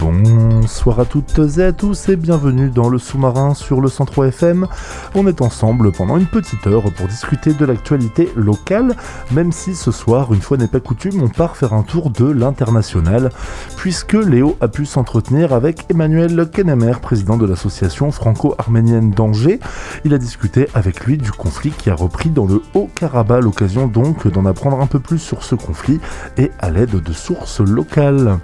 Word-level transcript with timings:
Bonsoir 0.00 0.98
à 1.00 1.04
toutes 1.04 1.38
et 1.58 1.62
à 1.62 1.72
tous 1.72 2.08
et 2.08 2.16
bienvenue 2.16 2.70
dans 2.70 2.88
le 2.88 2.96
sous-marin 2.96 3.52
sur 3.52 3.82
le 3.82 3.88
103 3.88 4.28
FM. 4.28 4.66
On 5.14 5.26
est 5.26 5.42
ensemble 5.42 5.92
pendant 5.92 6.16
une 6.16 6.24
petite 6.24 6.66
heure 6.66 6.84
pour 6.96 7.06
discuter 7.06 7.52
de 7.52 7.66
l'actualité 7.66 8.30
locale, 8.34 8.96
même 9.30 9.52
si 9.52 9.74
ce 9.74 9.90
soir, 9.90 10.32
une 10.32 10.40
fois 10.40 10.56
n'est 10.56 10.68
pas 10.68 10.80
coutume, 10.80 11.22
on 11.22 11.28
part 11.28 11.54
faire 11.54 11.74
un 11.74 11.82
tour 11.82 12.08
de 12.08 12.24
l'international, 12.24 13.28
puisque 13.76 14.14
Léo 14.14 14.56
a 14.62 14.68
pu 14.68 14.86
s'entretenir 14.86 15.52
avec 15.52 15.84
Emmanuel 15.90 16.48
Kenemer, 16.50 16.94
président 17.02 17.36
de 17.36 17.44
l'association 17.44 18.10
franco-arménienne 18.10 19.10
d'Angers. 19.10 19.60
Il 20.06 20.14
a 20.14 20.18
discuté 20.18 20.68
avec 20.72 21.04
lui 21.04 21.18
du 21.18 21.30
conflit 21.30 21.72
qui 21.72 21.90
a 21.90 21.94
repris 21.94 22.30
dans 22.30 22.46
le 22.46 22.62
Haut-Karabakh, 22.72 23.42
l'occasion 23.42 23.86
donc 23.86 24.26
d'en 24.28 24.46
apprendre 24.46 24.80
un 24.80 24.86
peu 24.86 24.98
plus 24.98 25.18
sur 25.18 25.44
ce 25.44 25.56
conflit 25.56 26.00
et 26.38 26.50
à 26.58 26.70
l'aide 26.70 27.02
de 27.02 27.12
sources 27.12 27.60
locales. 27.60 28.38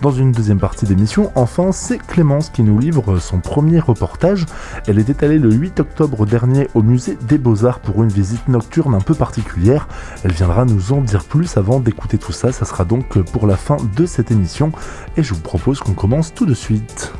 Dans 0.00 0.10
une 0.10 0.32
deuxième 0.32 0.58
partie 0.58 0.86
d'émission, 0.86 1.01
enfin, 1.34 1.72
c'est 1.72 1.98
Clémence 1.98 2.50
qui 2.50 2.62
nous 2.62 2.78
livre 2.78 3.18
son 3.18 3.40
premier 3.40 3.80
reportage. 3.80 4.46
Elle 4.86 4.98
était 4.98 5.24
allée 5.24 5.38
le 5.38 5.50
8 5.52 5.80
octobre 5.80 6.26
dernier 6.26 6.68
au 6.74 6.82
musée 6.82 7.16
des 7.22 7.38
Beaux-Arts 7.38 7.80
pour 7.80 8.02
une 8.02 8.08
visite 8.08 8.48
nocturne 8.48 8.94
un 8.94 9.00
peu 9.00 9.14
particulière. 9.14 9.88
Elle 10.24 10.32
viendra 10.32 10.64
nous 10.64 10.92
en 10.92 11.00
dire 11.00 11.24
plus 11.24 11.56
avant 11.56 11.80
d'écouter 11.80 12.18
tout 12.18 12.32
ça. 12.32 12.52
Ça 12.52 12.64
sera 12.64 12.84
donc 12.84 13.18
pour 13.22 13.46
la 13.46 13.56
fin 13.56 13.76
de 13.96 14.06
cette 14.06 14.30
émission 14.30 14.72
et 15.16 15.22
je 15.22 15.34
vous 15.34 15.40
propose 15.40 15.80
qu'on 15.80 15.94
commence 15.94 16.34
tout 16.34 16.46
de 16.46 16.54
suite. 16.54 17.12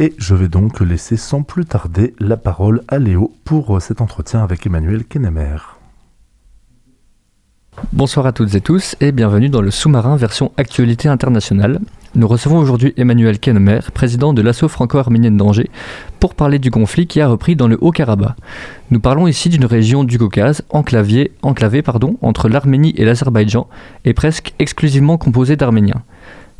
Et 0.00 0.14
je 0.16 0.36
vais 0.36 0.46
donc 0.46 0.78
laisser 0.78 1.16
sans 1.16 1.42
plus 1.42 1.64
tarder 1.64 2.14
la 2.20 2.36
parole 2.36 2.82
à 2.86 3.00
Léo 3.00 3.32
pour 3.44 3.76
euh, 3.76 3.80
cet 3.80 4.00
entretien 4.00 4.44
avec 4.44 4.64
Emmanuel 4.64 5.04
Kenemer. 5.04 5.56
Bonsoir 7.92 8.24
à 8.26 8.32
toutes 8.32 8.54
et 8.54 8.60
tous 8.60 8.94
et 9.00 9.10
bienvenue 9.10 9.48
dans 9.48 9.60
le 9.60 9.72
sous-marin 9.72 10.16
version 10.16 10.52
actualité 10.56 11.08
internationale. 11.08 11.80
Nous 12.14 12.28
recevons 12.28 12.58
aujourd'hui 12.58 12.94
Emmanuel 12.96 13.40
Kenemer, 13.40 13.80
président 13.92 14.32
de 14.32 14.40
l'assaut 14.40 14.68
franco-arménienne 14.68 15.36
d'Angers, 15.36 15.70
pour 16.20 16.36
parler 16.36 16.60
du 16.60 16.70
conflit 16.70 17.08
qui 17.08 17.20
a 17.20 17.26
repris 17.26 17.56
dans 17.56 17.66
le 17.66 17.76
Haut-Karabakh. 17.80 18.36
Nous 18.92 19.00
parlons 19.00 19.26
ici 19.26 19.48
d'une 19.48 19.64
région 19.64 20.04
du 20.04 20.16
Caucase 20.16 20.62
enclavée, 20.70 21.32
entre 21.42 22.48
l'Arménie 22.48 22.94
et 22.96 23.04
l'Azerbaïdjan 23.04 23.66
et 24.04 24.14
presque 24.14 24.54
exclusivement 24.60 25.18
composée 25.18 25.56
d'Arméniens. 25.56 26.02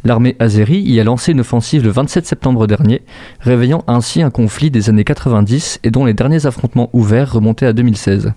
L'armée 0.05 0.37
azérie 0.39 0.81
y 0.81 1.01
a 1.01 1.05
lancé 1.05 1.33
une 1.33 1.41
offensive 1.41 1.85
le 1.85 1.91
27 1.91 2.25
septembre 2.25 2.67
dernier, 2.67 3.03
réveillant 3.41 3.83
ainsi 3.89 4.23
un 4.23 4.31
conflit 4.31 4.71
des 4.71 4.89
années 4.89 5.05
90 5.05 5.81
et 5.83 5.91
dont 5.91 6.05
les 6.05 6.15
derniers 6.15 6.47
affrontements 6.47 6.89
ouverts 6.93 7.33
remontaient 7.33 7.67
à 7.67 7.73
2016. 7.73 8.33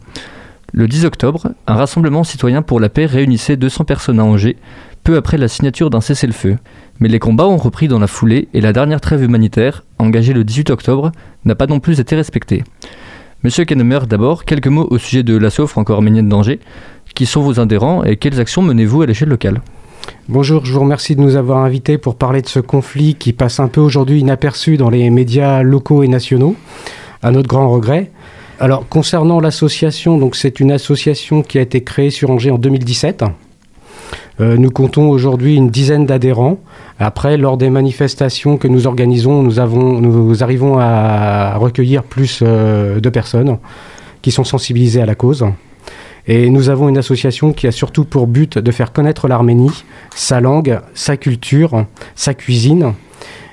Le 0.73 0.87
10 0.87 1.05
octobre, 1.05 1.51
un 1.67 1.75
rassemblement 1.75 2.23
citoyen 2.23 2.61
pour 2.61 2.79
la 2.79 2.89
paix 2.89 3.05
réunissait 3.05 3.57
200 3.57 3.83
personnes 3.83 4.19
à 4.19 4.23
Angers, 4.23 4.57
peu 5.03 5.17
après 5.17 5.37
la 5.37 5.47
signature 5.47 5.89
d'un 5.89 6.01
cessez-le-feu. 6.01 6.57
Mais 6.99 7.09
les 7.09 7.19
combats 7.19 7.47
ont 7.47 7.57
repris 7.57 7.87
dans 7.87 7.99
la 7.99 8.07
foulée 8.07 8.47
et 8.53 8.61
la 8.61 8.73
dernière 8.73 9.01
trêve 9.01 9.23
humanitaire, 9.23 9.83
engagée 9.99 10.33
le 10.33 10.43
18 10.43 10.69
octobre, 10.69 11.11
n'a 11.45 11.55
pas 11.55 11.67
non 11.67 11.79
plus 11.79 11.99
été 11.99 12.15
respectée. 12.15 12.63
Monsieur 13.43 13.65
Kennemer, 13.65 13.99
d'abord, 14.07 14.45
quelques 14.45 14.67
mots 14.67 14.87
au 14.89 14.97
sujet 14.97 15.23
de 15.23 15.35
l'assaut 15.35 15.67
franco-arménienne 15.67 16.29
d'Angers. 16.29 16.59
Qui 17.15 17.25
sont 17.25 17.41
vos 17.41 17.59
adhérents 17.59 18.03
et 18.03 18.15
quelles 18.15 18.39
actions 18.39 18.61
menez-vous 18.61 19.01
à 19.01 19.05
l'échelle 19.05 19.29
locale? 19.29 19.61
Bonjour, 20.29 20.65
je 20.65 20.73
vous 20.73 20.79
remercie 20.79 21.15
de 21.15 21.21
nous 21.21 21.35
avoir 21.35 21.59
invités 21.59 21.97
pour 21.97 22.15
parler 22.15 22.41
de 22.41 22.47
ce 22.47 22.59
conflit 22.59 23.15
qui 23.15 23.33
passe 23.33 23.59
un 23.59 23.67
peu 23.67 23.81
aujourd'hui 23.81 24.19
inaperçu 24.19 24.77
dans 24.77 24.89
les 24.89 25.09
médias 25.09 25.61
locaux 25.63 26.03
et 26.03 26.07
nationaux, 26.07 26.55
à 27.21 27.31
notre 27.31 27.47
grand 27.47 27.69
regret. 27.69 28.11
Alors, 28.59 28.87
concernant 28.87 29.39
l'association, 29.39 30.17
donc 30.17 30.35
c'est 30.35 30.59
une 30.59 30.71
association 30.71 31.41
qui 31.41 31.57
a 31.57 31.61
été 31.61 31.83
créée 31.83 32.11
sur 32.11 32.29
Angers 32.29 32.51
en 32.51 32.57
2017. 32.57 33.25
Euh, 34.39 34.57
nous 34.57 34.69
comptons 34.69 35.09
aujourd'hui 35.09 35.55
une 35.55 35.69
dizaine 35.69 36.05
d'adhérents. 36.05 36.59
Après, 36.99 37.37
lors 37.37 37.57
des 37.57 37.69
manifestations 37.69 38.57
que 38.57 38.67
nous 38.67 38.87
organisons, 38.87 39.41
nous, 39.43 39.59
avons, 39.59 39.99
nous 39.99 40.43
arrivons 40.43 40.77
à 40.79 41.57
recueillir 41.57 42.03
plus 42.03 42.41
euh, 42.41 42.99
de 42.99 43.09
personnes 43.09 43.57
qui 44.21 44.31
sont 44.31 44.43
sensibilisées 44.43 45.01
à 45.01 45.05
la 45.05 45.15
cause. 45.15 45.45
Et 46.27 46.49
nous 46.49 46.69
avons 46.69 46.89
une 46.89 46.97
association 46.97 47.53
qui 47.53 47.67
a 47.67 47.71
surtout 47.71 48.05
pour 48.05 48.27
but 48.27 48.57
de 48.57 48.71
faire 48.71 48.93
connaître 48.93 49.27
l'Arménie, 49.27 49.83
sa 50.15 50.39
langue, 50.39 50.79
sa 50.93 51.17
culture, 51.17 51.85
sa 52.15 52.33
cuisine. 52.33 52.93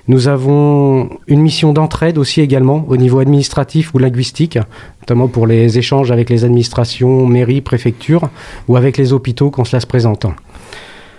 Nous 0.07 0.29
avons 0.29 1.11
une 1.27 1.41
mission 1.41 1.73
d'entraide 1.73 2.17
aussi 2.17 2.41
également 2.41 2.85
au 2.89 2.97
niveau 2.97 3.19
administratif 3.19 3.95
ou 3.95 3.99
linguistique, 3.99 4.59
notamment 5.03 5.29
pour 5.29 5.47
les 5.47 5.79
échanges 5.79 6.11
avec 6.11 6.31
les 6.31 6.45
administrations, 6.45 7.27
mairies, 7.27 7.61
préfectures 7.61 8.31
ou 8.69 8.77
avec 8.77 8.97
les 8.97 9.13
hôpitaux 9.13 9.51
quand 9.51 9.65
cela 9.65 9.81
se 9.81 9.87
présente. 9.87 10.27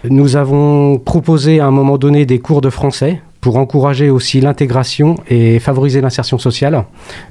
Nous 0.09 0.37
avons 0.37 0.97
proposé 0.97 1.59
à 1.59 1.67
un 1.67 1.71
moment 1.71 1.97
donné 1.97 2.25
des 2.25 2.39
cours 2.39 2.61
de 2.61 2.69
français 2.69 3.21
pour 3.41 3.57
encourager 3.57 4.09
aussi 4.09 4.41
l'intégration 4.41 5.16
et 5.29 5.59
favoriser 5.59 6.01
l'insertion 6.01 6.38
sociale 6.38 6.83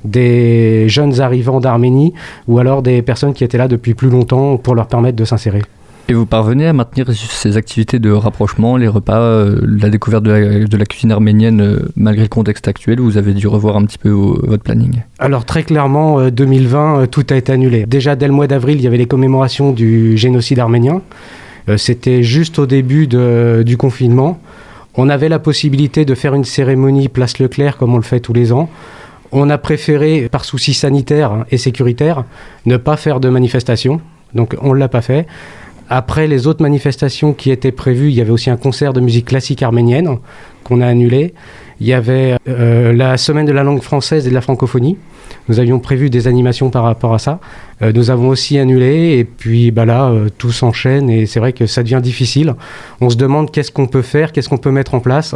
des 0.05 0.89
jeunes 0.89 1.21
arrivants 1.21 1.61
d'Arménie 1.61 2.15
ou 2.47 2.59
alors 2.59 2.83
des 2.83 3.03
personnes 3.03 3.35
qui 3.35 3.45
étaient 3.45 3.59
là 3.59 3.69
depuis 3.69 3.95
plus 3.95 4.09
longtemps 4.11 4.57
pour 4.57 4.75
leur 4.75 4.87
permettre 4.87 5.17
de 5.17 5.25
s'insérer. 5.25 5.63
Et 6.11 6.15
vous 6.15 6.25
parvenez 6.25 6.67
à 6.67 6.73
maintenir 6.73 7.05
ces 7.13 7.59
activités 7.59 7.99
de 7.99 8.11
rapprochement, 8.11 8.79
les 8.79 8.89
repas, 8.89 9.19
euh, 9.21 9.61
la 9.63 9.91
découverte 9.91 10.23
de 10.25 10.31
la, 10.31 10.65
de 10.65 10.77
la 10.79 10.87
cuisine 10.87 11.13
arménienne 11.13 11.61
euh, 11.61 11.81
malgré 11.97 12.23
le 12.23 12.31
contexte 12.31 12.67
actuel 12.67 12.99
Vous 12.99 13.19
avez 13.19 13.35
dû 13.35 13.47
revoir 13.47 13.77
un 13.77 13.85
petit 13.85 13.99
peu 13.99 14.09
vos- 14.09 14.41
votre 14.43 14.63
planning 14.63 15.03
Alors 15.19 15.45
très 15.45 15.65
clairement, 15.65 16.19
euh, 16.19 16.31
2020, 16.31 17.01
euh, 17.03 17.07
tout 17.07 17.27
a 17.29 17.35
été 17.37 17.53
annulé. 17.53 17.85
Déjà 17.85 18.17
dès 18.17 18.27
le 18.27 18.33
mois 18.33 18.47
d'avril, 18.47 18.77
il 18.79 18.83
y 18.85 18.87
avait 18.87 18.97
les 18.97 19.05
commémorations 19.05 19.73
du 19.73 20.17
génocide 20.17 20.59
arménien. 20.61 21.03
C'était 21.77 22.23
juste 22.23 22.59
au 22.59 22.65
début 22.65 23.07
de- 23.07 23.63
du 23.67 23.77
confinement. 23.77 24.41
On 24.95 25.09
avait 25.09 25.29
la 25.29 25.39
possibilité 25.39 26.05
de 26.05 26.15
faire 26.15 26.35
une 26.35 26.45
cérémonie 26.45 27.09
place 27.09 27.39
Leclerc 27.39 27.77
comme 27.77 27.95
on 27.95 27.99
le 27.99 28.03
fait 28.03 28.21
tous 28.21 28.33
les 28.33 28.53
ans. 28.53 28.69
On 29.31 29.51
a 29.51 29.59
préféré, 29.59 30.29
par 30.31 30.45
souci 30.45 30.73
sanitaire 30.75 31.45
et 31.51 31.59
sécuritaire, 31.59 32.25
ne 32.67 32.77
pas 32.77 32.97
faire 32.97 33.21
de 33.21 33.29
manifestation. 33.29 34.01
Donc 34.35 34.57
on 34.61 34.75
ne 34.75 34.79
l'a 34.79 34.89
pas 34.89 35.03
fait. 35.03 35.27
Après 35.91 36.27
les 36.27 36.47
autres 36.47 36.63
manifestations 36.63 37.33
qui 37.33 37.51
étaient 37.51 37.73
prévues, 37.73 38.09
il 38.09 38.15
y 38.15 38.21
avait 38.21 38.31
aussi 38.31 38.51
un 38.51 38.57
concert 38.57 38.93
de 38.93 39.01
musique 39.01 39.27
classique 39.27 39.63
arménienne 39.63 40.19
qu'on 40.65 40.81
a 40.81 40.87
annulé. 40.87 41.35
Il 41.81 41.87
y 41.87 41.93
avait 41.93 42.37
euh, 42.49 42.93
la 42.93 43.17
semaine 43.17 43.47
de 43.47 43.53
la 43.53 43.63
langue 43.63 43.83
française 43.83 44.27
et 44.27 44.31
de 44.31 44.35
la 44.35 44.41
francophonie. 44.41 44.97
Nous 45.49 45.61
avions 45.61 45.79
prévu 45.79 46.11
des 46.11 46.27
animations 46.27 46.71
par 46.71 46.83
rapport 46.83 47.15
à 47.15 47.19
ça. 47.19 47.39
Euh, 47.83 47.93
nous 47.93 48.11
avons 48.11 48.29
aussi 48.29 48.59
annulé 48.59 49.19
et 49.19 49.25
puis 49.25 49.71
bah 49.71 49.85
là, 49.85 50.09
euh, 50.09 50.29
tout 50.37 50.51
s'enchaîne 50.51 51.09
et 51.09 51.27
c'est 51.27 51.39
vrai 51.41 51.53
que 51.53 51.67
ça 51.67 51.83
devient 51.83 52.01
difficile. 52.03 52.55
On 53.01 53.11
se 53.11 53.17
demande 53.17 53.51
qu'est-ce 53.51 53.71
qu'on 53.71 53.87
peut 53.87 54.03
faire, 54.03 54.33
qu'est-ce 54.33 54.49
qu'on 54.49 54.59
peut 54.59 54.73
mettre 54.73 54.95
en 54.95 55.01
place. 55.01 55.35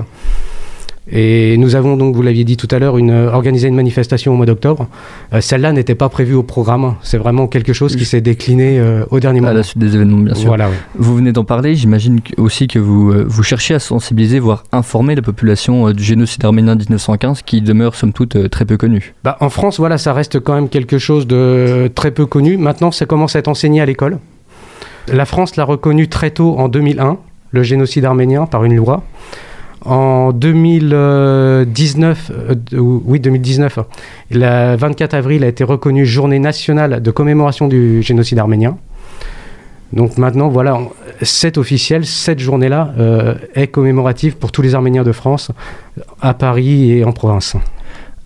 Et 1.11 1.57
nous 1.59 1.75
avons 1.75 1.97
donc, 1.97 2.15
vous 2.15 2.23
l'aviez 2.23 2.45
dit 2.45 2.57
tout 2.57 2.69
à 2.71 2.79
l'heure, 2.79 2.97
une, 2.97 3.11
euh, 3.11 3.33
organisé 3.33 3.67
une 3.67 3.75
manifestation 3.75 4.33
au 4.33 4.37
mois 4.37 4.47
d'octobre. 4.47 4.87
Euh, 5.33 5.41
Celle-là 5.41 5.73
n'était 5.73 5.97
pas 5.97 6.09
prévue 6.09 6.35
au 6.35 6.45
programme. 6.45 6.95
C'est 7.03 7.19
vraiment 7.19 7.49
quelque 7.49 7.73
chose 7.73 7.97
qui 7.97 8.05
s'est 8.05 8.21
décliné 8.21 8.79
euh, 8.79 9.05
au 9.11 9.19
dernier 9.19 9.41
À 9.41 9.43
moment. 9.43 9.55
la 9.55 9.63
suite 9.65 9.79
des 9.79 9.97
événements, 9.97 10.19
bien 10.19 10.35
sûr. 10.35 10.47
Voilà, 10.47 10.69
oui. 10.69 10.77
Vous 10.97 11.17
venez 11.17 11.33
d'en 11.33 11.45
parler, 11.45 11.75
j'imagine 11.75 12.21
aussi 12.37 12.69
que 12.69 12.79
vous, 12.79 13.11
euh, 13.11 13.25
vous 13.27 13.43
cherchez 13.43 13.75
à 13.75 13.81
sensibiliser, 13.81 14.39
voire 14.39 14.63
informer 14.71 15.17
la 15.17 15.23
population 15.23 15.91
du 15.91 16.05
génocide 16.05 16.45
arménien 16.45 16.77
de 16.77 16.83
1915 16.83 17.43
qui 17.43 17.61
demeure 17.63 17.97
somme 17.97 18.13
toute 18.13 18.49
très 18.51 18.65
peu 18.65 18.77
connu. 18.77 19.13
Bah, 19.25 19.37
en 19.41 19.51
France, 19.51 19.79
voilà, 19.79 19.99
ça 19.99 20.13
reste 20.13 20.39
quand 20.39 20.55
même 20.55 20.69
quelque 20.69 20.99
chose 20.99 21.27
de 21.27 21.91
très 21.95 22.13
peu 22.13 22.27
connu. 22.27 22.57
Maintenant, 22.57 22.93
ça 22.93 23.07
commence 23.07 23.35
à 23.35 23.41
être 23.41 23.49
enseigné 23.49 23.81
à 23.81 23.87
l'école. 23.87 24.19
La 25.13 25.25
France 25.25 25.57
l'a 25.57 25.65
reconnu 25.65 26.07
très 26.07 26.31
tôt 26.31 26.55
en 26.59 26.69
2001, 26.69 27.19
le 27.51 27.63
génocide 27.65 28.05
arménien, 28.05 28.47
par 28.47 28.63
une 28.65 28.77
loi. 28.77 29.03
En 29.85 30.33
2019, 30.33 32.31
euh, 32.33 32.55
ou- 32.79 33.03
oui 33.05 33.21
2019, 33.21 33.79
le 34.31 34.77
24 34.77 35.15
avril 35.15 35.43
a 35.45 35.49
été 35.49 35.65
reconnu 35.65 36.07
journée 36.07 36.39
nationale 36.39 37.03
de 37.03 37.11
commémoration 37.11 37.69
du 37.69 38.03
génocide 38.03 38.39
arménien. 38.39 38.77
Donc 39.93 40.17
maintenant, 40.19 40.49
voilà, 40.49 40.79
officiel, 41.57 42.07
cette 42.07 42.39
journée-là 42.39 42.95
euh, 42.99 43.35
est 43.55 43.67
commémorative 43.67 44.37
pour 44.37 44.51
tous 44.51 44.63
les 44.63 44.75
Arméniens 44.75 45.03
de 45.03 45.13
France, 45.13 45.51
à 46.23 46.33
Paris 46.33 46.93
et 46.93 47.05
en 47.05 47.13
province. 47.13 47.57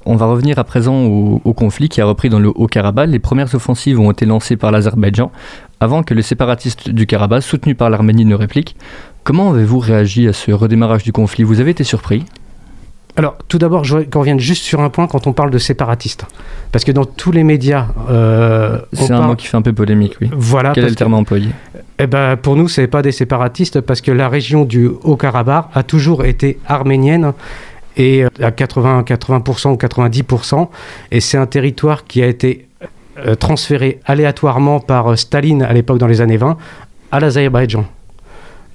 On 0.05 0.15
va 0.15 0.27
revenir 0.27 0.61
à 0.61 0.65
présent 0.65 0.95
au, 1.07 1.41
au 1.45 1.53
conflit 1.55 1.89
qui 1.89 2.01
a 2.01 2.05
repris 2.07 2.29
dans 2.29 2.39
le 2.39 2.53
Haut-Karabakh. 2.55 3.09
Les 3.11 3.19
premières 3.19 3.53
offensives 3.57 3.99
ont 3.99 4.13
été 4.13 4.25
lancées 4.27 4.57
par 4.57 4.71
l'Azerbaïdjan 4.71 5.33
avant 5.81 6.05
que 6.05 6.15
les 6.15 6.23
séparatistes 6.23 6.89
du 6.91 7.07
Karabakh, 7.07 7.43
soutenus 7.43 7.77
par 7.77 7.91
l'Arménie, 7.91 8.25
ne 8.25 8.37
répliquent. 8.37 8.77
Comment 9.27 9.51
avez-vous 9.51 9.81
réagi 9.81 10.29
à 10.29 10.33
ce 10.33 10.53
redémarrage 10.53 11.03
du 11.03 11.11
conflit? 11.11 11.43
Vous 11.43 11.59
avez 11.59 11.73
été 11.73 11.83
surpris? 11.83 12.25
Alors, 13.17 13.37
tout 13.49 13.59
d'abord, 13.59 13.83
je 13.83 13.95
voudrais 13.95 14.07
qu'on 14.09 14.21
revienne 14.21 14.39
juste 14.39 14.63
sur 14.63 14.81
un 14.81 14.89
point 14.89 15.09
quand 15.09 15.27
on 15.27 15.33
parle 15.33 15.51
de 15.51 15.59
séparatistes. 15.59 16.27
Parce 16.71 16.85
que 16.85 16.93
dans 16.93 17.05
tous 17.05 17.33
les 17.33 17.43
médias, 17.43 17.89
euh, 18.09 18.79
C'est 18.93 19.11
un 19.11 19.17
parle- 19.19 19.31
mot 19.31 19.35
qui 19.35 19.49
fait 19.49 19.57
un 19.57 19.63
peu 19.63 19.73
polémique, 19.73 20.15
oui. 20.21 20.31
Voilà, 20.33 20.71
Quel 20.73 20.85
est 20.85 20.91
le 20.91 20.95
terme 20.95 21.15
employé? 21.15 21.49
Eh 21.99 22.07
ben, 22.07 22.37
pour 22.37 22.55
nous, 22.55 22.69
c'est 22.69 22.87
pas 22.87 23.03
des 23.03 23.11
séparatistes 23.11 23.81
parce 23.81 24.01
que 24.01 24.13
la 24.13 24.29
région 24.29 24.65
du 24.65 24.87
Haut-Karabakh 25.03 25.71
a 25.75 25.83
toujours 25.83 26.25
été 26.25 26.61
arménienne 26.69 27.33
et 27.97 28.23
euh, 28.23 28.29
à 28.41 28.53
80, 28.53 29.03
80% 29.03 29.73
ou 29.73 29.77
90%. 29.77 30.69
Et 31.11 31.19
c'est 31.19 31.37
un 31.39 31.47
territoire 31.47 32.05
qui 32.05 32.23
a 32.23 32.27
été 32.27 32.69
euh, 33.27 33.35
transféré 33.35 33.99
aléatoirement 34.05 34.79
par 34.79 35.19
Staline 35.19 35.65
à 35.65 35.73
l'époque 35.73 35.99
dans 35.99 36.07
les 36.07 36.21
années 36.21 36.37
20 36.37 36.57
à 37.11 37.19
l'Azerbaïdjan. 37.19 37.87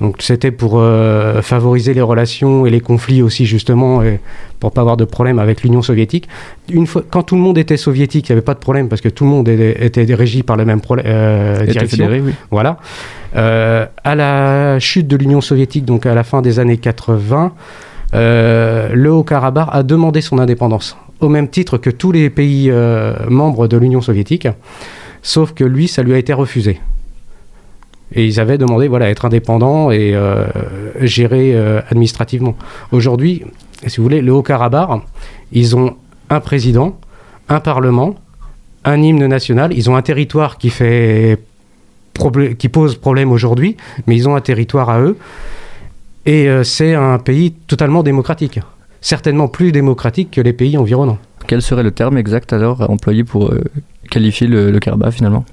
Donc 0.02 0.16
c'était 0.20 0.50
pour 0.50 0.80
euh, 0.80 1.44
favoriser 1.44 1.94
les 1.94 2.02
relations 2.02 2.66
et 2.66 2.72
les 2.72 2.82
conflits 2.82 3.22
aussi 3.22 3.46
justement 3.46 4.02
et 4.02 4.20
pour 4.60 4.72
pas 4.72 4.82
avoir 4.82 4.98
de 4.98 5.06
problème 5.06 5.38
avec 5.38 5.62
l'Union 5.62 5.84
soviétique. 5.84 6.28
Une 6.72 6.88
fois, 6.88 7.04
quand 7.08 7.22
tout 7.22 7.36
le 7.36 7.42
monde 7.42 7.60
était 7.60 7.78
soviétique, 7.78 8.28
il 8.28 8.32
n'y 8.32 8.38
avait 8.38 8.46
pas 8.46 8.56
de 8.56 8.60
problème 8.60 8.90
parce 8.90 9.02
que 9.02 9.10
tout 9.10 9.24
le 9.26 9.30
monde 9.30 9.48
était, 9.48 9.86
était 9.86 10.16
régi 10.16 10.42
par 10.42 10.58
la 10.58 10.66
même 10.66 10.82
euh, 10.90 11.56
Était 11.58 11.72
direction. 11.72 11.98
fédéré, 11.98 12.22
oui. 12.22 12.34
Voilà. 12.50 12.78
Euh, 13.36 13.86
à 14.04 14.16
la 14.16 14.80
chute 14.80 15.08
de 15.08 15.16
l'Union 15.16 15.40
soviétique, 15.40 15.86
donc 15.86 16.08
à 16.08 16.16
la 16.16 16.24
fin 16.24 16.42
des 16.42 16.58
années 16.58 16.78
80, 16.78 17.54
euh, 18.16 18.90
le 18.94 19.12
Haut-Karabakh 19.12 19.70
a 19.72 19.84
demandé 19.84 20.22
son 20.22 20.40
indépendance, 20.40 20.98
au 21.20 21.30
même 21.30 21.48
titre 21.48 21.78
que 21.78 21.92
tous 21.92 22.12
les 22.12 22.32
pays 22.32 22.72
membres 23.30 23.68
de 23.68 23.78
l'Union 23.78 24.02
soviétique, 24.02 24.48
sauf 25.22 25.54
que 25.54 25.64
lui, 25.64 25.88
ça 25.88 26.02
lui 26.02 26.16
a 26.16 26.18
été 26.18 26.34
refusé. 26.34 26.80
Et 28.14 28.26
ils 28.26 28.40
avaient 28.40 28.58
demandé 28.58 28.88
voilà, 28.88 29.10
être 29.10 29.26
indépendants 29.26 29.92
et 29.92 30.14
euh, 30.14 30.46
gérés 31.00 31.56
euh, 31.56 31.82
administrativement. 31.90 32.56
Aujourd'hui, 32.92 33.44
si 33.88 33.98
vous 33.98 34.04
voulez, 34.04 34.22
le 34.22 34.34
Haut-Karabakh, 34.34 35.02
ils 35.52 35.76
ont 35.76 35.96
un 36.30 36.40
président, 36.40 37.00
un 37.50 37.60
parlement, 37.60 38.16
un 38.84 39.02
hymne 39.02 39.26
national, 39.28 39.72
ils 39.74 39.90
ont 39.90 39.96
un 39.96 40.02
territoire 40.02 40.58
qui 40.58 40.70
fait 40.70 41.40
qui 42.60 42.70
pose 42.70 42.98
problème 42.98 43.32
aujourd'hui, 43.32 43.78
mais 44.06 44.16
ils 44.16 44.28
ont 44.30 44.36
un 44.36 44.42
territoire 44.42 44.90
à 44.90 45.02
eux. 45.02 45.18
Et 46.26 46.48
euh, 46.50 46.64
c'est 46.64 46.94
un 46.94 47.18
pays 47.18 47.54
totalement 47.54 48.04
démocratique. 48.04 48.60
Certainement 49.00 49.48
plus 49.48 49.72
démocratique 49.72 50.30
que 50.32 50.42
les 50.42 50.54
pays 50.54 50.78
environnants. 50.78 51.18
Quel 51.48 51.64
serait 51.64 51.82
le 51.82 51.92
terme 51.92 52.18
exact 52.18 52.54
alors 52.54 52.84
à 52.84 52.92
employer 52.92 53.24
pour 53.24 53.52
euh, 53.52 53.64
qualifier 54.12 54.46
le 54.46 54.78
Karabakh 54.80 55.14
finalement? 55.14 55.46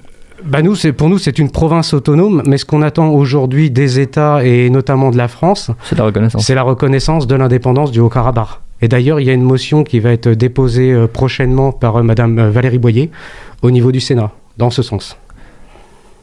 Bah 0.45 0.61
nous, 0.61 0.75
c'est, 0.75 0.93
pour 0.93 1.09
nous, 1.09 1.17
c'est 1.17 1.37
une 1.39 1.51
province 1.51 1.93
autonome, 1.93 2.43
mais 2.45 2.57
ce 2.57 2.65
qu'on 2.65 2.81
attend 2.81 3.09
aujourd'hui 3.09 3.71
des 3.71 3.99
États 3.99 4.43
et 4.43 4.69
notamment 4.69 5.11
de 5.11 5.17
la 5.17 5.27
France, 5.27 5.71
C'est 5.83 5.97
la 5.97 6.05
reconnaissance. 6.05 6.45
c'est 6.45 6.55
la 6.55 6.63
reconnaissance 6.63 7.27
de 7.27 7.35
l'indépendance 7.35 7.91
du 7.91 7.99
Haut-Karabakh. 7.99 8.59
Et 8.81 8.87
d'ailleurs, 8.87 9.19
il 9.19 9.27
y 9.27 9.29
a 9.29 9.33
une 9.33 9.43
motion 9.43 9.83
qui 9.83 9.99
va 9.99 10.11
être 10.11 10.29
déposée 10.29 10.93
euh, 10.93 11.07
prochainement 11.07 11.71
par 11.71 11.97
euh, 11.97 12.03
Madame 12.03 12.39
euh, 12.39 12.49
Valérie 12.49 12.77
Boyer 12.77 13.11
au 13.61 13.71
niveau 13.71 13.91
du 13.91 13.99
Sénat, 13.99 14.31
dans 14.57 14.69
ce 14.69 14.81
sens. 14.81 15.17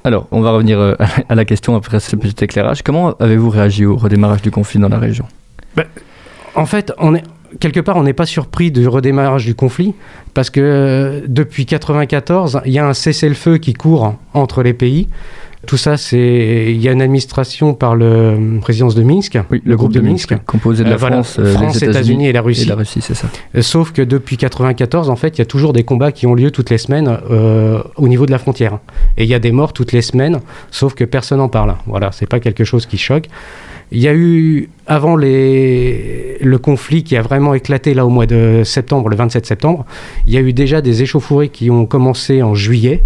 Alors, 0.04 0.26
on 0.30 0.40
va 0.40 0.52
revenir 0.52 0.94
à 1.28 1.34
la 1.34 1.44
question 1.44 1.74
après 1.74 1.98
ce 1.98 2.14
petit 2.14 2.44
éclairage. 2.44 2.82
Comment 2.82 3.14
avez-vous 3.18 3.50
réagi 3.50 3.84
au 3.84 3.96
redémarrage 3.96 4.40
du 4.40 4.52
conflit 4.52 4.78
dans 4.78 4.88
la 4.88 4.98
région? 4.98 5.26
En 6.54 6.64
fait, 6.64 6.92
on 6.98 7.14
est, 7.14 7.24
quelque 7.60 7.80
part, 7.80 7.96
on 7.96 8.02
n'est 8.02 8.12
pas 8.12 8.26
surpris 8.26 8.70
du 8.70 8.86
redémarrage 8.88 9.44
du 9.44 9.54
conflit, 9.54 9.94
parce 10.34 10.50
que 10.50 10.60
euh, 10.60 11.20
depuis 11.26 11.66
94, 11.66 12.60
il 12.66 12.72
y 12.72 12.78
a 12.78 12.86
un 12.86 12.94
cessez-le-feu 12.94 13.58
qui 13.58 13.72
court 13.72 14.14
entre 14.34 14.62
les 14.62 14.74
pays. 14.74 15.08
Tout 15.66 15.76
ça, 15.76 15.96
c'est 15.96 16.66
il 16.68 16.80
y 16.80 16.88
a 16.88 16.92
une 16.92 17.02
administration 17.02 17.74
par 17.74 17.96
le 17.96 18.06
euh, 18.06 18.58
présidence 18.60 18.94
de 18.94 19.02
Minsk, 19.02 19.36
Oui, 19.50 19.60
le, 19.64 19.76
groupe 19.76 19.92
de 19.92 20.00
Minsk, 20.00 20.36
composé 20.46 20.84
de 20.84 20.88
la 20.90 20.94
Euh, 20.94 20.98
France, 20.98 21.40
France, 21.40 21.80
les 21.80 21.88
États-Unis 21.88 22.28
et 22.28 22.32
la 22.32 22.38
et 22.38 22.42
Russie. 22.42 22.66
la 22.66 22.76
Russie, 22.76 23.00
c'est 23.00 23.14
ça. 23.14 23.26
Sauf 23.62 23.90
que 23.90 24.02
depuis 24.02 24.36
94, 24.36 25.10
en 25.10 25.16
fait, 25.16 25.36
il 25.36 25.38
y 25.38 25.42
a 25.42 25.46
toujours 25.46 25.72
des 25.72 25.82
combats 25.82 26.12
qui 26.12 26.26
ont 26.28 26.34
lieu 26.34 26.52
toutes 26.52 26.70
les 26.70 26.78
semaines 26.78 27.18
euh, 27.30 27.82
au 27.96 28.06
niveau 28.06 28.26
de 28.26 28.30
la 28.30 28.38
frontière. 28.38 28.78
Et 29.16 29.24
il 29.24 29.28
y 29.28 29.34
a 29.34 29.40
des 29.40 29.50
morts 29.50 29.72
toutes 29.72 29.90
les 29.90 30.02
semaines, 30.02 30.38
sauf 30.70 30.94
que 30.94 31.02
personne 31.04 31.38
n'en 31.38 31.48
parle. 31.48 31.74
Voilà, 31.86 32.12
c'est 32.12 32.28
pas 32.28 32.38
quelque 32.38 32.62
chose 32.62 32.86
qui 32.86 32.98
choque. 32.98 33.26
Il 33.92 34.00
y 34.00 34.08
a 34.08 34.14
eu, 34.14 34.68
avant 34.86 35.14
le 35.16 36.56
conflit 36.56 37.04
qui 37.04 37.16
a 37.16 37.22
vraiment 37.22 37.54
éclaté 37.54 37.94
là 37.94 38.04
au 38.04 38.08
mois 38.08 38.26
de 38.26 38.62
septembre, 38.64 39.08
le 39.08 39.16
27 39.16 39.46
septembre, 39.46 39.84
il 40.26 40.34
y 40.34 40.36
a 40.36 40.40
eu 40.40 40.52
déjà 40.52 40.80
des 40.80 41.02
échauffourées 41.02 41.48
qui 41.50 41.70
ont 41.70 41.86
commencé 41.86 42.42
en 42.42 42.54
juillet, 42.54 43.04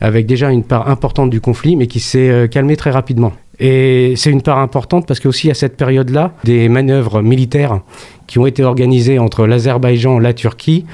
avec 0.00 0.26
déjà 0.26 0.50
une 0.50 0.64
part 0.64 0.90
importante 0.90 1.30
du 1.30 1.40
conflit, 1.40 1.76
mais 1.76 1.86
qui 1.86 2.00
s'est 2.00 2.28
euh, 2.28 2.46
calmée 2.46 2.76
très 2.76 2.90
rapidement. 2.90 3.32
Et 3.60 4.14
c'est 4.16 4.30
une 4.30 4.42
part 4.42 4.58
importante 4.58 5.06
parce 5.06 5.20
qu'aussi 5.20 5.50
à 5.50 5.54
cette 5.54 5.76
période-là, 5.76 6.32
des 6.44 6.68
manœuvres 6.68 7.22
militaires 7.22 7.80
qui 8.26 8.38
ont 8.38 8.46
été 8.46 8.64
organisées 8.64 9.18
entre 9.18 9.46
l'Azerbaïdjan, 9.46 10.18
la 10.18 10.34
Turquie, 10.34 10.84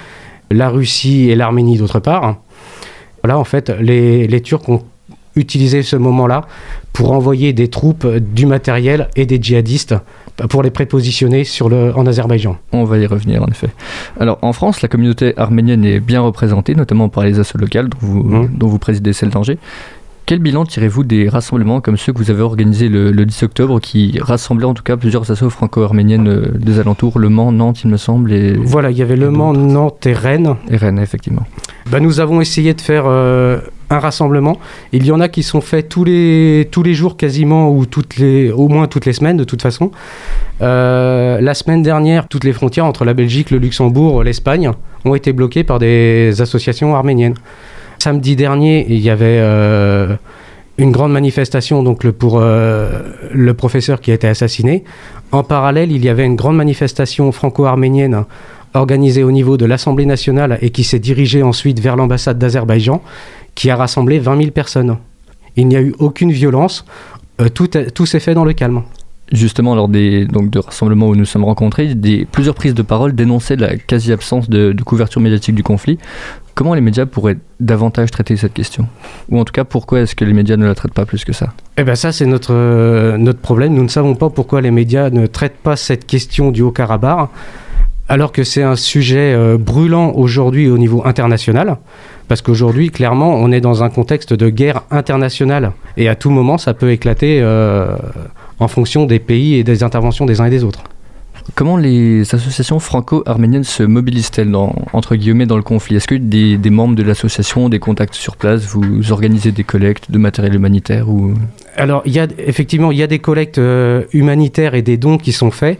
la 0.50 0.68
Russie 0.68 1.30
et 1.30 1.34
l'Arménie 1.34 1.78
d'autre 1.78 2.00
part. 2.00 2.36
Voilà, 3.24 3.38
en 3.38 3.44
fait, 3.44 3.70
les 3.80 4.40
Turcs 4.42 4.68
ont 4.68 4.82
utilisé 5.36 5.82
ce 5.82 5.96
moment-là 5.96 6.42
pour 6.92 7.12
envoyer 7.12 7.52
des 7.52 7.68
troupes, 7.68 8.06
du 8.06 8.46
matériel 8.46 9.08
et 9.16 9.26
des 9.26 9.38
djihadistes 9.40 9.94
pour 10.48 10.62
les 10.62 10.70
prépositionner 10.70 11.44
sur 11.44 11.68
le, 11.68 11.92
en 11.96 12.06
Azerbaïdjan. 12.06 12.56
On 12.72 12.84
va 12.84 12.98
y 12.98 13.06
revenir 13.06 13.42
en 13.42 13.46
effet. 13.46 13.68
Alors 14.18 14.38
en 14.42 14.52
France, 14.52 14.80
la 14.82 14.88
communauté 14.88 15.34
arménienne 15.38 15.84
est 15.84 16.00
bien 16.00 16.20
représentée, 16.22 16.74
notamment 16.74 17.08
par 17.08 17.24
les 17.24 17.38
assos 17.38 17.58
locales 17.58 17.88
dont 17.88 17.98
vous, 18.00 18.22
Mhm. 18.22 18.48
dont 18.56 18.66
vous 18.68 18.78
présidez 18.78 19.12
celle 19.12 19.28
d'Angers. 19.30 19.58
Quel 20.26 20.38
bilan 20.38 20.64
tirez-vous 20.64 21.02
des 21.02 21.28
rassemblements 21.28 21.80
comme 21.80 21.96
ceux 21.96 22.12
que 22.12 22.18
vous 22.18 22.30
avez 22.30 22.42
organisés 22.42 22.88
le, 22.88 23.10
le 23.10 23.26
10 23.26 23.42
octobre, 23.42 23.80
qui 23.80 24.16
rassemblaient 24.20 24.64
en 24.66 24.74
tout 24.74 24.82
cas 24.84 24.96
plusieurs 24.96 25.28
assos 25.30 25.50
franco-arméniennes 25.50 26.28
euh, 26.28 26.46
des 26.54 26.78
alentours, 26.78 27.18
Le 27.18 27.28
Mans, 27.28 27.50
Nantes, 27.50 27.82
il 27.82 27.90
me 27.90 27.96
semble, 27.96 28.32
et, 28.32 28.52
Voilà, 28.54 28.92
il 28.92 28.96
y 28.96 29.02
avait 29.02 29.16
Le 29.16 29.30
Mans. 29.30 29.52
Nantes 29.52 30.06
et 30.06 30.12
Rennes. 30.12 30.54
et 30.70 30.76
Rennes, 30.76 31.00
effectivement. 31.00 31.42
Bah, 31.90 31.98
nous 31.98 32.20
avons 32.20 32.40
essayé 32.40 32.74
de 32.74 32.80
faire 32.80 33.04
euh, 33.08 33.58
un 33.90 33.98
rassemblement. 33.98 34.58
Il 34.92 35.04
y 35.04 35.12
en 35.12 35.20
a 35.20 35.28
qui 35.28 35.42
sont 35.42 35.60
faits 35.60 35.88
tous 35.88 36.04
les, 36.04 36.68
tous 36.70 36.82
les 36.82 36.94
jours 36.94 37.16
quasiment, 37.16 37.70
ou 37.70 37.86
toutes 37.86 38.16
les, 38.16 38.50
au 38.50 38.68
moins 38.68 38.86
toutes 38.86 39.04
les 39.04 39.12
semaines 39.12 39.36
de 39.36 39.44
toute 39.44 39.62
façon. 39.62 39.90
Euh, 40.62 41.40
la 41.40 41.54
semaine 41.54 41.82
dernière, 41.82 42.28
toutes 42.28 42.44
les 42.44 42.52
frontières 42.52 42.86
entre 42.86 43.04
la 43.04 43.14
Belgique, 43.14 43.50
le 43.50 43.58
Luxembourg, 43.58 44.22
l'Espagne 44.22 44.70
ont 45.04 45.14
été 45.14 45.32
bloquées 45.32 45.64
par 45.64 45.78
des 45.78 46.40
associations 46.40 46.94
arméniennes. 46.94 47.34
Samedi 47.98 48.36
dernier, 48.36 48.86
il 48.88 49.00
y 49.00 49.10
avait 49.10 49.40
euh, 49.40 50.14
une 50.78 50.92
grande 50.92 51.12
manifestation 51.12 51.82
donc 51.82 52.08
pour 52.10 52.38
euh, 52.38 53.02
le 53.32 53.54
professeur 53.54 54.00
qui 54.00 54.10
a 54.10 54.14
été 54.14 54.28
assassiné. 54.28 54.84
En 55.32 55.42
parallèle, 55.42 55.92
il 55.92 56.04
y 56.04 56.08
avait 56.08 56.24
une 56.24 56.36
grande 56.36 56.56
manifestation 56.56 57.30
franco-arménienne 57.32 58.24
organisée 58.74 59.24
au 59.24 59.32
niveau 59.32 59.56
de 59.56 59.66
l'Assemblée 59.66 60.06
nationale 60.06 60.58
et 60.62 60.70
qui 60.70 60.84
s'est 60.84 60.98
dirigée 60.98 61.42
ensuite 61.42 61.80
vers 61.80 61.96
l'ambassade 61.96 62.38
d'Azerbaïdjan, 62.38 63.02
qui 63.54 63.70
a 63.70 63.76
rassemblé 63.76 64.18
20 64.18 64.36
000 64.38 64.50
personnes. 64.50 64.96
Il 65.56 65.66
n'y 65.68 65.76
a 65.76 65.80
eu 65.80 65.94
aucune 65.98 66.30
violence, 66.32 66.84
euh, 67.40 67.48
tout, 67.48 67.68
a- 67.74 67.90
tout 67.90 68.06
s'est 68.06 68.20
fait 68.20 68.34
dans 68.34 68.44
le 68.44 68.52
calme. 68.52 68.82
Justement, 69.32 69.76
lors 69.76 69.86
des 69.88 70.24
donc, 70.24 70.50
de 70.50 70.58
rassemblements 70.58 71.06
où 71.08 71.14
nous 71.14 71.24
sommes 71.24 71.44
rencontrés, 71.44 71.94
des, 71.94 72.24
plusieurs 72.24 72.54
prises 72.56 72.74
de 72.74 72.82
parole 72.82 73.14
dénonçaient 73.14 73.54
la 73.54 73.76
quasi-absence 73.76 74.50
de, 74.50 74.72
de 74.72 74.82
couverture 74.82 75.20
médiatique 75.20 75.54
du 75.54 75.62
conflit. 75.62 75.98
Comment 76.56 76.74
les 76.74 76.80
médias 76.80 77.06
pourraient 77.06 77.38
davantage 77.60 78.10
traiter 78.10 78.36
cette 78.36 78.54
question? 78.54 78.88
Ou 79.28 79.38
en 79.38 79.44
tout 79.44 79.52
cas, 79.52 79.62
pourquoi 79.62 80.00
est-ce 80.00 80.16
que 80.16 80.24
les 80.24 80.32
médias 80.32 80.56
ne 80.56 80.66
la 80.66 80.74
traitent 80.74 80.94
pas 80.94 81.06
plus 81.06 81.24
que 81.24 81.32
ça? 81.32 81.52
Eh 81.76 81.84
bien 81.84 81.94
ça, 81.94 82.10
c'est 82.10 82.26
notre, 82.26 82.52
euh, 82.52 83.16
notre 83.18 83.38
problème. 83.38 83.72
Nous 83.72 83.84
ne 83.84 83.88
savons 83.88 84.16
pas 84.16 84.30
pourquoi 84.30 84.60
les 84.62 84.72
médias 84.72 85.10
ne 85.10 85.26
traitent 85.26 85.58
pas 85.62 85.76
cette 85.76 86.06
question 86.08 86.50
du 86.50 86.62
Haut-Karabakh, 86.62 87.28
alors 88.08 88.32
que 88.32 88.42
c'est 88.42 88.64
un 88.64 88.74
sujet 88.76 89.32
euh, 89.32 89.56
brûlant 89.58 90.10
aujourd'hui 90.16 90.68
au 90.68 90.76
niveau 90.76 91.02
international. 91.06 91.76
Parce 92.30 92.42
qu'aujourd'hui, 92.42 92.90
clairement, 92.90 93.34
on 93.34 93.50
est 93.50 93.60
dans 93.60 93.82
un 93.82 93.90
contexte 93.90 94.32
de 94.32 94.50
guerre 94.50 94.82
internationale. 94.92 95.72
Et 95.96 96.08
à 96.08 96.14
tout 96.14 96.30
moment, 96.30 96.58
ça 96.58 96.74
peut 96.74 96.92
éclater 96.92 97.40
euh, 97.42 97.96
en 98.60 98.68
fonction 98.68 99.04
des 99.04 99.18
pays 99.18 99.56
et 99.56 99.64
des 99.64 99.82
interventions 99.82 100.26
des 100.26 100.40
uns 100.40 100.44
et 100.44 100.50
des 100.50 100.62
autres. 100.62 100.84
Comment 101.54 101.76
les 101.76 102.22
associations 102.34 102.78
franco-arméniennes 102.78 103.64
se 103.64 103.82
mobilisent-elles 103.82 104.50
dans, 104.50 104.74
entre 104.92 105.16
guillemets 105.16 105.46
dans 105.46 105.56
le 105.56 105.62
conflit? 105.62 105.96
Est-ce 105.96 106.08
que 106.08 106.14
des, 106.14 106.56
des 106.56 106.70
membres 106.70 106.94
de 106.94 107.02
l'association 107.02 107.68
des 107.68 107.78
contacts 107.78 108.14
sur 108.14 108.36
place 108.36 108.64
Vous 108.66 109.12
organisez 109.12 109.52
des 109.52 109.64
collectes 109.64 110.10
de 110.10 110.18
matériel 110.18 110.54
humanitaire 110.54 111.08
ou... 111.08 111.34
Alors, 111.76 112.02
il 112.04 112.12
y 112.12 112.18
a, 112.18 112.26
effectivement, 112.38 112.90
il 112.92 112.98
y 112.98 113.02
a 113.02 113.06
des 113.06 113.20
collectes 113.20 113.58
euh, 113.58 114.02
humanitaires 114.12 114.74
et 114.74 114.82
des 114.82 114.96
dons 114.96 115.18
qui 115.18 115.32
sont 115.32 115.50
faits. 115.50 115.78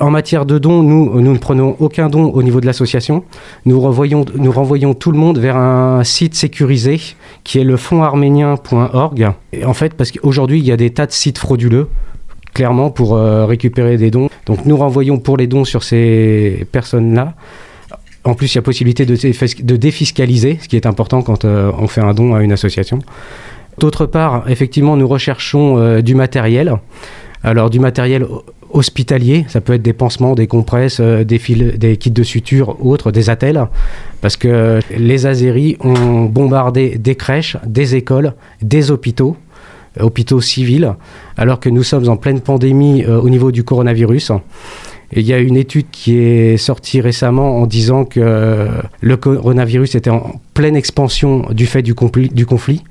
En 0.00 0.10
matière 0.10 0.46
de 0.46 0.58
dons, 0.58 0.82
nous, 0.82 1.20
nous 1.20 1.32
ne 1.32 1.38
prenons 1.38 1.76
aucun 1.80 2.08
don 2.08 2.30
au 2.30 2.42
niveau 2.42 2.60
de 2.60 2.66
l'association. 2.66 3.24
Nous, 3.66 3.78
renvoyons, 3.78 4.24
nous 4.36 4.52
renvoyons 4.52 4.94
tout 4.94 5.12
le 5.12 5.18
monde 5.18 5.38
vers 5.38 5.56
un 5.56 6.04
site 6.04 6.34
sécurisé 6.34 7.00
qui 7.44 7.58
est 7.58 7.64
le 7.64 7.76
fondarménien.org. 7.76 9.32
En 9.66 9.74
fait, 9.74 9.94
parce 9.94 10.12
qu'aujourd'hui, 10.12 10.60
il 10.60 10.64
y 10.64 10.72
a 10.72 10.76
des 10.76 10.90
tas 10.90 11.06
de 11.06 11.12
sites 11.12 11.38
frauduleux 11.38 11.88
clairement 12.54 12.90
pour 12.90 13.14
euh, 13.14 13.46
récupérer 13.46 13.96
des 13.96 14.10
dons. 14.10 14.28
Donc 14.46 14.64
nous 14.66 14.76
renvoyons 14.76 15.18
pour 15.18 15.36
les 15.36 15.46
dons 15.46 15.64
sur 15.64 15.82
ces 15.82 16.66
personnes-là. 16.72 17.34
En 18.24 18.34
plus, 18.34 18.52
il 18.54 18.56
y 18.56 18.58
a 18.58 18.62
possibilité 18.62 19.04
de, 19.04 19.16
défis- 19.16 19.64
de 19.64 19.76
défiscaliser, 19.76 20.58
ce 20.62 20.68
qui 20.68 20.76
est 20.76 20.86
important 20.86 21.22
quand 21.22 21.44
euh, 21.44 21.72
on 21.78 21.88
fait 21.88 22.00
un 22.02 22.14
don 22.14 22.34
à 22.34 22.42
une 22.42 22.52
association. 22.52 23.00
D'autre 23.78 24.06
part, 24.06 24.44
effectivement, 24.48 24.96
nous 24.96 25.08
recherchons 25.08 25.78
euh, 25.78 26.02
du 26.02 26.14
matériel. 26.14 26.74
Alors 27.42 27.70
du 27.70 27.80
matériel 27.80 28.22
ho- 28.22 28.44
hospitalier, 28.70 29.44
ça 29.48 29.60
peut 29.60 29.72
être 29.72 29.82
des 29.82 29.92
pansements, 29.92 30.34
des 30.34 30.46
compresses, 30.46 31.00
des, 31.00 31.38
fils, 31.38 31.76
des 31.78 31.96
kits 31.96 32.10
de 32.12 32.22
suture, 32.22 32.76
autres, 32.84 33.10
des 33.10 33.28
attelles, 33.28 33.66
parce 34.20 34.36
que 34.36 34.78
les 34.96 35.26
Azéris 35.26 35.76
ont 35.80 36.22
bombardé 36.24 36.96
des 36.98 37.16
crèches, 37.16 37.56
des 37.66 37.96
écoles, 37.96 38.34
des 38.62 38.90
hôpitaux, 38.90 39.36
hôpitaux 40.00 40.40
civils, 40.40 40.94
alors 41.36 41.60
que 41.60 41.68
nous 41.68 41.82
sommes 41.82 42.08
en 42.08 42.16
pleine 42.16 42.40
pandémie 42.40 43.04
euh, 43.04 43.20
au 43.20 43.28
niveau 43.28 43.52
du 43.52 43.64
coronavirus. 43.64 44.32
Il 45.14 45.26
y 45.26 45.34
a 45.34 45.38
une 45.38 45.56
étude 45.56 45.86
qui 45.92 46.16
est 46.16 46.56
sortie 46.56 47.02
récemment 47.02 47.58
en 47.58 47.66
disant 47.66 48.04
que 48.06 48.20
euh, 48.20 48.68
le 49.00 49.16
coronavirus 49.16 49.94
était 49.94 50.10
en 50.10 50.40
pleine 50.54 50.74
expansion 50.74 51.46
du 51.50 51.66
fait 51.66 51.82
du 51.82 51.94
conflit. 51.94 52.82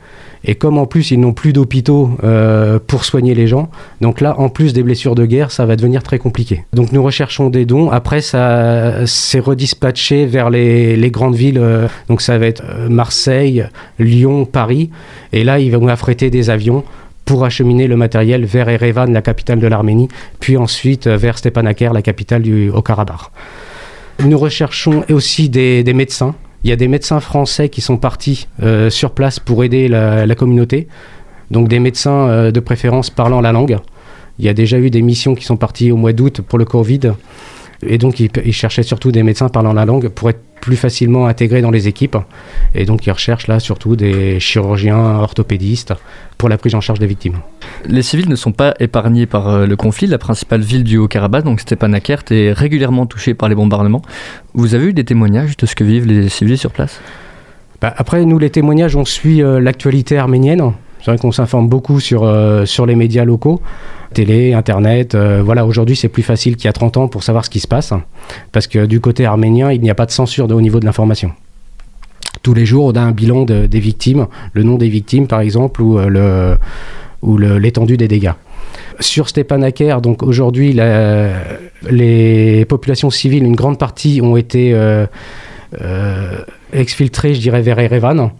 Et 0.43 0.55
comme 0.55 0.77
en 0.77 0.85
plus 0.85 1.11
ils 1.11 1.19
n'ont 1.19 1.33
plus 1.33 1.53
d'hôpitaux 1.53 2.11
euh, 2.23 2.79
pour 2.85 3.05
soigner 3.05 3.35
les 3.35 3.47
gens, 3.47 3.69
donc 4.01 4.21
là 4.21 4.39
en 4.39 4.49
plus 4.49 4.73
des 4.73 4.83
blessures 4.83 5.15
de 5.15 5.25
guerre, 5.25 5.51
ça 5.51 5.65
va 5.65 5.75
devenir 5.75 6.01
très 6.01 6.17
compliqué. 6.17 6.65
Donc 6.73 6.91
nous 6.91 7.03
recherchons 7.03 7.49
des 7.49 7.65
dons. 7.65 7.91
Après 7.91 8.21
ça 8.21 9.05
c'est 9.05 9.39
redispatché 9.39 10.25
vers 10.25 10.49
les, 10.49 11.11
grandes 11.11 11.35
villes. 11.35 11.59
euh, 11.59 11.87
donc 12.07 12.21
ça 12.21 12.37
va 12.37 12.47
être 12.47 12.63
euh, 12.67 12.89
Marseille, 12.89 13.67
Lyon, 13.99 14.45
Paris. 14.45 14.89
Et 15.31 15.43
là 15.43 15.59
ils 15.59 15.71
vont 15.71 15.87
affréter 15.87 16.29
des 16.29 16.49
avions 16.49 16.83
pour 17.25 17.45
acheminer 17.45 17.87
le 17.87 17.95
matériel 17.95 18.45
vers 18.45 18.67
Erevan, 18.67 19.13
la 19.13 19.21
capitale 19.21 19.59
de 19.59 19.67
l'Arménie, 19.67 20.07
puis 20.39 20.57
ensuite 20.57 21.07
vers 21.07 21.37
Stepanakert, 21.37 21.93
la 21.93 22.01
capitale 22.01 22.41
du 22.41 22.69
Haut-Karabakh. 22.71 23.29
Nous 24.25 24.37
recherchons 24.37 25.03
aussi 25.09 25.49
des 25.49 25.93
médecins. 25.93 26.35
Il 26.63 26.69
y 26.69 26.73
a 26.73 26.75
des 26.75 26.87
médecins 26.87 27.19
français 27.19 27.69
qui 27.69 27.81
sont 27.81 27.97
partis 27.97 28.47
euh, 28.61 28.89
sur 28.89 29.11
place 29.11 29.39
pour 29.39 29.63
aider 29.63 29.87
la, 29.87 30.35
communauté. 30.35 30.87
Donc 31.49 31.67
des 31.67 31.79
médecins 31.79 32.29
euh, 32.29 32.51
de 32.51 32.59
préférence 32.59 33.09
parlant 33.09 33.41
la 33.41 33.51
langue. 33.51 33.77
Il 34.39 34.45
y 34.45 34.49
a 34.49 34.53
déjà 34.53 34.79
eu 34.79 34.89
des 34.89 35.01
missions 35.01 35.35
qui 35.35 35.43
sont 35.43 35.57
parties 35.57 35.91
au 35.91 35.97
mois 35.97 36.13
d'août 36.13 36.41
pour 36.41 36.59
le 36.59 36.65
Covid. 36.65 37.13
Et 37.85 37.97
donc 37.97 38.19
ils, 38.19 38.29
ils 38.45 38.53
cherchaient 38.53 38.83
surtout 38.83 39.11
des 39.11 39.23
médecins 39.23 39.49
parlant 39.49 39.73
la 39.73 39.85
langue 39.85 40.09
pour 40.09 40.29
être 40.29 40.41
plus 40.61 40.75
facilement 40.75 41.25
intégrés 41.25 41.61
dans 41.61 41.71
les 41.71 41.87
équipes. 41.87 42.17
Et 42.75 42.85
donc 42.85 43.05
ils 43.07 43.11
recherchent 43.11 43.47
là 43.47 43.59
surtout 43.59 43.95
des 43.95 44.39
chirurgiens, 44.39 44.97
orthopédistes 44.97 45.93
pour 46.37 46.49
la 46.49 46.57
prise 46.57 46.75
en 46.75 46.81
charge 46.81 46.99
des 46.99 47.07
victimes. 47.07 47.39
Les 47.85 48.03
civils 48.03 48.29
ne 48.29 48.35
sont 48.35 48.51
pas 48.51 48.75
épargnés 48.79 49.25
par 49.25 49.49
euh, 49.49 49.65
le 49.65 49.75
conflit. 49.75 50.07
La 50.07 50.19
principale 50.19 50.61
ville 50.61 50.83
du 50.83 50.97
Haut-Karabakh, 50.97 51.43
donc 51.43 51.59
Stepanakert, 51.59 52.23
est 52.29 52.53
régulièrement 52.53 53.05
touchée 53.05 53.33
par 53.33 53.49
les 53.49 53.55
bombardements. 53.55 54.03
Vous 54.53 54.75
avez 54.75 54.87
eu 54.87 54.93
des 54.93 55.03
témoignages 55.03 55.57
de 55.57 55.65
ce 55.65 55.75
que 55.75 55.83
vivent 55.83 56.05
les 56.05 56.29
civils 56.29 56.57
sur 56.57 56.71
place? 56.71 57.01
Bah, 57.81 57.93
après, 57.97 58.23
nous, 58.25 58.37
les 58.37 58.51
témoignages, 58.51 58.95
on 58.95 59.05
suit 59.05 59.41
euh, 59.41 59.59
l'actualité 59.59 60.17
arménienne. 60.17 60.73
C'est 60.99 61.09
vrai 61.09 61.17
qu'on 61.17 61.31
s'informe 61.31 61.67
beaucoup 61.67 61.99
sur, 61.99 62.23
euh, 62.23 62.65
sur 62.65 62.85
les 62.85 62.95
médias 62.95 63.25
locaux, 63.25 63.59
télé, 64.13 64.53
internet. 64.53 65.15
euh, 65.15 65.41
voilà, 65.43 65.65
aujourd'hui, 65.65 65.95
c'est 65.95 66.09
plus 66.09 66.23
facile 66.23 66.55
qu'il 66.55 66.65
y 66.65 66.69
a 66.69 66.73
30 66.73 66.97
ans 66.97 67.07
pour 67.07 67.23
savoir 67.23 67.45
ce 67.45 67.49
qui 67.49 67.59
se 67.59 67.67
passe. 67.67 67.93
Parce 68.51 68.67
que 68.67 68.85
du 68.85 68.99
côté 68.99 69.25
arménien, 69.25 69.71
il 69.71 69.81
n'y 69.81 69.89
a 69.89 69.95
pas 69.95 70.05
de 70.05 70.11
censure 70.11 70.47
de, 70.47 70.53
au 70.53 70.61
niveau 70.61 70.79
de 70.79 70.85
l'information. 70.85 71.31
Tous 72.43 72.53
les 72.53 72.65
jours, 72.65 72.85
on 72.85 72.91
a 72.91 73.01
un 73.01 73.11
bilan 73.11 73.43
de- 73.43 73.65
des 73.67 73.79
victimes, 73.79 74.27
le 74.53 74.63
nom 74.63 74.75
des 74.75 74.89
victimes, 74.89 75.27
par 75.27 75.41
exemple, 75.41 75.81
ou, 75.81 75.99
euh, 75.99 76.55
l'étendue 77.23 77.97
des 77.97 78.07
dégâts. 78.07 78.31
Sur 78.99 79.29
Stepanakert, 79.29 80.01
donc 80.01 80.23
aujourd'hui, 80.23 80.73
les 81.89 82.65
populations 82.65 83.09
civiles, 83.09 83.43
une 83.43 83.55
grande 83.55 83.77
partie 83.77 84.21
ont 84.23 84.37
été 84.37 84.71
euh, 84.73 85.05
exfiltrées, 86.73 87.33
je 87.33 87.41
dirais, 87.41 87.61
vers 87.61 87.79
Erevan 87.79 88.31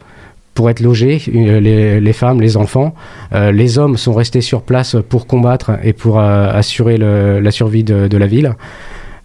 pour 0.54 0.70
être 0.70 0.82
logés, 0.82 1.22
euh, 1.34 2.00
les, 2.00 2.14
femmes, 2.14 2.42
les 2.42 2.58
enfants. 2.58 2.94
Euh, 3.34 3.52
les 3.52 3.78
hommes 3.78 3.98
sont 3.98 4.14
restés 4.14 4.42
sur 4.42 4.62
place 4.62 4.96
pour 5.08 5.28
combattre 5.28 5.72
et 5.84 5.94
pour 5.94 6.20
euh, 6.20 6.50
assurer 6.52 6.98
la 6.98 7.52
survie 7.52 7.84
de, 7.84 8.18
la 8.18 8.28
ville. 8.28 8.56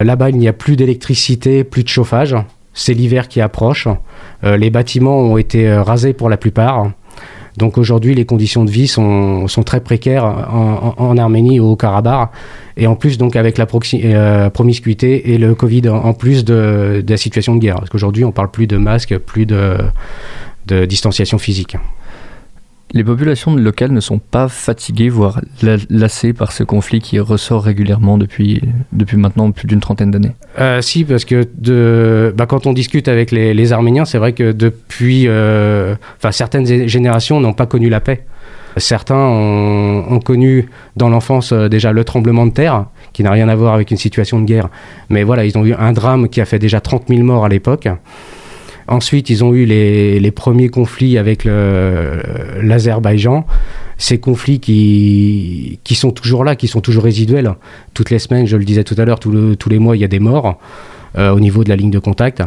Là-bas, 0.01 0.31
il 0.31 0.37
n'y 0.37 0.49
a 0.49 0.53
plus 0.53 0.77
d'électricité, 0.77 1.65
plus 1.65 1.83
de 1.83 1.89
chauffage. 1.89 2.37
C'est 2.75 2.95
l'hiver 2.95 3.29
qui 3.29 3.41
approche. 3.41 3.89
Les 4.43 4.69
bâtiments 4.69 5.19
ont 5.19 5.39
été 5.39 5.73
rasés 5.73 6.13
pour 6.13 6.29
la 6.29 6.37
plupart. 6.37 6.91
Donc 7.57 7.79
aujourd'hui, 7.79 8.15
les 8.15 8.27
conditions 8.27 8.67
de 8.67 8.71
vie 8.71 8.87
sont, 8.87 9.47
très 9.65 9.81
précaires 9.81 10.25
en, 10.25 10.95
en- 10.99 11.03
en 11.03 11.17
Arménie 11.17 11.59
ou 11.59 11.69
au 11.69 11.77
Karabakh. 11.77 12.29
Et 12.77 12.87
en 12.87 12.95
plus, 12.95 13.17
donc 13.17 13.35
avec 13.37 13.57
la 13.57 13.65
promiscuité 13.65 15.33
et 15.33 15.39
le 15.39 15.55
Covid 15.55 15.89
en, 15.89 16.13
plus 16.13 16.45
de, 16.45 17.03
la 17.09 17.17
situation 17.17 17.55
de 17.55 17.61
guerre. 17.61 17.77
Parce 17.77 17.89
qu'aujourd'hui, 17.89 18.25
on 18.27 18.33
parle 18.33 18.51
plus 18.51 18.67
de 18.67 18.77
masques, 18.77 19.17
plus 19.17 19.47
de, 19.47 19.79
de 20.67 20.85
distanciation 20.85 21.39
physique. 21.39 21.77
Les 22.93 23.03
populations 23.03 23.57
locales 23.57 23.91
ne 23.91 23.99
sont 24.01 24.19
pas 24.21 24.47
fatiguées, 24.49 25.09
voire 25.09 25.41
la- 25.61 25.77
lassées 25.91 26.33
par 26.33 26.53
ce 26.53 26.63
conflit 26.63 27.01
qui 27.01 27.19
ressort 27.19 27.65
régulièrement 27.65 28.17
depuis, 28.17 28.63
depuis 28.93 29.17
maintenant 29.17 29.51
plus 29.51 29.67
d'une 29.67 29.81
trentaine 29.81 30.13
d'années. 30.13 30.31
Euh, 30.61 30.81
si, 30.81 31.05
parce 31.05 31.25
que 31.25 31.49
de, 31.59 32.33
bah, 32.37 32.47
quand 32.47 32.67
on 32.67 32.73
discute 32.73 33.09
avec 33.09 33.33
les, 33.33 33.55
les 33.55 33.73
Arméniens, 33.73 34.05
c'est 34.05 34.19
vrai 34.19 34.33
que 34.35 34.53
depuis, 34.53 35.25
euh, 35.27 35.97
enfin 36.17 36.31
certaines 36.31 36.65
gé- 36.65 36.87
générations 36.87 37.41
n'ont 37.41 37.53
pas 37.55 37.67
connu 37.67 37.89
la 37.89 38.01
paix. 38.01 38.25
Certains 38.79 39.17
ont, 39.17 40.05
ont 40.13 40.21
connu 40.21 40.69
dans 40.97 41.09
l'enfance 41.09 41.51
euh, 41.53 41.69
déjà 41.69 41.93
le 41.93 42.05
tremblement 42.05 42.47
de 42.47 42.53
terre, 42.53 42.87
qui 43.13 43.25
n'a 43.25 43.33
rien 43.33 43.49
à 43.49 43.57
voir 43.57 43.75
avec 43.75 43.91
une 43.91 43.97
situation 43.97 44.39
de 44.39 44.45
guerre. 44.45 44.69
Mais 45.11 45.25
voilà, 45.25 45.45
ils 45.45 45.59
ont 45.59 45.65
eu 45.67 45.75
un 45.75 45.93
drame 45.93 46.29
qui 46.29 46.41
a 46.41 46.45
fait 46.45 46.59
déjà 46.61 46.81
30 46.81 47.09
000 47.09 47.23
morts 47.23 47.45
à 47.45 47.49
l'époque. 47.49 47.89
Ensuite, 48.89 49.31
ils 49.31 49.43
ont 49.45 49.53
eu 49.55 49.65
les, 49.65 50.21
les 50.21 50.31
premiers 50.31 50.69
conflits 50.69 51.19
avec 51.19 51.45
l'Azerbaïdjan. 52.63 53.45
Ces 53.99 54.19
conflits 54.19 54.61
qui, 54.61 55.79
qui 55.85 55.95
sont 55.95 56.11
toujours 56.11 56.45
là, 56.45 56.55
qui 56.55 56.69
sont 56.69 56.81
toujours 56.81 57.05
résiduels. 57.05 57.55
Toutes 57.95 58.11
les 58.11 58.19
semaines, 58.19 58.47
je 58.47 58.57
le 58.57 58.65
disais 58.65 58.85
tout 58.85 58.95
à 58.99 59.05
l'heure, 59.05 59.19
tous 59.19 59.31
le- 59.31 59.57
tous 59.57 59.69
les 59.71 59.79
mois, 59.79 59.97
il 59.97 60.01
y 60.01 60.05
a 60.05 60.09
des 60.09 60.19
morts 60.19 60.59
euh, 61.17 61.31
au 61.33 61.41
niveau 61.41 61.65
de 61.65 61.71
la 61.71 61.77
ligne 61.77 61.91
de 61.91 61.99
contact, 61.99 62.43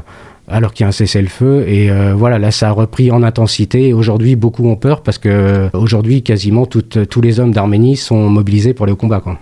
alors 0.47 0.73
qu'il 0.73 0.83
y 0.83 0.85
a 0.85 0.89
un 0.89 0.91
cessez-le-feu. 0.91 1.65
Et 1.67 1.89
euh, 1.89 2.13
voilà, 2.15 2.37
là, 2.37 2.51
ça 2.51 2.69
a 2.69 2.71
repris 2.71 3.09
en 3.11 3.23
intensité. 3.23 3.87
Et 3.89 3.93
Aujourd'hui, 3.93 4.35
beaucoup 4.35 4.67
ont 4.69 4.75
peur 4.75 5.01
parce 5.01 5.17
que 5.17 5.69
aujourd'hui, 5.73 6.21
quasiment 6.21 6.67
tous 6.67 7.21
les 7.21 7.39
hommes 7.39 7.51
d'Arménie 7.51 7.97
sont 7.97 8.29
mobilisés 8.29 8.73
pour 8.75 8.83
aller 8.83 8.93
au 8.93 8.97
combat. 8.97 9.19
Quoi. 9.19 9.39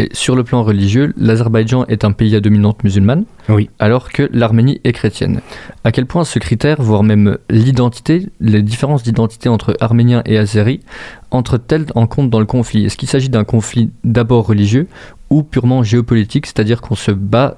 Et 0.00 0.08
sur 0.12 0.36
le 0.36 0.44
plan 0.44 0.62
religieux, 0.62 1.12
l'Azerbaïdjan 1.16 1.84
est 1.86 2.04
un 2.04 2.12
pays 2.12 2.36
à 2.36 2.40
dominante 2.40 2.84
musulmane, 2.84 3.24
Oui. 3.48 3.68
alors 3.80 4.10
que 4.10 4.30
l'Arménie 4.32 4.80
est 4.84 4.92
chrétienne. 4.92 5.40
À 5.82 5.90
quel 5.90 6.06
point 6.06 6.22
ce 6.22 6.38
critère, 6.38 6.80
voire 6.80 7.02
même 7.02 7.36
l'identité, 7.50 8.28
les 8.40 8.62
différences 8.62 9.02
d'identité 9.02 9.48
entre 9.48 9.76
Arméniens 9.80 10.22
et 10.24 10.38
Azéris, 10.38 10.80
entrent-elles 11.32 11.86
en 11.96 12.06
compte 12.06 12.30
dans 12.30 12.38
le 12.38 12.46
conflit? 12.46 12.84
Est-ce 12.84 12.96
qu'il 12.96 13.08
s'agit 13.08 13.28
d'un 13.28 13.42
conflit 13.42 13.90
d'abord 14.04 14.46
religieux 14.46 14.86
ou 15.30 15.42
purement 15.42 15.82
géopolitique, 15.82 16.46
c'est-à-dire 16.46 16.80
qu'on 16.80 16.94
se 16.94 17.10
bat 17.10 17.56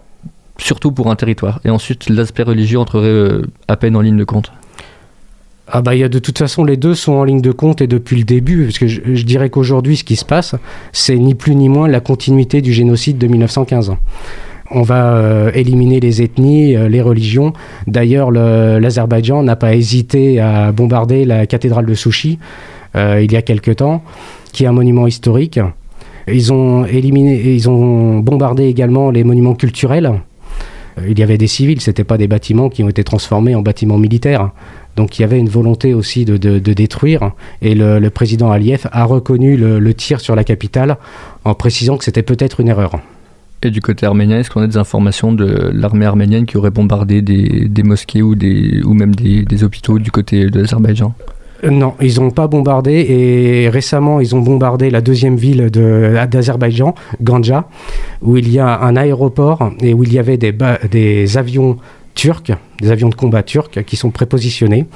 surtout 0.56 0.92
pour 0.92 1.10
un 1.10 1.16
territoire, 1.16 1.60
et 1.64 1.70
ensuite 1.70 2.08
l'aspect 2.08 2.42
religieux 2.42 2.78
entrerait 2.78 3.06
euh, 3.06 3.46
à 3.68 3.76
peine 3.76 3.96
en 3.96 4.00
ligne 4.00 4.16
de 4.16 4.24
compte? 4.24 4.50
Ah 5.72 5.82
bah 5.82 5.96
de 5.96 6.18
toute 6.18 6.38
façon 6.38 6.64
les 6.64 6.76
deux 6.76 6.94
sont 6.94 7.12
en 7.12 7.24
ligne 7.24 7.40
de 7.40 7.52
compte 7.52 7.80
et 7.80 7.86
depuis 7.86 8.16
le 8.16 8.24
début 8.24 8.64
parce 8.64 8.78
que 8.78 8.88
je, 8.88 9.22
dirais 9.24 9.50
qu'aujourd'hui 9.50 9.96
ce 9.96 10.02
qui 10.04 10.16
se 10.16 10.24
passe 10.24 10.56
c'est 10.92 11.16
ni 11.16 11.34
plus 11.34 11.54
ni 11.54 11.68
moins 11.68 11.86
la 11.86 12.00
continuité 12.00 12.60
du 12.60 12.72
génocide 12.72 13.18
de 13.18 13.26
1915. 13.28 13.94
On 14.72 14.82
va 14.82 15.14
euh, 15.14 15.50
éliminer 15.54 15.98
les 16.00 16.22
ethnies, 16.22 16.76
euh, 16.76 16.88
les 16.88 17.02
religions. 17.02 17.52
D'ailleurs, 17.88 18.30
le- 18.30 18.78
l'Azerbaïdjan 18.78 19.42
n'a 19.42 19.56
pas 19.56 19.74
hésité 19.74 20.38
à 20.38 20.70
bombarder 20.70 21.24
la 21.24 21.46
cathédrale 21.46 21.86
de 21.86 21.94
Souchi 21.94 22.38
euh, 22.94 23.20
il 23.20 23.32
y 23.32 23.36
a 23.36 23.42
quelque 23.42 23.72
temps, 23.72 24.02
qui 24.52 24.62
est 24.62 24.66
un 24.68 24.72
monument 24.72 25.08
historique. 25.08 25.58
Ils 26.28 26.52
ont 26.52 26.84
éliminé, 26.84 27.52
ils 27.52 27.68
ont 27.68 28.20
bombardé 28.20 28.64
également 28.66 29.10
les 29.10 29.24
monuments 29.24 29.54
culturels. 29.54 30.12
Il 31.08 31.18
y 31.18 31.22
avait 31.22 31.38
des 31.38 31.46
civils, 31.46 31.80
c'était 31.80 32.04
pas 32.04 32.18
des 32.18 32.28
bâtiments 32.28 32.68
qui 32.68 32.84
ont 32.84 32.88
été 32.88 33.02
transformés 33.04 33.54
en 33.56 33.62
bâtiments 33.62 33.98
militaires. 33.98 34.50
Donc 34.96 35.18
il 35.18 35.22
y 35.22 35.24
avait 35.24 35.38
une 35.38 35.48
volonté 35.48 35.94
aussi 35.94 36.24
de, 36.24 36.36
de- 36.36 36.58
de 36.58 36.72
détruire. 36.72 37.32
Et 37.62 37.74
le, 37.74 37.98
le 37.98 38.10
président 38.10 38.50
Aliyev 38.50 38.86
a 38.92 39.04
reconnu 39.04 39.56
le, 39.56 39.78
le 39.78 39.94
tir 39.94 40.20
sur 40.20 40.34
la 40.36 40.44
capitale 40.44 40.96
en 41.44 41.54
précisant 41.54 41.96
que 41.96 42.04
c'était 42.04 42.22
peut-être 42.22 42.60
une 42.60 42.68
erreur. 42.68 42.98
Et 43.62 43.70
du 43.70 43.80
côté 43.82 44.06
arménien, 44.06 44.38
est-ce 44.40 44.50
qu'on 44.50 44.62
a 44.62 44.66
des 44.66 44.78
informations 44.78 45.32
de 45.32 45.70
l'armée 45.74 46.06
arménienne 46.06 46.46
qui 46.46 46.56
aurait 46.56 46.70
bombardé 46.70 47.20
des, 47.20 47.68
des 47.68 47.82
mosquées 47.82 48.22
ou, 48.22 48.34
des, 48.34 48.80
ou 48.84 48.94
même 48.94 49.14
des, 49.14 49.44
des 49.44 49.64
hôpitaux 49.64 49.98
du 49.98 50.10
côté 50.10 50.46
de 50.46 50.60
l'Azerbaïdjan? 50.60 51.12
Euh, 51.64 51.68
Non, 51.70 51.92
ils 52.00 52.18
n'ont 52.18 52.30
pas 52.30 52.46
bombardé 52.46 52.92
et 53.10 53.68
récemment 53.68 54.18
ils 54.20 54.34
ont 54.34 54.40
bombardé 54.40 54.88
la 54.88 55.02
deuxième 55.02 55.36
ville 55.36 55.70
de- 55.70 56.16
d'Azerbaïdjan, 56.26 56.94
Ganja, 57.22 57.68
où 58.22 58.38
il 58.38 58.50
y 58.50 58.58
a 58.58 58.80
un 58.80 58.96
aéroport 58.96 59.70
et 59.82 59.92
où 59.92 60.04
il 60.04 60.12
y 60.14 60.18
avait 60.18 60.38
des, 60.38 60.54
des 60.90 61.36
avions 61.36 61.76
turcs, 62.14 62.52
des 62.80 62.90
avions 62.90 63.08
de 63.08 63.14
combat 63.14 63.42
turcs 63.42 63.84
qui 63.86 63.96
sont 63.96 64.10
prépositionnés. 64.10 64.86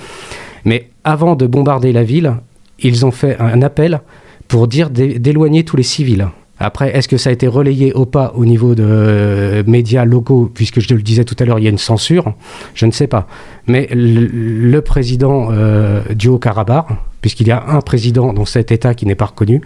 Mais 0.64 0.88
avant 1.04 1.36
de 1.36 1.46
bombarder 1.46 1.92
la 1.92 2.02
ville, 2.04 2.34
ils 2.80 3.04
ont 3.06 3.10
fait 3.10 3.38
un 3.40 3.62
appel 3.62 4.00
pour 4.48 4.68
dire 4.68 4.90
d'é- 4.90 5.18
d'éloigner 5.18 5.64
tous 5.64 5.76
les 5.76 5.82
civils. 5.82 6.26
Après, 6.60 6.96
est-ce 6.96 7.08
que 7.08 7.16
ça 7.16 7.30
a 7.30 7.32
été 7.32 7.48
relayé 7.48 7.92
ou 7.96 8.06
pas 8.06 8.32
au 8.36 8.44
niveau 8.44 8.74
de 8.76 8.84
euh, 8.86 9.62
médias 9.66 10.04
locaux, 10.04 10.50
puisque 10.54 10.80
je 10.80 10.94
le 10.94 11.02
disais 11.02 11.24
tout 11.24 11.34
à 11.40 11.44
l'heure, 11.44 11.58
il 11.58 11.64
y 11.64 11.66
a 11.66 11.70
une 11.70 11.78
censure 11.78 12.34
Je 12.74 12.86
ne 12.86 12.92
sais 12.92 13.08
pas. 13.08 13.26
Mais 13.66 13.88
le, 13.92 14.80
président 14.80 15.48
euh, 15.50 16.02
du 16.14 16.28
Haut-Karabakh, 16.28 16.86
puisqu'il 17.20 17.48
y 17.48 17.50
a 17.50 17.64
un 17.68 17.80
président 17.80 18.32
dans 18.32 18.44
cet 18.44 18.70
État 18.70 18.94
qui 18.94 19.04
n'est 19.04 19.16
pas 19.16 19.26
reconnu, 19.26 19.62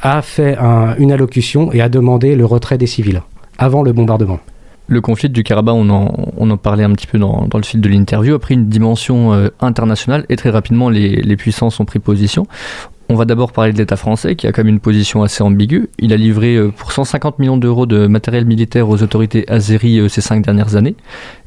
a 0.00 0.22
fait 0.22 0.56
un- 0.56 0.96
une 0.96 1.12
allocution 1.12 1.70
et 1.72 1.82
a 1.82 1.90
demandé 1.90 2.34
le 2.34 2.46
retrait 2.46 2.78
des 2.78 2.86
civils 2.86 3.22
avant 3.58 3.82
le 3.82 3.92
bombardement. 3.92 4.40
Le 4.90 5.00
conflit 5.00 5.30
du 5.30 5.44
Karabakh, 5.44 5.76
on 5.76 5.88
en, 6.50 6.56
parlait 6.56 6.82
un 6.82 6.90
petit 6.90 7.06
peu 7.06 7.16
dans, 7.16 7.46
le 7.54 7.62
fil 7.62 7.80
de 7.80 7.88
l'interview, 7.88 8.34
a 8.34 8.40
pris 8.40 8.54
une 8.54 8.66
dimension 8.66 9.32
euh, 9.32 9.48
internationale 9.60 10.26
et 10.28 10.34
très 10.34 10.50
rapidement 10.50 10.90
les, 10.90 11.36
puissances 11.36 11.78
ont 11.78 11.84
pris 11.84 12.00
position. 12.00 12.48
On 13.08 13.14
va 13.14 13.24
d'abord 13.24 13.52
parler 13.52 13.72
de 13.72 13.78
l'État 13.78 13.94
français 13.94 14.34
qui 14.34 14.48
a 14.48 14.52
quand 14.52 14.64
même 14.64 14.74
une 14.74 14.80
position 14.80 15.22
assez 15.22 15.44
ambiguë. 15.44 15.90
Il 16.00 16.12
a 16.12 16.16
livré 16.16 16.56
euh, 16.56 16.72
pour 16.76 16.90
150 16.90 17.38
millions 17.38 17.56
d'euros 17.56 17.86
de 17.86 18.08
matériel 18.08 18.44
militaire 18.44 18.88
aux 18.88 19.00
autorités 19.00 19.48
azéries 19.48 20.00
euh, 20.00 20.08
ces 20.08 20.22
cinq 20.22 20.44
dernières 20.44 20.74
années. 20.74 20.96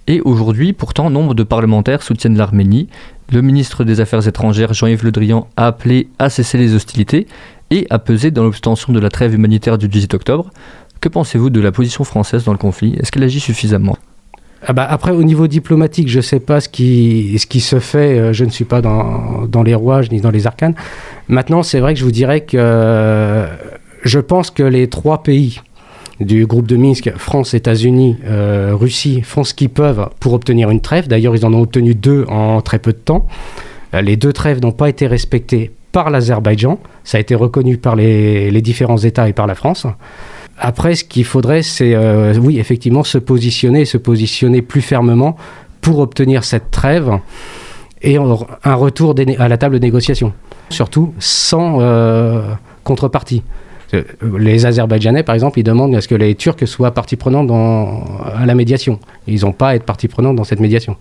Et 0.08 0.22
aujourd'hui, 0.22 0.72
pourtant, 0.72 1.10
nombre 1.10 1.34
de 1.34 1.44
parlementaires 1.44 2.02
soutiennent 2.02 2.38
l'Arménie. 2.38 2.88
Le 3.30 3.42
ministre 3.42 3.84
des 3.84 4.00
Affaires 4.00 4.26
étrangères, 4.26 4.74
Jean-Yves 4.74 5.04
Le 5.04 5.12
Drian, 5.12 5.50
a 5.58 5.68
appelé 5.68 6.08
à 6.18 6.30
cesser 6.30 6.58
les 6.58 6.76
hostilités 6.76 7.28
et 7.72 7.88
a 7.90 8.00
pesé 8.00 8.32
dans 8.32 8.44
l'obtention 8.44 8.94
de 8.94 9.00
la 9.00 9.10
trêve 9.10 9.34
humanitaire 9.34 9.78
du 9.78 9.88
18 9.88 10.14
octobre. 10.14 10.50
Que 11.04 11.10
pensez-vous 11.10 11.50
de 11.50 11.60
la 11.60 11.74
position 11.74 12.06
française 12.06 12.46
dans 12.46 12.54
le 12.54 12.58
conflit? 12.58 12.96
Est-ce 12.98 13.12
qu'elle 13.12 13.24
agit 13.24 13.42
suffisamment? 13.42 13.98
Ah 14.66 14.72
bah, 14.72 14.88
après, 14.90 15.12
au 15.12 15.22
niveau 15.24 15.48
diplomatique, 15.48 16.08
je 16.08 16.20
ne 16.20 16.22
sais 16.22 16.40
pas 16.40 16.62
ce 16.62 16.70
qui, 16.70 17.38
se 17.38 17.80
fait. 17.82 18.18
euh, 18.18 18.32
Je 18.32 18.46
ne 18.46 18.50
suis 18.50 18.64
pas 18.64 18.82
dans, 18.82 19.64
les 19.66 19.76
rouages 19.76 20.10
ni 20.12 20.22
dans 20.22 20.32
les 20.32 20.48
arcanes. 20.48 20.76
Maintenant, 21.28 21.62
c'est 21.62 21.82
vrai 21.82 21.94
que 21.94 22.00
je 22.00 22.06
vous 22.06 22.12
dirais 22.12 22.40
que 22.46 22.56
euh, 22.58 23.48
je 24.06 24.20
pense 24.20 24.50
que 24.50 24.64
les 24.64 24.88
trois 24.88 25.24
pays 25.24 25.60
du 26.22 26.46
groupe 26.46 26.68
de 26.68 26.78
Minsk, 26.78 27.12
France, 27.18 27.54
États-Unis, 27.54 28.16
euh, 28.24 28.72
Russie, 28.74 29.24
font 29.24 29.44
ce 29.44 29.54
qu'ils 29.54 29.72
peuvent 29.72 30.10
pour 30.22 30.32
obtenir 30.32 30.70
une 30.70 30.80
trêve. 30.80 31.10
D'ailleurs, 31.10 31.36
ils 31.36 31.46
en 31.46 31.54
ont 31.54 31.64
obtenu 31.64 31.96
deux 31.96 32.24
en 32.30 32.62
très 32.62 32.80
peu 32.80 32.94
de 32.94 32.98
temps. 32.98 33.28
Les 33.92 34.16
deux 34.16 34.32
trêves 34.32 34.62
n'ont 34.62 34.72
pas 34.72 34.88
été 34.88 35.08
respectées 35.08 35.74
par 35.92 36.12
l'Azerbaïdjan. 36.12 36.80
Ça 37.04 37.18
a 37.18 37.20
été 37.20 37.36
reconnu 37.36 37.76
par 37.76 37.98
les 37.98 38.62
différents 38.62 39.00
États 39.00 39.28
et 39.28 39.34
par 39.34 39.48
la 39.48 39.56
France. 39.56 39.86
Après, 40.58 40.96
ce 40.96 41.04
qu'il 41.04 41.26
faudrait, 41.26 41.64
c'est, 41.64 41.94
euh, 41.96 42.34
oui, 42.40 42.60
effectivement, 42.60 43.04
se 43.04 43.18
positionner, 43.18 43.86
se 43.86 43.98
positionner 43.98 44.62
plus 44.62 44.82
fermement 44.82 45.36
pour 45.82 46.00
obtenir 46.00 46.44
cette 46.44 46.72
trêve 46.72 47.20
et 48.02 48.18
un 48.18 48.76
retour 48.76 49.16
à 49.40 49.48
la 49.48 49.58
table 49.58 49.80
de 49.80 49.86
négociation. 49.86 50.34
Surtout 50.70 51.14
sans 51.20 51.78
euh, 51.80 52.42
contrepartie. 52.84 53.44
Euh, 53.94 54.04
Les 54.38 54.66
Azerbaïdjanais, 54.66 55.24
par 55.24 55.36
exemple, 55.36 55.60
ils 55.60 55.64
demandent 55.64 55.96
à 55.96 56.02
ce 56.02 56.08
que 56.08 56.16
les 56.16 56.36
Turcs 56.36 56.68
soient 56.68 56.92
partie 56.92 57.16
prenante 57.16 57.50
à 57.52 58.46
la 58.46 58.56
médiation. 58.56 59.00
Ils 59.28 59.42
n'ont 59.42 59.54
pas 59.54 59.70
à 59.70 59.76
être 59.76 59.86
partie 59.86 60.08
prenante 60.08 60.36
dans 60.36 60.44
cette 60.44 60.60
médiation. 60.60 60.98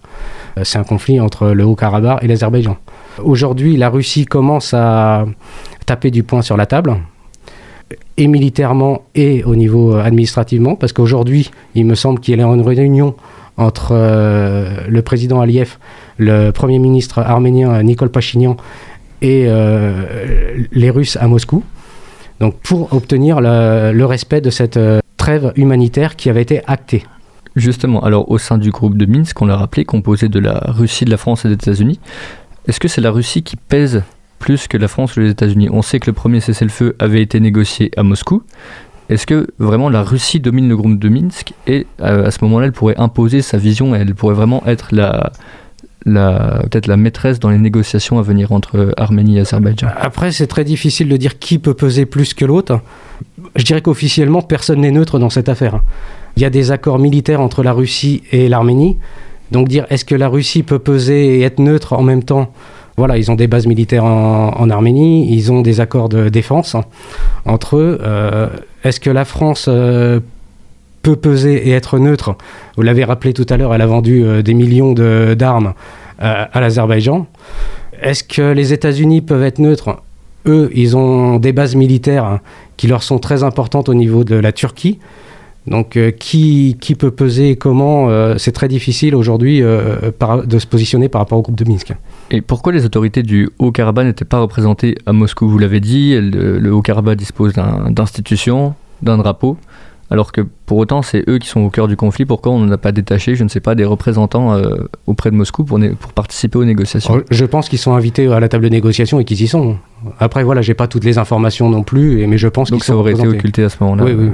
C'est 0.63 0.79
un 0.79 0.85
conflit 0.85 1.21
entre 1.21 1.49
le 1.49 1.65
Haut-Karabakh 1.65 2.23
et 2.23 2.29
l'Azerbaïdjan. 2.29 2.77
Aujourd'hui, 3.23 3.77
la 3.77 3.89
Russie 3.89 4.27
commence 4.27 4.75
à 4.75 5.25
taper 5.87 6.11
du 6.11 6.23
poing 6.23 6.43
sur 6.43 6.57
la 6.57 6.67
table 6.67 6.97
et 8.17 8.27
militairement 8.27 9.03
et 9.15 9.45
au 9.45 9.57
niveau 9.57 9.95
euh, 9.95 10.03
administrativement, 10.03 10.77
parce 10.77 10.93
qu'aujourd'hui, 10.93 11.51
il 11.75 11.87
me 11.87 11.95
semble 11.95 12.21
qu'il 12.21 12.39
y 12.39 12.43
a 12.43 12.47
une 12.47 12.61
réunion 12.63 13.15
entre 13.57 13.91
euh, 13.93 14.87
le 14.89 15.03
président 15.03 15.41
Aliyev, 15.41 15.77
le 16.19 16.51
premier 16.51 16.79
ministre 16.79 17.19
arménien 17.19 17.73
euh, 17.73 17.83
Nicole 17.83 18.11
Pachinian 18.11 18.57
et 19.21 19.47
les 20.73 20.91
Russes 20.91 21.17
à 21.21 21.29
Moscou, 21.29 21.63
donc 22.41 22.57
pour 22.57 22.93
obtenir 22.93 23.41
le, 23.41 24.03
respect 24.05 24.41
de 24.41 24.51
cette 24.51 24.81
trêve 25.17 25.53
humanitaire 25.55 26.17
qui 26.17 26.29
avait 26.29 26.43
été 26.43 26.61
actée. 26.67 27.05
Justement, 27.55 28.03
alors 28.03 28.29
au 28.33 28.39
sein 28.39 28.59
du 28.59 28.73
groupe 28.73 28.97
de 28.97 29.07
Minsk, 29.07 29.41
on 29.41 29.47
l'a 29.47 29.57
rappelé, 29.57 29.85
composé 29.85 30.29
de 30.29 30.41
la 30.41 30.59
Russie, 30.67 31.05
de 31.05 31.11
la 31.11 31.19
France 31.19 31.45
et 31.45 31.49
des 31.49 31.55
États-Unis, 31.55 32.01
est-ce 32.67 32.81
que 32.81 32.89
c'est 32.89 33.01
la 33.01 33.13
Russie 33.13 33.45
qui 33.45 33.55
pèse 33.55 34.03
plus 34.43 34.67
que 34.67 34.77
la 34.77 34.89
France 34.89 35.17
ou 35.17 35.21
les 35.21 35.31
États-Unis 35.31 35.69
On 35.71 35.83
sait 35.83 36.01
que 36.01 36.07
le 36.11 36.13
premier 36.13 36.41
cessez-le-feu 36.41 36.97
avait 36.99 37.23
été 37.23 37.39
négocié 37.39 37.93
à 37.97 38.03
Moscou. 38.03 38.43
Est-ce 39.09 39.25
que 39.25 39.47
vraiment 39.61 39.89
la 39.89 40.03
Russie 40.03 40.41
domine 40.41 40.69
le 40.69 40.77
groupe 40.77 40.99
de 40.99 41.09
Minsk 41.09 41.55
et 41.69 41.87
euh, 42.01 42.27
à 42.27 42.31
ce 42.33 42.39
moment-là, 42.43 42.67
elle 42.67 42.73
pourrait 42.73 42.97
imposer 42.99 43.41
sa 43.41 43.57
vision, 43.57 43.95
elle 43.95 44.15
pourrait 44.17 44.35
vraiment 44.35 44.65
être 44.67 44.89
la, 44.91 45.31
la 46.05 46.65
peut-être 46.69 46.89
la 46.89 46.97
maîtresse 46.97 47.39
dans 47.39 47.51
les 47.51 47.59
négociations 47.59 48.19
à 48.19 48.23
venir 48.23 48.51
entre 48.51 48.93
Arménie 48.97 49.37
et 49.37 49.41
Azerbaïdjan? 49.43 49.89
Après, 49.97 50.33
c'est 50.33 50.49
très 50.49 50.65
difficile 50.65 51.09
de 51.09 51.17
dire 51.17 51.39
qui 51.39 51.61
peut 51.61 51.75
peser 51.75 52.05
plus 52.05 52.35
que 52.35 52.45
l'autre. 52.45 52.81
Je 53.55 53.65
dirais 53.65 53.81
qu'officiellement, 53.81 54.43
personne 54.43 54.81
n'est 54.81 54.91
neutre 54.91 55.21
dans 55.21 55.31
cette 55.31 55.49
affaire. 55.49 55.83
Il 56.37 56.43
y 56.43 56.47
a 56.47 56.51
des 56.51 56.73
accords 56.73 56.99
militaires 56.99 57.41
entre 57.41 57.63
la 57.63 57.73
Russie 57.73 58.25
et 58.33 58.49
l'Arménie. 58.49 58.97
Donc 59.53 59.69
dire 59.69 59.87
est-ce 59.91 60.05
que 60.05 60.17
la 60.17 60.29
Russie 60.29 60.65
peut 60.65 60.81
peser 60.81 61.39
et 61.39 61.43
être 61.43 61.61
neutre 61.61 61.93
en 61.93 62.03
même 62.03 62.25
temps 62.25 62.53
Voilà, 62.97 63.17
ils 63.17 63.31
ont 63.31 63.35
des 63.35 63.47
bases 63.47 63.67
militaires 63.67 64.05
en, 64.05 64.71
Arménie, 64.71 65.33
ils 65.33 65.51
ont 65.51 65.63
des 65.63 65.81
accords 65.81 66.09
de 66.09 66.29
défense 66.29 66.77
entre 67.47 67.77
eux. 67.77 67.99
Euh, 68.03 68.49
est-ce 68.85 69.01
que 69.01 69.11
la 69.11 69.25
France 69.25 69.67
euh, 69.69 70.21
peut 71.01 71.17
peser 71.17 71.69
et 71.69 71.73
être 71.73 71.99
neutre? 71.99 72.37
Vous 72.77 72.83
l'avez 72.83 73.05
rappelé 73.05 73.33
tout 73.33 73.47
à 73.49 73.57
l'heure, 73.57 73.75
elle 73.75 73.81
a 73.81 73.87
vendu 73.87 74.25
euh, 74.25 74.43
des 74.43 74.55
millions 74.55 74.93
d'armes 74.93 75.75
à 76.19 76.61
l'Azerbaïdjan. 76.61 77.27
Est-ce 78.01 78.23
que 78.23 78.53
les 78.53 78.73
États-Unis 78.73 79.23
peuvent 79.23 79.43
être 79.43 79.59
neutres? 79.59 79.97
Eux, 80.47 80.71
ils 80.73 80.97
ont 80.97 81.39
des 81.39 81.53
bases 81.53 81.75
militaires 81.75 82.25
hein, 82.25 82.41
qui 82.77 82.87
leur 82.87 83.03
sont 83.03 83.19
très 83.19 83.43
importantes 83.43 83.89
au 83.89 83.95
niveau 83.95 84.23
de 84.23 84.37
la 84.37 84.53
Turquie. 84.53 85.01
Donc, 85.67 85.99
qui, 86.21 86.77
peut 86.97 87.11
peser 87.11 87.51
et 87.51 87.57
comment? 87.57 88.09
C'est 88.39 88.53
très 88.53 88.69
difficile 88.69 89.17
aujourd'hui 89.17 89.61
de 89.61 90.59
se 90.59 90.67
positionner 90.67 91.09
par 91.09 91.23
rapport 91.23 91.39
au 91.39 91.43
groupe 91.43 91.57
de 91.57 91.69
Minsk. 91.69 91.93
Et 92.33 92.41
pourquoi 92.41 92.73
les 92.73 92.87
autorités 92.87 93.23
du 93.23 93.51
Haut-Karabakh 93.59 94.07
n'étaient 94.07 94.25
pas 94.25 94.41
représentées 94.41 94.97
à 95.05 95.13
Moscou? 95.13 95.49
Vous 95.49 95.59
l'avez 95.59 95.81
dit, 95.81 96.19
le, 96.19 96.59
le 96.59 96.73
Haut-Karabakh 96.73 97.19
dispose 97.19 97.53
d'institutions, 97.53 98.75
d'un 99.03 99.19
drapeau, 99.19 99.59
alors 100.11 100.33
que 100.33 100.41
pour 100.41 100.79
autant 100.79 101.03
c'est 101.03 101.25
eux 101.29 101.39
qui 101.39 101.49
sont 101.49 101.61
au 101.61 101.69
cœur 101.69 101.89
du 101.89 101.97
conflit. 101.97 102.25
Pourquoi 102.25 102.53
on 102.53 102.65
n'a 102.65 102.79
pas 102.79 102.93
détaché, 102.93 103.35
je 103.35 103.45
ne 103.45 103.49
sais 103.49 103.61
pas, 103.61 103.75
des 103.75 103.85
représentants 103.85 104.55
euh, 104.55 104.77
auprès 105.07 105.31
de 105.31 105.37
Moscou 105.37 105.65
pour, 105.65 105.79
participer 106.15 106.59
aux 106.59 106.65
négociations? 106.65 107.15
Alors, 107.15 107.27
Je 107.31 107.45
pense 107.45 107.69
qu'ils 107.69 107.79
sont 107.79 107.95
invités 107.95 108.31
à 108.33 108.41
la 108.41 108.49
table 108.49 108.65
de 108.65 108.71
négociation 108.71 109.21
et 109.21 109.25
qu'ils 109.25 109.43
y 109.43 109.49
sont. 109.49 109.77
Après, 110.19 110.43
voilà, 110.43 110.63
j'ai 110.63 110.75
pas 110.75 110.87
toutes 110.87 111.05
les 111.05 111.19
informations 111.19 111.69
non 111.69 111.83
plus, 111.83 112.27
mais 112.27 112.39
je 112.39 112.49
pense 112.49 112.69
qu'ils 112.69 112.77
Donc 112.77 112.85
ça 112.85 112.95
sont 112.95 112.99
aurait 112.99 113.13
été 113.13 113.27
occulté 113.27 113.63
à 113.65 113.69
ce 113.69 113.77
moment-là. 113.81 114.05
Oui, 114.05 114.13
oui. 114.13 114.31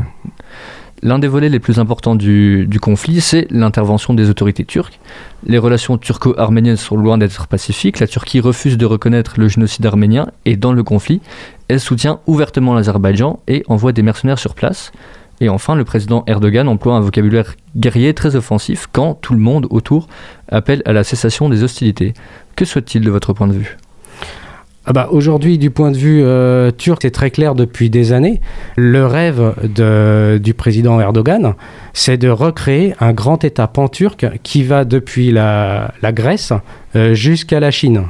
L'un 1.03 1.21
des 1.21 1.29
volets 1.29 1.49
les 1.49 1.61
plus 1.61 1.79
importants 1.79 2.17
du, 2.17 2.69
conflit, 2.81 3.21
c'est 3.21 3.47
l'intervention 3.51 4.15
des 4.15 4.31
autorités 4.31 4.65
turques. 4.65 4.99
Les 5.47 5.59
relations 5.59 5.97
turco-arméniennes 5.97 6.77
sont 6.77 6.97
loin 6.97 7.19
d'être 7.19 7.47
pacifiques. 7.47 8.01
La 8.01 8.09
Turquie 8.09 8.41
refuse 8.41 8.77
de 8.77 8.85
reconnaître 8.85 9.35
le 9.39 9.47
génocide 9.47 9.87
arménien 9.87 10.29
et 10.45 10.57
dans 10.57 10.73
le 10.73 10.83
conflit, 10.83 11.21
elle 11.69 11.81
soutient 11.81 12.21
ouvertement 12.27 12.75
l'Azerbaïdjan 12.75 13.39
et 13.47 13.63
envoie 13.69 13.93
des 13.93 14.03
mercenaires 14.03 14.41
sur 14.41 14.55
place. 14.55 14.91
Et 15.41 15.49
enfin, 15.49 15.77
le 15.77 15.85
président 15.85 16.25
Erdogan 16.27 16.67
emploie 16.67 16.97
un 16.97 17.01
vocabulaire 17.01 17.55
guerrier 17.77 18.13
très 18.13 18.35
offensif 18.35 18.89
quand 18.91 19.15
tout 19.15 19.35
le 19.35 19.41
monde 19.41 19.69
autour 19.71 20.09
appelle 20.49 20.83
à 20.85 20.93
la 20.93 21.05
cessation 21.05 21.49
des 21.49 21.63
hostilités. 21.63 22.13
Que 22.57 22.65
souhaite-t-il 22.65 23.05
de 23.05 23.11
votre 23.11 23.33
point 23.33 23.47
de 23.47 23.53
vue? 23.53 23.77
Ah 24.91 24.95
bah, 24.95 25.09
Aujourd'hui, 25.11 25.59
du 25.59 25.69
point 25.69 25.91
de 25.91 25.99
vue 25.99 26.23
euh, 26.25 26.71
turc, 26.71 27.01
c'est 27.03 27.11
très 27.11 27.31
clair 27.31 27.55
depuis 27.55 27.91
des 27.91 28.15
années. 28.15 28.41
Le 28.75 29.05
rêve 29.05 29.53
du 30.41 30.55
président 30.55 30.99
Erdogan, 30.99 31.53
c'est 31.93 32.17
de 32.17 32.31
recréer 32.31 32.95
un 32.99 33.13
grand 33.13 33.45
État 33.45 33.67
pan-turc 33.67 34.27
qui 34.43 34.63
va 34.63 34.87
depuis 34.87 35.31
la, 35.31 35.93
Grèce 36.03 36.55
euh, 36.97 37.13
jusqu'à 37.13 37.61
la 37.61 37.71
Chine. 37.71 38.05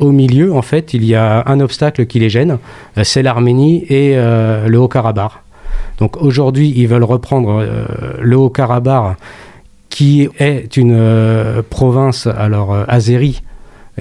Au 0.00 0.12
milieu, 0.12 0.52
en 0.52 0.60
fait, 0.60 0.92
il 0.92 1.02
y 1.02 1.14
a 1.14 1.44
un 1.46 1.60
obstacle 1.60 2.04
qui 2.04 2.18
les 2.18 2.28
gêne, 2.28 2.58
euh, 2.98 3.04
c'est 3.04 3.22
l'Arménie 3.22 3.86
et 3.88 4.14
le 4.14 4.76
Haut-Karabakh. 4.76 5.32
Donc 5.96 6.18
aujourd'hui, 6.18 6.74
ils 6.76 6.88
veulent 6.88 7.04
reprendre 7.04 7.64
le 8.20 8.36
Haut-Karabakh, 8.36 9.16
qui 9.88 10.28
est 10.38 10.76
une 10.76 11.62
province 11.70 12.26
alors 12.26 12.76
azérie, 12.86 13.42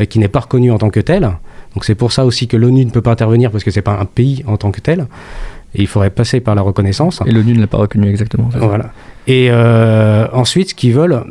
qui 0.09 0.19
n'est 0.19 0.27
pas 0.27 0.41
reconnue 0.41 0.73
en 0.73 0.77
tant 0.77 0.89
que 0.89 0.99
telle. 0.99 1.31
Donc 1.77 1.85
c'est 1.85 1.93
pour 1.93 2.11
ça 2.11 2.25
aussi 2.25 2.47
que 2.47 2.57
l'ONU 2.57 2.83
ne 2.85 2.89
peut 2.89 3.03
pas 3.03 3.11
intervenir 3.11 3.51
parce 3.51 3.63
que 3.63 3.69
c'est 3.69 3.83
pas 3.83 3.99
un 3.99 4.05
pays 4.05 4.43
en 4.47 4.57
tant 4.57 4.71
que 4.71 4.81
tel. 4.81 5.05
Et 5.75 5.83
il 5.83 5.85
faudrait 5.85 6.09
passer 6.09 6.39
par 6.39 6.55
la 6.55 6.63
reconnaissance. 6.63 7.21
Et 7.27 7.29
l'ONU 7.29 7.53
ne 7.53 7.59
l'a 7.59 7.67
pas 7.67 7.77
reconnu 7.77 8.09
exactement. 8.09 8.49
Voilà. 8.51 8.89
Et 9.27 9.49
euh, 9.51 10.25
ensuite, 10.33 10.71
ce 10.71 10.73
qu'ils 10.73 10.93
veulent, 10.93 11.23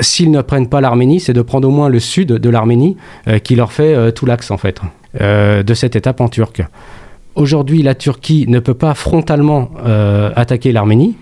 s'ils 0.00 0.32
ne 0.32 0.42
prennent 0.42 0.68
pas 0.68 0.80
l'Arménie, 0.80 1.20
c'est 1.20 1.34
de 1.34 1.40
prendre 1.40 1.68
au 1.68 1.70
moins 1.70 1.88
le 1.88 2.00
sud 2.00 2.32
de 2.32 2.50
l'Arménie, 2.50 2.96
euh, 3.28 3.38
qui 3.38 3.54
leur 3.54 3.70
fait 3.70 3.94
euh, 3.94 4.10
tout 4.10 4.26
l'axe 4.26 4.50
en 4.50 4.58
fait, 4.58 4.80
de 5.20 5.74
cette 5.74 5.94
étape 5.94 6.20
en 6.20 6.26
turc. 6.26 6.64
Aujourd'hui, 7.36 7.84
la 7.84 7.94
Turquie 7.94 8.46
ne 8.48 8.58
peut 8.58 8.74
pas 8.74 8.94
frontalement 8.94 9.70
attaquer 10.34 10.72
l'Arménie. 10.72 11.14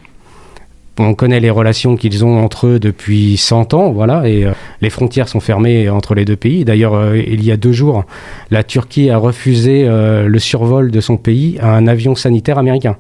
On 0.99 1.15
connaît 1.15 1.41
les 1.41 1.51
relations 1.51 1.97
qu'ils 1.97 2.25
ont 2.25 2.43
entre 2.43 2.67
eux 2.67 2.79
depuis 2.79 3.37
100 3.37 3.75
ans, 3.75 3.91
voilà, 3.91 4.29
et 4.29 4.45
euh, 4.45 4.53
les 4.83 4.91
frontières 4.91 5.29
sont 5.29 5.41
fermées 5.41 5.89
entre 5.89 6.15
les 6.15 6.25
deux 6.25 6.37
pays. 6.37 6.65
D'ailleurs, 6.65 6.95
euh, 6.95 7.17
il 7.17 7.43
y 7.45 7.51
a 7.53 7.57
deux 7.57 7.73
jours, 7.73 8.05
la 8.51 8.65
Turquie 8.65 9.09
a 9.09 9.17
refusé 9.17 9.85
euh, 9.87 10.27
le 10.27 10.39
survol 10.39 10.91
de 10.91 11.01
son 11.01 11.17
pays 11.17 11.59
à 11.61 11.75
un 11.75 11.87
avion 11.87 12.15
sanitaire 12.15 12.59
américain 12.59 12.97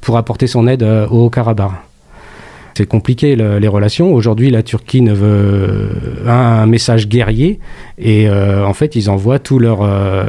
pour 0.00 0.16
apporter 0.16 0.46
son 0.46 0.66
aide 0.66 0.82
au 0.82 1.26
Haut-Karabakh. 1.26 1.72
C'est 2.76 2.84
compliqué 2.84 3.36
le- 3.36 3.58
les 3.58 3.68
relations. 3.68 4.12
Aujourd'hui, 4.12 4.50
la 4.50 4.62
Turquie 4.62 5.00
ne 5.00 5.14
veut 5.14 5.88
un, 6.26 6.30
un 6.30 6.66
message 6.66 7.08
guerrier 7.08 7.58
et 7.96 8.28
euh, 8.28 8.66
en 8.66 8.74
fait, 8.74 8.96
ils 8.96 9.08
envoient 9.08 9.38
tous 9.38 9.58
leurs 9.58 9.80
euh, 9.80 10.24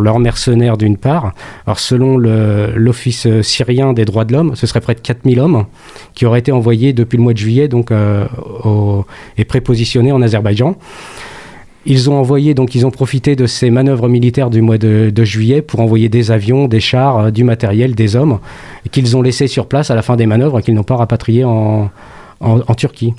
leurs 0.00 0.18
mercenaires 0.18 0.76
d'une 0.76 0.96
part. 0.96 1.32
Alors, 1.68 1.78
selon 1.78 2.18
l'Office 2.18 3.28
syrien 3.42 3.92
des 3.92 4.04
droits 4.04 4.24
de 4.24 4.32
l'homme, 4.32 4.56
ce 4.56 4.66
serait 4.66 4.80
près 4.80 4.96
de 4.96 5.00
4000 5.00 5.38
hommes 5.38 5.66
qui 6.14 6.26
auraient 6.26 6.40
été 6.40 6.50
envoyés 6.50 6.92
depuis 6.92 7.18
le 7.18 7.22
mois 7.22 7.34
de 7.34 7.38
juillet 7.38 7.68
donc, 7.68 7.92
euh, 7.92 8.24
au- 8.64 9.04
et 9.38 9.44
prépositionnés 9.44 10.10
en 10.10 10.22
Azerbaïdjan. 10.22 10.74
Ils 11.90 12.08
ont 12.08 12.16
envoyé, 12.16 12.54
donc 12.54 12.76
ils 12.76 12.86
ont 12.86 12.92
profité 12.92 13.34
de 13.34 13.46
ces 13.46 13.68
manœuvres 13.68 14.08
militaires 14.08 14.48
du 14.48 14.62
mois 14.62 14.78
de, 14.78 15.24
juillet 15.24 15.60
pour 15.60 15.80
envoyer 15.80 16.08
des 16.08 16.30
avions, 16.30 16.68
des 16.68 16.78
chars, 16.78 17.18
euh, 17.18 17.30
du 17.32 17.42
matériel, 17.42 17.96
des 17.96 18.14
hommes, 18.14 18.38
qu'ils 18.92 19.16
ont 19.16 19.22
laissés 19.22 19.48
sur 19.48 19.66
place 19.66 19.90
à 19.90 19.96
la 19.96 20.02
fin 20.02 20.14
des 20.14 20.26
manœuvres 20.26 20.60
et 20.60 20.62
qu'ils 20.62 20.74
n'ont 20.74 20.84
pas 20.84 20.94
rapatriés 20.94 21.42
en, 21.42 21.90
Turquie. 22.76 23.12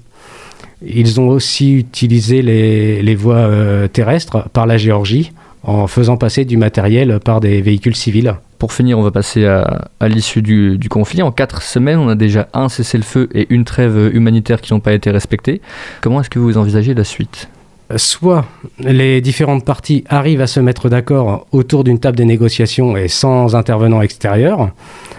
Ils 0.88 1.20
ont 1.20 1.28
aussi 1.28 1.74
utilisé 1.74 2.42
les, 2.42 3.16
voies 3.16 3.36
euh, 3.36 3.90
terrestres 3.90 4.48
par 4.54 4.66
la 4.66 4.78
Géorgie 4.78 5.34
en 5.64 5.88
faisant 5.88 6.16
passer 6.16 6.46
du 6.46 6.56
matériel 6.56 7.20
par 7.20 7.42
des 7.42 7.62
véhicules 7.62 7.98
civils. 7.98 8.36
Pour 8.58 8.72
finir, 8.72 8.98
on 8.98 9.04
va 9.04 9.12
passer 9.12 9.46
à, 9.46 9.90
l'issue 10.08 10.42
du, 10.42 10.78
du 10.78 10.88
conflit. 10.88 11.22
En 11.22 11.34
quatre 11.34 11.62
semaines, 11.62 12.00
on 12.00 12.08
a 12.08 12.16
déjà 12.16 12.48
un 12.54 12.70
cessez-le-feu 12.70 13.28
et 13.34 13.48
une 13.50 13.66
trêve 13.66 14.12
humanitaire 14.16 14.62
qui 14.62 14.72
n'ont 14.72 14.80
pas 14.80 14.94
été 14.94 15.12
respectés. 15.12 15.60
Comment 16.00 16.22
est-ce 16.22 16.30
que 16.30 16.40
vous 16.40 16.58
envisagez 16.58 16.94
la 16.94 17.04
suite? 17.04 17.50
Soit 17.98 18.46
les 18.80 19.22
différentes 19.22 19.66
parties 19.66 20.04
arrivent 20.08 20.42
à 20.42 20.48
se 20.48 20.60
mettre 20.60 20.90
d'accord 20.90 21.48
autour 21.52 21.84
d'une 21.84 22.00
table 22.00 22.18
des 22.18 22.26
négociations 22.26 22.98
et 22.98 23.08
sans 23.08 23.56
intervenant 23.56 24.02
extérieur, 24.02 24.72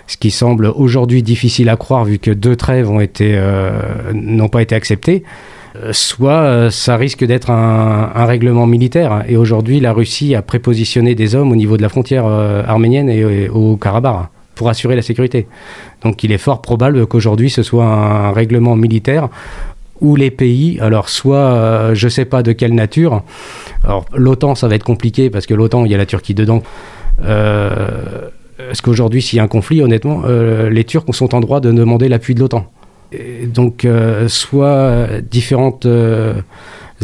ce 0.07 0.17
qui 0.17 0.31
semble 0.31 0.67
aujourd'hui 0.67 1.23
difficile 1.23 1.69
à 1.69 1.77
croire 1.77 2.05
vu 2.05 2.19
que 2.19 2.31
deux 2.31 2.57
trêves 2.57 2.91
euh, 3.21 3.73
n'ont 4.13 4.49
pas 4.49 4.63
été 4.63 4.75
acceptées, 4.75 5.25
euh, 5.77 5.93
soit 5.93 6.43
euh, 6.43 6.71
ça 6.71 6.97
risque 6.97 7.25
d'être 7.25 7.51
un, 7.51 8.25
règlement 8.27 8.67
militaire. 8.67 9.25
Et 9.29 9.37
aujourd'hui, 9.37 9.81
la 9.81 9.93
Russie 9.93 10.35
a 10.35 10.43
prépositionné 10.43 11.15
des 11.15 11.35
hommes 11.35 11.51
au 11.51 11.57
niveau 11.57 11.77
de 11.77 11.83
la 11.83 11.89
frontière 11.89 12.27
euh, 12.27 12.63
arménienne 12.67 13.09
et 13.09 13.49
au 13.49 13.77
Karabakh 13.77 14.29
pour 14.55 14.69
assurer 14.69 14.97
la 14.97 15.03
sécurité. 15.03 15.47
Donc 16.03 16.23
il 16.25 16.33
est 16.33 16.39
fort 16.39 16.61
probable 16.61 17.07
qu'aujourd'hui 17.07 17.49
ce 17.49 17.63
soit 17.63 17.87
un 17.87 18.33
règlement 18.33 18.77
militaire 18.77 19.29
où 20.03 20.17
les 20.17 20.31
pays, 20.31 20.79
alors 20.81 21.09
soit 21.09 21.37
euh, 21.37 21.95
je 21.95 22.09
sais 22.09 22.27
pas 22.27 22.43
de 22.43 22.53
quelle 22.53 22.75
nature, 22.75 23.23
alors 23.85 24.05
l'OTAN 24.15 24.55
ça 24.55 24.69
va 24.69 24.75
être 24.75 24.85
compliqué 24.85 25.31
parce 25.31 25.47
que 25.47 25.55
l'OTAN 25.55 25.85
il 25.87 25.93
y 25.93 25.95
a 25.95 25.99
la 25.99 26.07
Turquie 26.07 26.35
dedans. 26.35 26.63
Euh, 27.25 28.29
parce 28.57 28.81
qu'aujourd'hui 28.81 29.23
s'il 29.23 29.37
y 29.37 29.41
a 29.41 29.45
un 29.45 29.49
conflit, 29.49 29.81
honnêtement, 29.81 30.23
euh, 30.27 30.69
les 30.69 30.85
Turcs 30.85 31.15
sont 31.15 31.35
en 31.35 31.41
droit 31.41 31.61
de 31.61 31.71
demander 31.71 32.09
l'appui 32.09 32.35
de 32.35 32.41
l'OTAN? 32.41 32.67
Donc 33.47 33.85
euh, 33.85 34.27
soit 34.29 35.07
différentes 35.31 35.87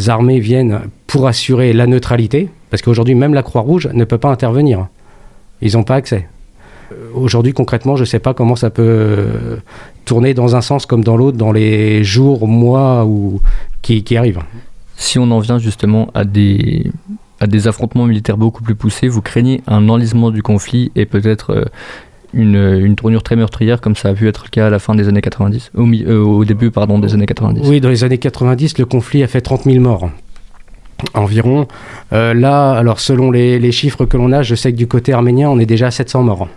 armées 0.07 0.41
viennent 0.41 0.81
pour 1.07 1.29
assurer 1.29 1.73
la 1.73 1.87
neutralité, 1.87 2.49
parce 2.71 2.83
qu'aujourd'hui 2.83 3.15
même 3.15 3.33
la 3.33 3.43
Croix-Rouge 3.43 3.89
ne 3.93 4.05
peut 4.05 4.19
pas 4.19 4.31
intervenir. 4.31 4.89
Ils 5.61 5.77
n'ont 5.77 5.85
pas 5.85 5.97
accès. 5.97 6.27
Euh, 6.93 7.11
Aujourd'hui, 7.15 7.53
concrètement, 7.53 7.97
je 7.97 8.03
ne 8.03 8.07
sais 8.07 8.19
pas 8.19 8.35
comment 8.35 8.57
ça 8.57 8.71
peut 8.71 8.83
euh, 8.87 9.57
tourner 10.05 10.35
dans 10.35 10.57
un 10.57 10.61
sens 10.61 10.87
comme 10.87 11.05
dans 11.05 11.17
l'autre 11.17 11.37
dans 11.37 11.53
les 11.53 12.05
jours, 12.05 12.47
mois 12.49 13.05
ou, 13.05 13.41
qui, 13.83 14.03
qui 14.05 14.17
arrivent. 14.17 14.41
Si 14.97 15.19
on 15.19 15.31
en 15.31 15.39
vient 15.39 15.59
justement 15.59 16.09
à 16.15 16.25
des, 16.25 16.91
à 17.41 17.47
des 17.47 17.69
affrontements 17.69 18.07
militaires 18.07 18.37
beaucoup 18.37 18.63
plus 18.63 18.75
poussés, 18.75 19.09
vous 19.09 19.23
craignez 19.23 19.63
un 19.67 19.89
enlisement 19.89 20.31
du 20.31 20.43
conflit 20.43 20.91
et 20.97 21.07
peut-être 21.07 21.51
euh, 21.53 21.65
une, 22.35 22.57
une 22.57 22.97
tournure 22.97 23.23
très 23.23 23.37
meurtrière 23.37 23.81
comme 23.81 23.97
ça 23.97 24.11
a 24.11 24.15
pu 24.15 24.29
être 24.29 24.45
le 24.45 24.51
cas 24.51 24.67
à 24.67 24.71
la 24.71 24.79
fin 24.79 24.95
des 24.95 25.09
années 25.09 25.21
90, 25.21 25.73
au, 25.77 25.87
euh, 25.87 26.45
début 26.45 26.71
pardon, 26.71 26.99
des 26.99 27.15
années 27.15 27.27
90 27.27 27.69
Oui, 27.69 27.81
dans 27.81 27.89
les 27.89 28.05
années 28.05 28.19
90, 28.19 28.79
le 28.79 28.85
conflit 28.87 29.23
a 29.23 29.29
fait 29.29 29.41
30 29.41 29.65
000 29.65 29.81
morts 29.81 30.11
environ. 31.15 31.69
Euh, 32.13 32.35
là, 32.35 32.73
alors 32.73 32.99
selon 32.99 33.31
les, 33.31 33.61
les 33.61 33.71
chiffres 33.71 34.05
que 34.05 34.17
l'on 34.17 34.33
a, 34.33 34.43
je 34.43 34.57
sais 34.57 34.73
que 34.73 34.77
du 34.77 34.89
côté 34.89 35.13
arménien, 35.13 35.49
on 35.49 35.59
est 35.61 35.67
déjà 35.67 35.87
à 35.87 35.91
700 35.93 36.25
morts. 36.25 36.49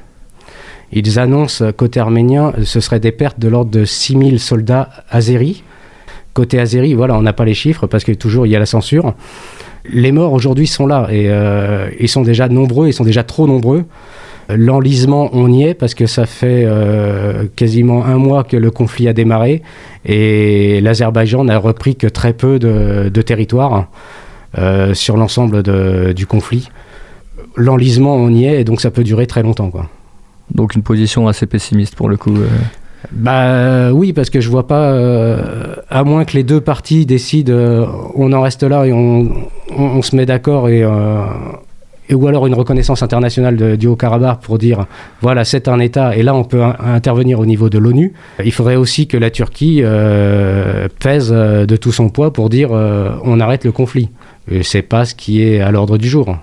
Ils 0.94 1.20
annoncent, 1.20 1.72
côté 1.72 2.00
arménien, 2.00 2.54
euh, 2.58 2.64
ce 2.66 2.80
serait 2.80 3.00
des 3.00 3.12
pertes 3.12 3.40
de 3.40 3.48
l'ordre 3.48 3.72
de 3.72 3.86
6000 3.86 4.40
soldats 4.40 4.90
azéris. 5.10 5.64
Côté 6.34 6.60
azéri, 6.60 6.94
voilà, 6.94 7.18
on 7.18 7.22
n'a 7.22 7.34
pas 7.34 7.46
les 7.46 7.54
chiffres 7.54 7.88
parce 7.88 8.04
que 8.04 8.12
toujours 8.12 8.46
il 8.46 8.50
y 8.50 8.56
a 8.56 8.60
la 8.60 8.66
censure. 8.66 9.14
Les 9.90 10.12
morts 10.12 10.34
aujourd'hui 10.34 10.68
sont 10.68 10.86
là 10.86 11.08
et 11.12 11.30
euh, 11.30 11.90
ils 12.00 12.08
sont 12.08 12.22
déjà 12.22 12.48
nombreux, 12.48 12.88
ils 12.88 12.94
sont 12.94 13.04
déjà 13.04 13.24
trop 13.24 13.48
nombreux. 13.48 13.86
L'enlisement, 14.50 15.30
on 15.34 15.52
y 15.52 15.64
est 15.64 15.74
parce 15.74 15.94
que 15.94 16.06
ça 16.06 16.26
fait 16.26 16.64
euh, 16.66 17.46
quasiment 17.56 18.06
un 18.06 18.18
mois 18.18 18.44
que 18.44 18.58
le 18.58 18.70
conflit 18.70 19.08
a 19.08 19.14
démarré 19.14 19.62
et 20.06 20.82
l'Azerbaïdjan 20.82 21.46
n'a 21.46 21.58
repris 21.58 21.96
que 21.96 22.08
très 22.08 22.34
peu 22.34 22.60
de, 22.60 23.10
de 23.10 23.22
territoire 23.22 23.88
sur 24.94 25.16
l'ensemble 25.16 25.64
du 26.14 26.26
conflit. 26.28 26.70
L'enlisement, 27.56 28.16
on 28.16 28.30
y 28.30 28.46
est 28.46 28.60
et 28.60 28.64
donc 28.66 28.82
ça 28.82 28.92
peut 28.92 29.06
durer 29.06 29.26
très 29.26 29.44
longtemps. 29.44 29.70
Quoi. 29.70 29.90
Donc 30.54 30.76
une 30.76 30.84
position 30.84 31.28
assez 31.28 31.46
pessimiste 31.46 31.96
pour 31.96 32.10
le 32.10 32.18
coup. 32.18 32.36
euh. 32.36 32.48
Bah 33.12 33.92
oui, 33.92 34.14
parce 34.14 34.30
que 34.30 34.40
je 34.42 34.50
vois 34.50 34.68
pas, 34.68 34.92
euh, 34.92 35.76
à 35.90 36.04
moins 36.04 36.24
que 36.24 36.34
les 36.34 36.44
deux 36.44 36.62
parties 36.62 37.06
décident, 37.08 37.52
euh, 37.52 37.86
on 38.16 38.32
en 38.32 38.42
reste 38.42 38.62
là 38.64 38.86
et 38.86 38.94
on, 38.94 40.02
se 40.04 40.16
met 40.16 40.26
d'accord 40.28 40.70
et, 40.70 40.86
ou 42.14 42.28
alors 42.28 42.46
une 42.46 42.54
reconnaissance 42.54 43.02
internationale 43.02 43.78
du 43.78 43.88
Haut-Karabakh 43.88 44.42
pour 44.42 44.58
dire 44.58 44.86
voilà 45.22 45.46
c'est 45.46 45.68
un 45.68 45.80
État 45.80 46.16
et 46.16 46.24
là 46.24 46.36
on 46.36 46.44
peut 46.44 46.62
in- 46.62 46.76
intervenir 46.94 47.40
au 47.40 47.46
niveau 47.46 47.70
de 47.70 47.78
l'ONU. 47.80 48.14
Il 48.44 48.52
faudrait 48.52 48.76
aussi 48.76 49.08
que 49.08 49.18
la 49.18 49.30
Turquie 49.32 49.82
pèse 51.00 51.32
de 51.32 51.76
tout 51.78 51.92
son 51.92 52.10
poids 52.10 52.32
pour 52.34 52.50
dire 52.50 52.72
on 52.72 53.40
arrête 53.40 53.64
le 53.66 53.72
conflit. 53.72 54.10
C'est 54.62 54.82
pas 54.82 55.06
ce 55.06 55.16
qui 55.16 55.42
est 55.42 55.62
à 55.62 55.72
l'ordre 55.72 55.98
du 55.98 56.08
jour. 56.10 56.36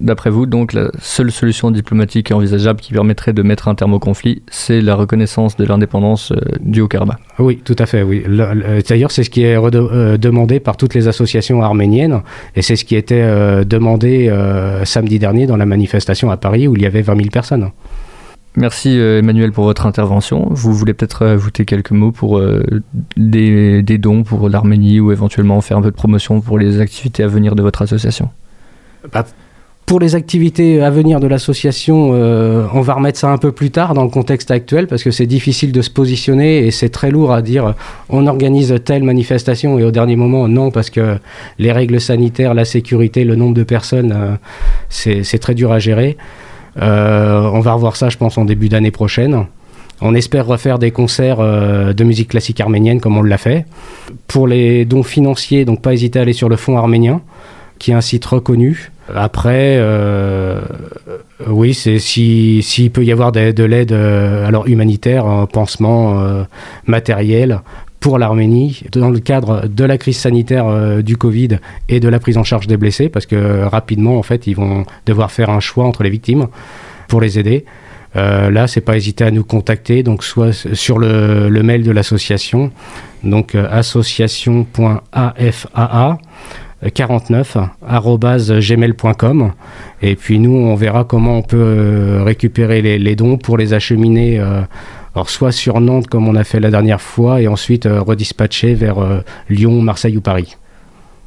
D'après 0.00 0.30
vous, 0.30 0.46
donc 0.46 0.74
la 0.74 0.90
seule 1.00 1.32
solution 1.32 1.72
diplomatique 1.72 2.30
envisageable 2.30 2.80
qui 2.80 2.92
permettrait 2.92 3.32
de 3.32 3.42
mettre 3.42 3.66
un 3.66 3.74
terme 3.74 3.94
au 3.94 3.98
conflit, 3.98 4.42
c'est 4.48 4.80
la 4.80 4.94
reconnaissance 4.94 5.56
de 5.56 5.64
l'indépendance 5.64 6.30
euh, 6.30 6.36
du 6.60 6.80
Haut-Karabakh? 6.82 7.18
Oui, 7.40 7.60
tout 7.64 7.74
à 7.80 7.86
fait. 7.86 8.02
Oui. 8.02 8.22
Le- 8.24 8.54
le- 8.54 8.82
D'ailleurs, 8.88 9.10
c'est 9.10 9.24
ce 9.24 9.30
qui 9.30 9.42
est 9.42 9.56
euh, 9.56 10.16
demandé 10.16 10.60
par 10.60 10.76
toutes 10.76 10.94
les 10.94 11.08
associations 11.08 11.62
arméniennes, 11.62 12.20
et 12.54 12.62
c'est 12.62 12.76
ce 12.76 12.84
qui 12.84 12.94
était 12.94 13.22
euh, 13.22 13.64
demandé 13.64 14.28
euh, 14.28 14.84
samedi 14.84 15.18
dernier 15.18 15.46
dans 15.46 15.56
la 15.56 15.66
manifestation 15.66 16.30
à 16.30 16.36
Paris 16.36 16.68
où 16.68 16.76
il 16.76 16.82
y 16.82 16.86
avait 16.86 17.02
20 17.02 17.16
000 17.16 17.28
personnes. 17.30 17.70
Merci 18.56 18.96
euh, 18.98 19.18
Emmanuel 19.18 19.50
pour 19.50 19.64
votre 19.64 19.84
intervention. 19.84 20.46
Vous 20.50 20.72
voulez 20.74 20.94
peut-être 20.94 21.26
ajouter 21.26 21.64
quelques 21.64 21.90
mots 21.90 22.12
pour 22.12 22.38
euh, 22.38 22.62
des, 23.16 23.82
des 23.82 23.98
dons 23.98 24.22
pour 24.22 24.48
l'Arménie 24.48 25.00
ou 25.00 25.10
éventuellement 25.10 25.60
faire 25.60 25.78
un 25.78 25.82
peu 25.82 25.90
de 25.90 25.96
promotion 25.96 26.40
pour 26.40 26.56
les 26.58 26.80
activités 26.80 27.24
à 27.24 27.28
venir 27.28 27.56
de 27.56 27.62
votre 27.62 27.82
association? 27.82 28.30
Pour 29.88 30.00
les 30.00 30.14
activités 30.14 30.82
à 30.82 30.90
venir 30.90 31.18
de 31.18 31.26
l'association, 31.26 32.10
euh, 32.12 32.66
on 32.74 32.82
va 32.82 32.92
remettre 32.92 33.18
ça 33.18 33.30
un 33.30 33.38
peu 33.38 33.52
plus 33.52 33.70
tard 33.70 33.94
dans 33.94 34.02
le 34.02 34.10
contexte 34.10 34.50
actuel 34.50 34.86
parce 34.86 35.02
que 35.02 35.10
c'est 35.10 35.24
difficile 35.24 35.72
de 35.72 35.80
se 35.80 35.88
positionner 35.88 36.66
et 36.66 36.70
c'est 36.70 36.90
très 36.90 37.10
lourd 37.10 37.32
à 37.32 37.40
dire 37.40 37.74
on 38.10 38.26
organise 38.26 38.74
telle 38.84 39.02
manifestation 39.02 39.78
et 39.78 39.84
au 39.84 39.90
dernier 39.90 40.14
moment 40.16 40.46
non 40.46 40.70
parce 40.70 40.90
que 40.90 41.16
les 41.58 41.72
règles 41.72 42.02
sanitaires, 42.02 42.52
la 42.52 42.66
sécurité, 42.66 43.24
le 43.24 43.34
nombre 43.34 43.54
de 43.54 43.62
personnes, 43.62 44.12
euh, 44.14 44.36
c'est 44.90 45.38
très 45.38 45.54
dur 45.54 45.72
à 45.72 45.78
gérer. 45.78 46.18
Euh, 46.82 47.50
on 47.50 47.60
va 47.60 47.72
revoir 47.72 47.96
ça 47.96 48.10
je 48.10 48.18
pense 48.18 48.36
en 48.36 48.44
début 48.44 48.68
d'année 48.68 48.90
prochaine. 48.90 49.46
On 50.02 50.14
espère 50.14 50.44
refaire 50.44 50.78
des 50.78 50.90
concerts 50.90 51.40
euh, 51.40 51.94
de 51.94 52.04
musique 52.04 52.28
classique 52.28 52.60
arménienne 52.60 53.00
comme 53.00 53.16
on 53.16 53.22
l'a 53.22 53.38
fait. 53.38 53.64
Pour 54.26 54.48
les 54.48 54.84
dons 54.84 55.02
financiers, 55.02 55.64
donc 55.64 55.80
pas 55.80 55.94
hésiter 55.94 56.18
à 56.18 56.22
aller 56.22 56.34
sur 56.34 56.50
le 56.50 56.56
fonds 56.56 56.76
arménien 56.76 57.22
qui 57.78 57.92
est 57.92 57.94
un 57.94 58.02
site 58.02 58.26
reconnu. 58.26 58.90
Après, 59.14 59.76
euh, 59.78 60.60
oui, 61.46 61.74
c'est 61.74 61.98
si 61.98 62.62
s'il 62.62 62.90
peut 62.90 63.04
y 63.04 63.12
avoir 63.12 63.32
de, 63.32 63.52
de 63.52 63.64
l'aide 63.64 63.92
euh, 63.92 64.46
alors 64.46 64.66
humanitaire, 64.66 65.26
en 65.26 65.46
pansement, 65.46 66.20
euh, 66.20 66.44
matériel 66.86 67.60
pour 68.00 68.18
l'Arménie 68.18 68.82
dans 68.92 69.10
le 69.10 69.18
cadre 69.18 69.66
de 69.66 69.84
la 69.84 69.98
crise 69.98 70.18
sanitaire 70.18 71.02
du 71.02 71.16
Covid 71.16 71.58
et 71.88 71.98
de 71.98 72.08
la 72.08 72.20
prise 72.20 72.38
en 72.38 72.44
charge 72.44 72.68
des 72.68 72.76
blessés, 72.76 73.08
parce 73.08 73.26
que 73.26 73.64
rapidement, 73.64 74.18
en 74.18 74.22
fait, 74.22 74.46
ils 74.46 74.54
vont 74.54 74.84
devoir 75.04 75.32
faire 75.32 75.50
un 75.50 75.58
choix 75.58 75.84
entre 75.84 76.04
les 76.04 76.10
victimes 76.10 76.46
pour 77.08 77.20
les 77.20 77.40
aider. 77.40 77.64
Euh, 78.16 78.50
là, 78.50 78.66
c'est 78.66 78.80
pas 78.80 78.96
hésiter 78.96 79.24
à 79.24 79.30
nous 79.30 79.44
contacter, 79.44 80.02
donc 80.02 80.24
soit 80.24 80.52
sur 80.52 80.98
le, 80.98 81.48
le 81.48 81.62
mail 81.62 81.82
de 81.82 81.90
l'association, 81.90 82.70
donc 83.22 83.54
euh, 83.54 83.68
association.afaa 83.70 86.18
49 86.94 87.56
gmail.com 88.60 89.52
et 90.00 90.14
puis 90.14 90.38
nous 90.38 90.52
on 90.54 90.74
verra 90.76 91.04
comment 91.04 91.38
on 91.38 91.42
peut 91.42 91.56
euh, 91.58 92.22
récupérer 92.22 92.82
les, 92.82 92.98
les 92.98 93.16
dons 93.16 93.36
pour 93.36 93.56
les 93.58 93.74
acheminer 93.74 94.38
euh, 94.38 94.62
alors 95.18 95.30
soit 95.30 95.50
sur 95.50 95.80
Nantes 95.80 96.06
comme 96.06 96.28
on 96.28 96.36
a 96.36 96.44
fait 96.44 96.60
la 96.60 96.70
dernière 96.70 97.00
fois 97.00 97.42
et 97.42 97.48
ensuite 97.48 97.86
euh, 97.86 98.00
redispatcher 98.00 98.74
vers 98.74 98.98
euh, 98.98 99.20
Lyon, 99.48 99.82
Marseille 99.82 100.16
ou 100.16 100.20
Paris. 100.20 100.56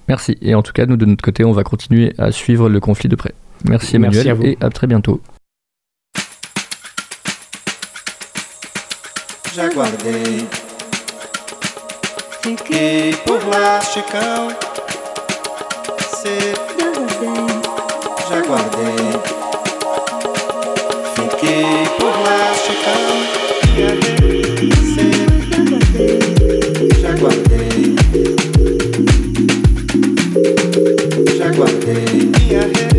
Merci. 0.08 0.38
Et 0.42 0.56
en 0.56 0.62
tout 0.62 0.72
cas, 0.72 0.86
nous, 0.86 0.96
de 0.96 1.06
notre 1.06 1.22
côté, 1.22 1.44
on 1.44 1.52
va 1.52 1.64
continuer 1.64 2.14
à 2.18 2.32
suivre 2.32 2.70
le 2.70 2.80
conflit 2.80 3.10
de 3.10 3.16
près. 3.18 3.34
Merci 3.68 3.98
Emmanuel 3.98 4.26
Merci 4.26 4.30
à 4.30 4.34
vous. 4.34 4.44
et 4.46 4.58
à 4.62 4.70
très 4.70 4.88
bientôt. 4.88 5.22
Jaguardei, 9.54 10.46
fiquei 12.42 13.12
por 13.26 13.40
lá, 13.50 13.82
Chicão. 13.82 14.71
Cê 16.22 16.38
já 18.30 18.40
guardei, 18.42 19.10
fiquei 21.16 21.66
por 21.98 22.14
lá, 22.22 22.40
Chicão. 22.54 23.14
E 24.62 24.70
cê 24.94 25.10
já 27.02 27.12
guardei, 27.16 27.82
já 31.36 31.48
guardei, 31.54 32.06
e 32.52 32.91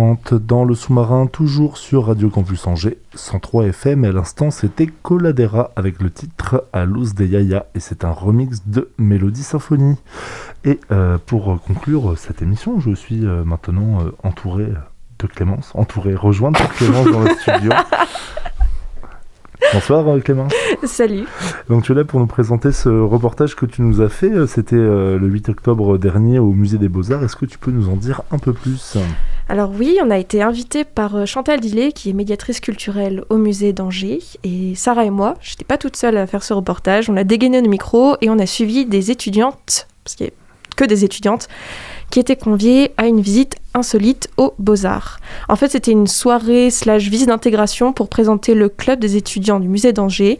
20h30 0.00 0.46
dans 0.46 0.64
le 0.64 0.74
sous-marin, 0.74 1.26
toujours 1.26 1.76
sur 1.76 2.06
Radio 2.06 2.30
Campus 2.30 2.66
Angers 2.66 2.98
103 3.14 3.66
FM. 3.66 4.04
Et 4.04 4.08
à 4.08 4.12
l'instant, 4.12 4.50
c'était 4.50 4.86
Coladera 4.86 5.72
avec 5.76 6.00
le 6.00 6.10
titre 6.10 6.64
À 6.72 6.86
Luz 6.86 7.14
de 7.14 7.26
Yaya. 7.26 7.66
Et 7.74 7.80
c'est 7.80 8.04
un 8.04 8.10
remix 8.10 8.62
de 8.66 8.90
Mélodie 8.96 9.42
Symphonie. 9.42 9.96
Et 10.64 10.80
euh, 10.90 11.18
pour 11.26 11.60
conclure 11.60 12.16
cette 12.16 12.40
émission, 12.40 12.80
je 12.80 12.94
suis 12.94 13.26
euh, 13.26 13.44
maintenant 13.44 14.00
euh, 14.00 14.10
entouré 14.22 14.68
de 15.18 15.26
Clémence, 15.26 15.72
entouré, 15.74 16.14
rejointe 16.14 16.56
par 16.56 16.72
Clémence 16.72 17.06
dans 17.10 17.20
le 17.20 17.34
studio. 17.40 17.72
Bonsoir 19.72 20.06
euh, 20.08 20.20
Clémence. 20.20 20.52
Salut. 20.84 21.26
Donc 21.68 21.84
tu 21.84 21.92
es 21.92 21.94
là 21.94 22.04
pour 22.04 22.18
nous 22.20 22.26
présenter 22.26 22.72
ce 22.72 22.88
reportage 22.88 23.54
que 23.54 23.66
tu 23.66 23.82
nous 23.82 24.00
as 24.00 24.08
fait. 24.08 24.30
Euh, 24.30 24.46
C'était 24.46 24.76
euh, 24.76 25.18
le 25.18 25.28
8 25.28 25.50
octobre 25.50 25.98
dernier 25.98 26.38
au 26.38 26.52
Musée 26.52 26.78
des 26.78 26.88
Beaux-Arts. 26.88 27.22
Est-ce 27.22 27.36
que 27.36 27.46
tu 27.46 27.58
peux 27.58 27.70
nous 27.70 27.88
en 27.88 27.96
dire 27.96 28.22
un 28.30 28.38
peu 28.38 28.52
plus? 28.52 28.96
Alors 29.48 29.70
oui, 29.76 29.98
on 30.02 30.10
a 30.10 30.18
été 30.18 30.42
invité 30.42 30.84
par 30.84 31.26
Chantal 31.26 31.60
Dillet, 31.60 31.92
qui 31.92 32.10
est 32.10 32.12
médiatrice 32.12 32.60
culturelle 32.60 33.24
au 33.30 33.36
musée 33.36 33.72
d'Angers. 33.72 34.20
Et 34.44 34.74
Sarah 34.74 35.04
et 35.04 35.10
moi, 35.10 35.34
je 35.40 35.52
n'étais 35.52 35.64
pas 35.64 35.78
toute 35.78 35.96
seule 35.96 36.16
à 36.16 36.26
faire 36.26 36.42
ce 36.42 36.52
reportage. 36.52 37.10
On 37.10 37.16
a 37.16 37.24
dégainé 37.24 37.60
nos 37.60 37.70
micros 37.70 38.16
et 38.20 38.30
on 38.30 38.38
a 38.38 38.46
suivi 38.46 38.86
des 38.86 39.10
étudiantes, 39.10 39.88
parce 40.04 40.16
qu'il 40.16 40.26
n'y 40.26 40.30
a 40.30 40.34
que 40.76 40.84
des 40.84 41.04
étudiantes, 41.04 41.48
qui 42.10 42.20
étaient 42.20 42.36
conviées 42.36 42.92
à 42.96 43.06
une 43.06 43.20
visite 43.20 43.56
insolite 43.74 44.28
aux 44.36 44.54
Beaux-Arts. 44.58 45.20
En 45.48 45.56
fait, 45.56 45.68
c'était 45.68 45.92
une 45.92 46.06
soirée 46.06 46.70
slash 46.70 47.08
visite 47.08 47.28
d'intégration 47.28 47.92
pour 47.92 48.08
présenter 48.08 48.54
le 48.54 48.68
club 48.68 48.98
des 48.98 49.16
étudiants 49.16 49.60
du 49.60 49.68
musée 49.68 49.92
d'Angers. 49.92 50.38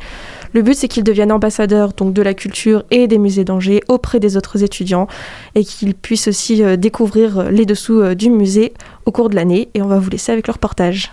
Le 0.52 0.62
but, 0.62 0.74
c'est 0.74 0.88
qu'ils 0.88 1.04
deviennent 1.04 1.33
ambassadeurs 1.33 1.92
donc, 1.92 2.12
de 2.12 2.22
la 2.22 2.35
culture 2.35 2.85
et 2.90 3.06
des 3.06 3.18
musées 3.18 3.44
d'Angers 3.44 3.83
auprès 3.88 4.18
des 4.18 4.37
autres 4.37 4.62
étudiants 4.64 5.06
et 5.54 5.64
qu'ils 5.64 5.94
puissent 5.94 6.28
aussi 6.28 6.62
euh, 6.62 6.76
découvrir 6.76 7.50
les 7.50 7.66
dessous 7.66 8.00
euh, 8.00 8.14
du 8.14 8.30
musée 8.30 8.72
au 9.06 9.12
cours 9.12 9.30
de 9.30 9.37
l'année. 9.37 9.68
Et 9.74 9.83
on 9.83 9.87
va 9.87 9.98
vous 9.98 10.11
laisser 10.11 10.33
avec 10.33 10.48
le 10.48 10.52
reportage. 10.52 11.12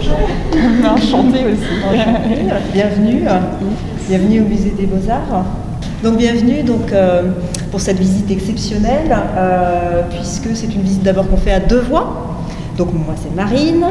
Enchantée 0.84 1.44
aussi. 1.44 1.92
bienvenue, 2.72 3.24
bienvenue 4.08 4.40
au 4.40 4.44
musée 4.44 4.70
des 4.70 4.86
Beaux-Arts. 4.86 5.44
Donc 6.02 6.16
bienvenue 6.16 6.62
donc, 6.62 6.92
euh, 6.92 7.24
pour 7.70 7.80
cette 7.80 7.98
visite 7.98 8.30
exceptionnelle, 8.30 9.14
euh, 9.36 10.02
puisque 10.10 10.56
c'est 10.56 10.74
une 10.74 10.82
visite 10.82 11.02
d'abord 11.02 11.28
qu'on 11.28 11.36
fait 11.36 11.52
à 11.52 11.60
deux 11.60 11.80
voix. 11.80 12.38
Donc 12.78 12.92
moi 12.94 13.14
c'est 13.22 13.34
Marine. 13.34 13.84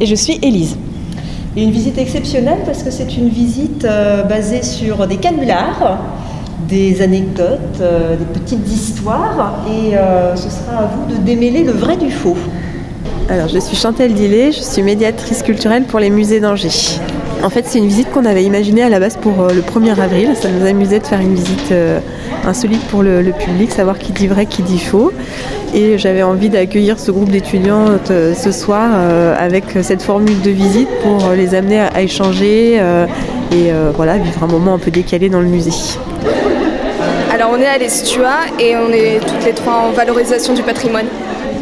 Et 0.00 0.06
je 0.06 0.14
suis 0.14 0.38
Élise. 0.42 0.76
Et 1.56 1.62
une 1.62 1.70
visite 1.70 1.98
exceptionnelle 1.98 2.60
parce 2.64 2.82
que 2.82 2.90
c'est 2.90 3.16
une 3.16 3.28
visite 3.28 3.84
euh, 3.84 4.24
basée 4.24 4.62
sur 4.62 5.06
des 5.06 5.16
canulars, 5.16 6.00
des 6.68 7.02
anecdotes, 7.02 7.78
des 7.80 8.40
petites 8.40 8.66
histoires, 8.70 9.60
et 9.68 9.94
ce 10.36 10.48
sera 10.48 10.78
à 10.78 10.86
vous 10.86 11.14
de 11.14 11.20
démêler 11.20 11.64
le 11.64 11.72
vrai 11.72 11.98
du 11.98 12.10
faux. 12.10 12.36
Alors, 13.32 13.48
je 13.48 13.58
suis 13.60 13.78
Chantal 13.78 14.12
Dillet, 14.12 14.52
je 14.52 14.60
suis 14.60 14.82
médiatrice 14.82 15.42
culturelle 15.42 15.84
pour 15.84 15.98
les 15.98 16.10
musées 16.10 16.38
d'Angers. 16.38 17.00
En 17.42 17.48
fait, 17.48 17.64
c'est 17.66 17.78
une 17.78 17.86
visite 17.86 18.10
qu'on 18.10 18.26
avait 18.26 18.44
imaginée 18.44 18.82
à 18.82 18.90
la 18.90 19.00
base 19.00 19.16
pour 19.16 19.40
euh, 19.40 19.54
le 19.54 19.62
1er 19.62 19.98
avril. 19.98 20.36
Ça 20.38 20.50
nous 20.50 20.66
amusait 20.66 20.98
de 20.98 21.06
faire 21.06 21.20
une 21.20 21.34
visite 21.34 21.72
euh, 21.72 21.98
insolite 22.44 22.82
pour 22.88 23.02
le, 23.02 23.22
public, 23.32 23.70
savoir 23.70 23.98
qui 23.98 24.12
dit 24.12 24.26
vrai, 24.26 24.44
qui 24.44 24.62
dit 24.62 24.78
faux. 24.78 25.12
Et 25.72 25.96
j'avais 25.96 26.22
envie 26.22 26.50
d'accueillir 26.50 27.00
ce 27.00 27.10
groupe 27.10 27.30
d'étudiants 27.30 27.86
euh, 28.10 28.34
ce 28.34 28.52
soir 28.52 28.90
avec 29.38 29.64
cette 29.80 30.02
formule 30.02 30.42
de 30.42 30.50
visite 30.50 30.90
pour 31.02 31.30
les 31.30 31.54
amener 31.54 31.80
à, 31.80 32.02
échanger 32.02 32.74
et 33.50 33.72
voilà, 33.96 34.18
vivre 34.18 34.44
un 34.44 34.46
moment 34.46 34.74
un 34.74 34.78
peu 34.78 34.90
décalé 34.90 35.30
dans 35.30 35.40
le 35.40 35.46
musée. 35.46 35.72
Alors 37.32 37.50
on 37.50 37.58
est 37.58 37.66
à 37.66 37.78
l'Estua 37.78 38.40
et 38.60 38.76
on 38.76 38.92
est 38.92 39.20
toutes 39.26 39.46
les 39.46 39.52
trois 39.52 39.88
en 39.88 39.92
valorisation 39.92 40.52
du 40.52 40.62
patrimoine. 40.62 41.06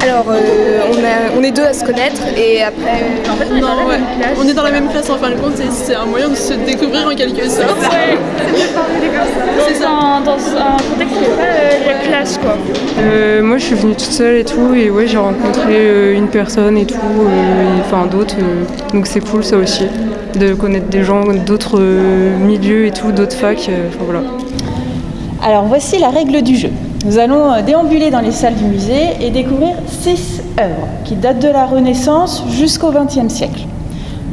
Alors 0.02 0.24
euh, 0.30 0.80
on, 0.90 0.94
a- 1.04 1.38
on 1.38 1.42
est 1.42 1.50
deux 1.50 1.62
à 1.64 1.72
se 1.74 1.84
connaître 1.84 2.22
et 2.36 2.62
après... 2.62 3.04
En 3.30 3.36
fait, 3.36 3.50
Non, 3.60 3.86
ouais. 3.86 3.98
On 4.40 4.48
est 4.48 4.54
dans 4.54 4.62
la 4.62 4.70
même 4.70 4.88
classe 4.88 5.10
en 5.10 5.16
fin 5.16 5.28
de 5.30 5.34
compte 5.34 5.60
et 5.60 5.68
c'est 5.70 5.94
un 5.94 6.06
moyen 6.06 6.28
de 6.30 6.34
se 6.34 6.54
découvrir 6.54 7.06
en 7.06 7.14
quelque 7.14 7.46
sorte. 7.48 7.76
c'est 9.68 9.74
ça. 9.74 9.84
Dans, 9.84 10.20
dans 10.20 10.32
un 10.32 10.76
contexte 10.90 11.14
qui 11.16 11.20
n'est 11.20 11.36
pas 11.36 11.42
euh, 11.42 11.86
la 11.86 11.94
classe 12.08 12.38
quoi. 12.38 12.56
Euh, 13.00 13.42
moi 13.42 13.58
je 13.58 13.64
suis 13.64 13.74
venue 13.74 13.92
toute 13.92 14.00
seule 14.00 14.36
et 14.36 14.44
tout 14.44 14.74
et 14.74 14.88
ouais 14.90 15.06
j'ai 15.06 15.18
rencontré 15.18 15.74
euh, 15.76 16.14
une 16.16 16.28
personne 16.28 16.76
et 16.78 16.86
tout, 16.86 16.96
euh, 16.96 17.78
et- 17.78 17.80
enfin 17.80 18.06
d'autres, 18.06 18.36
euh, 18.38 18.64
donc 18.94 19.06
c'est 19.06 19.20
cool 19.20 19.42
ça 19.44 19.56
aussi, 19.56 19.86
de 20.38 20.54
connaître 20.54 20.86
des 20.88 21.02
gens 21.02 21.24
d'autres 21.24 21.78
euh, 21.80 22.36
milieux 22.38 22.86
et 22.86 22.90
tout, 22.90 23.10
d'autres 23.12 23.36
facs, 23.36 23.68
euh, 23.70 23.88
enfin 23.88 24.04
voilà. 24.04 24.20
Alors 25.42 25.64
voici 25.64 25.98
la 25.98 26.08
règle 26.10 26.42
du 26.42 26.56
jeu. 26.56 26.70
Nous 27.02 27.16
allons 27.16 27.50
euh, 27.50 27.62
déambuler 27.62 28.10
dans 28.10 28.20
les 28.20 28.30
salles 28.30 28.56
du 28.56 28.64
musée 28.64 29.16
et 29.22 29.30
découvrir 29.30 29.74
six 29.86 30.42
œuvres 30.60 30.86
qui 31.04 31.14
datent 31.14 31.40
de 31.40 31.48
la 31.48 31.64
Renaissance 31.64 32.44
jusqu'au 32.50 32.90
XXe 32.90 33.32
siècle. 33.32 33.62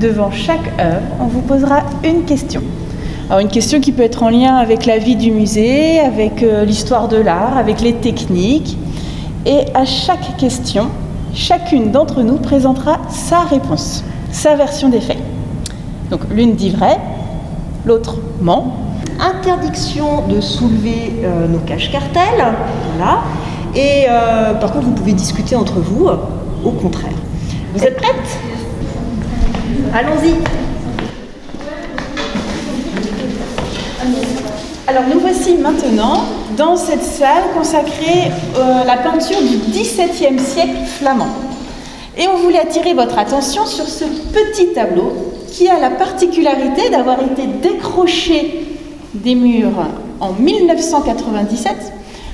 Devant 0.02 0.32
chaque 0.32 0.74
œuvre, 0.78 1.02
on 1.22 1.28
vous 1.28 1.40
posera 1.40 1.84
une 2.04 2.24
question. 2.26 2.62
Une 3.32 3.48
question 3.48 3.80
qui 3.80 3.94
peut 3.94 4.04
être 4.04 4.22
en 4.22 4.30
lien 4.30 4.56
avec 4.56 4.86
la 4.86 4.98
vie 4.98 5.16
du 5.16 5.32
musée, 5.32 6.00
avec 6.02 6.44
euh, 6.44 6.66
l'histoire 6.66 7.08
de 7.08 7.16
l'art, 7.16 7.58
avec 7.58 7.80
les 7.80 7.94
techniques. 7.94 8.78
Et 9.46 9.62
à 9.74 9.86
chaque 9.86 10.36
question, 10.36 10.88
chacune 11.34 11.92
d'entre 11.92 12.22
nous 12.22 12.38
présentera 12.38 12.98
sa 13.08 13.40
réponse, 13.42 14.04
sa 14.32 14.56
version 14.56 14.90
des 14.90 15.00
faits. 15.00 15.18
Donc 16.12 16.20
l'une 16.30 16.56
dit 16.56 16.70
vrai, 16.72 16.98
l'autre 17.86 18.18
ment, 18.42 18.76
Interdiction 19.48 20.28
de 20.28 20.42
soulever 20.42 21.14
euh, 21.24 21.48
nos 21.48 21.60
caches-cartels, 21.60 22.54
voilà. 22.98 23.22
Et 23.74 24.06
euh, 24.10 24.54
par 24.56 24.74
contre, 24.74 24.88
vous 24.88 24.92
pouvez 24.92 25.14
discuter 25.14 25.56
entre 25.56 25.80
vous, 25.80 26.10
au 26.66 26.72
contraire. 26.72 27.14
Vous 27.74 27.82
êtes 27.82 27.96
prêtes 27.96 28.40
Allons-y. 29.94 30.34
Alors 34.86 35.04
nous 35.14 35.20
voici 35.22 35.56
maintenant 35.56 36.26
dans 36.58 36.76
cette 36.76 37.04
salle 37.04 37.44
consacrée 37.58 38.30
euh, 38.58 38.82
à 38.82 38.84
la 38.84 38.98
peinture 38.98 39.40
du 39.40 39.60
XVIIe 39.72 40.40
siècle 40.40 40.76
flamand. 41.00 41.30
Et 42.18 42.28
on 42.28 42.38
voulait 42.40 42.60
attirer 42.60 42.94
votre 42.94 43.18
attention 43.18 43.66
sur 43.66 43.86
ce 43.88 44.04
petit 44.04 44.74
tableau 44.74 45.14
qui 45.50 45.70
a 45.70 45.80
la 45.80 45.92
particularité 45.92 46.90
d'avoir 46.90 47.22
été 47.22 47.48
décroché 47.48 48.77
des 49.14 49.36
murs 49.36 49.88
en 50.20 50.34
1997 50.34 51.76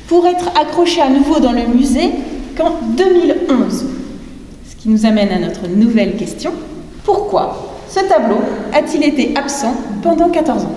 pour 0.07 0.25
être 0.27 0.47
accroché 0.59 1.01
à 1.01 1.09
nouveau 1.09 1.39
dans 1.39 1.51
le 1.51 1.65
musée 1.67 2.11
qu'en 2.57 2.71
2011. 2.95 3.85
Ce 4.69 4.75
qui 4.75 4.89
nous 4.89 5.05
amène 5.05 5.31
à 5.31 5.39
notre 5.39 5.67
nouvelle 5.67 6.15
question. 6.15 6.51
Pourquoi 7.03 7.79
ce 7.89 7.99
tableau 8.01 8.39
a-t-il 8.73 9.03
été 9.03 9.33
absent 9.37 9.75
pendant 10.01 10.29
14 10.29 10.63
ans? 10.63 10.75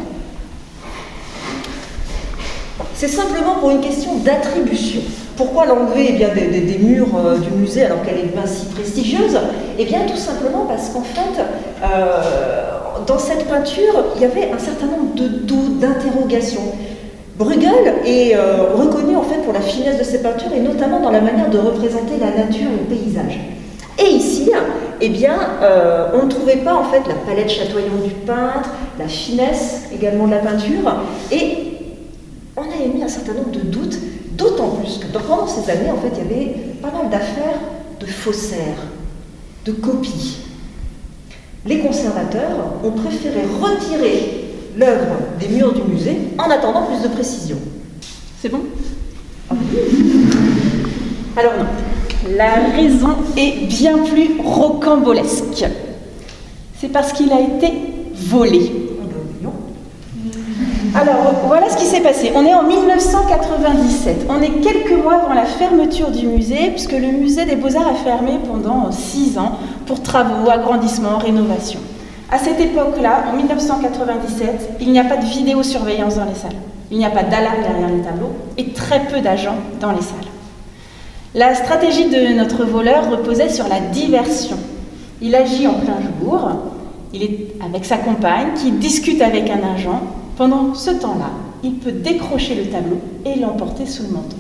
C'est 2.95 3.09
simplement 3.09 3.57
pour 3.61 3.71
une 3.71 3.81
question 3.81 4.17
d'attribution. 4.17 5.03
Pourquoi 5.37 5.67
l'enlever 5.67 6.07
eh 6.11 6.13
bien, 6.13 6.29
des, 6.29 6.79
murs 6.79 7.09
euh, 7.15 7.37
du 7.37 7.51
musée 7.51 7.85
alors 7.85 8.03
qu'elle 8.03 8.19
est 8.19 8.33
bien 8.33 8.47
si 8.47 8.67
prestigieuse 8.67 9.39
Eh 9.79 9.85
bien 9.85 10.01
tout 10.07 10.17
simplement 10.17 10.65
parce 10.67 10.89
qu'en 10.89 11.03
fait, 11.03 11.43
euh, 11.85 12.71
dans 13.07 13.19
cette 13.19 13.47
peinture, 13.47 14.05
il 14.17 14.23
y 14.23 14.25
avait 14.25 14.51
un 14.51 14.59
certain 14.59 14.87
nombre 14.87 15.15
de 15.15 15.29
doutes, 15.29 15.79
d'interrogations. 15.79 16.73
Bruegel 17.37 17.97
est 18.07 18.35
euh, 18.35 18.73
reconnu 18.75 19.15
en 19.15 19.23
fait 19.23 19.43
pour 19.43 19.53
la 19.53 19.61
finesse 19.61 19.99
de 19.99 20.05
ses 20.05 20.23
peintures 20.23 20.55
et 20.57 20.61
notamment 20.61 21.01
dans 21.01 21.11
la 21.11 21.21
manière 21.21 21.51
de 21.51 21.59
représenter 21.59 22.15
la 22.19 22.31
nature 22.31 22.69
et 22.69 22.91
le 22.91 22.97
paysage. 22.97 23.39
Et 23.99 24.11
ici, 24.11 24.51
eh 25.01 25.09
bien, 25.09 25.37
on 26.13 26.27
ne 26.27 26.31
trouvait 26.31 26.59
pas 26.59 26.75
en 26.75 26.85
fait 26.85 27.03
la 27.09 27.15
palette 27.27 27.51
chatoyante 27.51 28.03
du 28.05 28.11
peintre, 28.11 28.69
la 28.99 29.09
finesse 29.09 29.85
également 29.95 30.27
de 30.27 30.33
la 30.33 30.39
peinture, 30.39 30.97
et 31.33 31.57
on 32.59 32.63
a 32.63 32.85
émis 32.85 33.03
un 33.03 33.09
certain 33.09 33.33
nombre 33.33 33.53
de 33.53 33.61
doutes, 33.61 33.97
d'autant 34.37 34.69
plus 34.71 34.99
que 34.99 35.07
pendant 35.07 35.47
ces 35.47 35.71
années, 35.71 35.91
en 35.91 35.97
fait, 35.97 36.13
il 36.13 36.19
y 36.19 36.35
avait 36.35 36.55
pas 36.83 36.91
mal 36.91 37.11
d'affaires 37.11 37.61
de 38.01 38.07
faussaires, 38.07 38.79
de 39.65 39.73
copies. 39.73 40.39
Les 41.65 41.81
conservateurs 41.81 42.75
ont 42.85 42.93
préféré 42.93 43.41
retirer 43.61 44.45
l'œuvre 44.77 45.17
des 45.41 45.49
murs 45.49 45.73
du 45.73 45.83
musée 45.83 46.17
en 46.39 46.51
attendant 46.51 46.83
plus 46.83 47.03
de 47.03 47.09
précision. 47.09 47.57
C'est 48.41 48.49
bon? 48.49 48.61
Alors 51.37 51.53
non. 51.59 51.67
La 52.37 52.55
raison 52.75 53.17
est 53.37 53.67
bien 53.67 53.99
plus 53.99 54.41
rocambolesque. 54.43 55.65
C'est 56.79 56.89
parce 56.89 57.13
qu'il 57.13 57.33
a 57.33 57.41
été 57.41 57.73
volé. 58.15 58.86
Alors 60.99 61.35
voilà 61.47 61.69
ce 61.69 61.77
qui 61.77 61.85
s'est 61.85 62.01
passé. 62.01 62.33
On 62.35 62.47
est 62.47 62.55
en 62.55 62.63
1997. 62.63 64.27
On 64.31 64.41
est 64.41 64.63
quelques 64.63 65.03
mois 65.03 65.17
avant 65.17 65.35
la 65.35 65.45
fermeture 65.45 66.11
du 66.11 66.27
musée, 66.27 66.71
puisque 66.71 66.93
le 66.93 67.09
musée 67.09 67.45
des 67.45 67.55
Beaux-Arts 67.55 67.89
a 67.89 67.95
fermé 67.95 68.39
pendant 68.49 68.91
six 68.91 69.37
ans 69.37 69.59
pour 69.85 70.03
travaux, 70.03 70.49
agrandissements, 70.49 71.19
rénovation. 71.19 71.81
À 72.31 72.39
cette 72.39 72.59
époque-là, 72.61 73.25
en 73.31 73.37
1997, 73.37 74.79
il 74.81 74.91
n'y 74.91 74.99
a 74.99 75.05
pas 75.05 75.19
de 75.19 75.27
vidéosurveillance 75.27 76.17
dans 76.17 76.25
les 76.25 76.35
salles. 76.35 76.57
Il 76.91 76.97
n'y 76.97 77.05
a 77.05 77.11
pas 77.11 77.25
d'alarme 77.25 77.61
derrière 77.63 77.89
les 77.89 78.03
tableaux 78.03 78.33
et 78.57 78.71
très 78.71 79.01
peu 79.01 79.21
d'agents 79.21 79.59
dans 79.81 79.93
les 79.93 80.01
salles. 80.01 80.17
La 81.35 81.55
stratégie 81.55 82.09
de 82.09 82.35
notre 82.35 82.65
voleur 82.65 83.11
reposait 83.11 83.51
sur 83.51 83.69
la 83.69 83.81
diversion. 83.81 84.57
Il 85.21 85.35
agit 85.35 85.67
en 85.67 85.75
plein 85.75 85.99
jour, 86.23 86.49
il 87.13 87.23
est 87.23 87.49
avec 87.63 87.85
sa 87.85 87.99
compagne 87.99 88.55
qui 88.57 88.71
discute 88.71 89.21
avec 89.21 89.51
un 89.51 89.75
agent. 89.75 90.01
Pendant 90.37 90.75
ce 90.75 90.91
temps-là, 90.91 91.31
il 91.63 91.75
peut 91.75 91.93
décrocher 91.93 92.55
le 92.55 92.65
tableau 92.67 93.01
et 93.25 93.39
l'emporter 93.39 93.87
sous 93.87 94.03
le 94.05 94.11
manteau. 94.11 94.37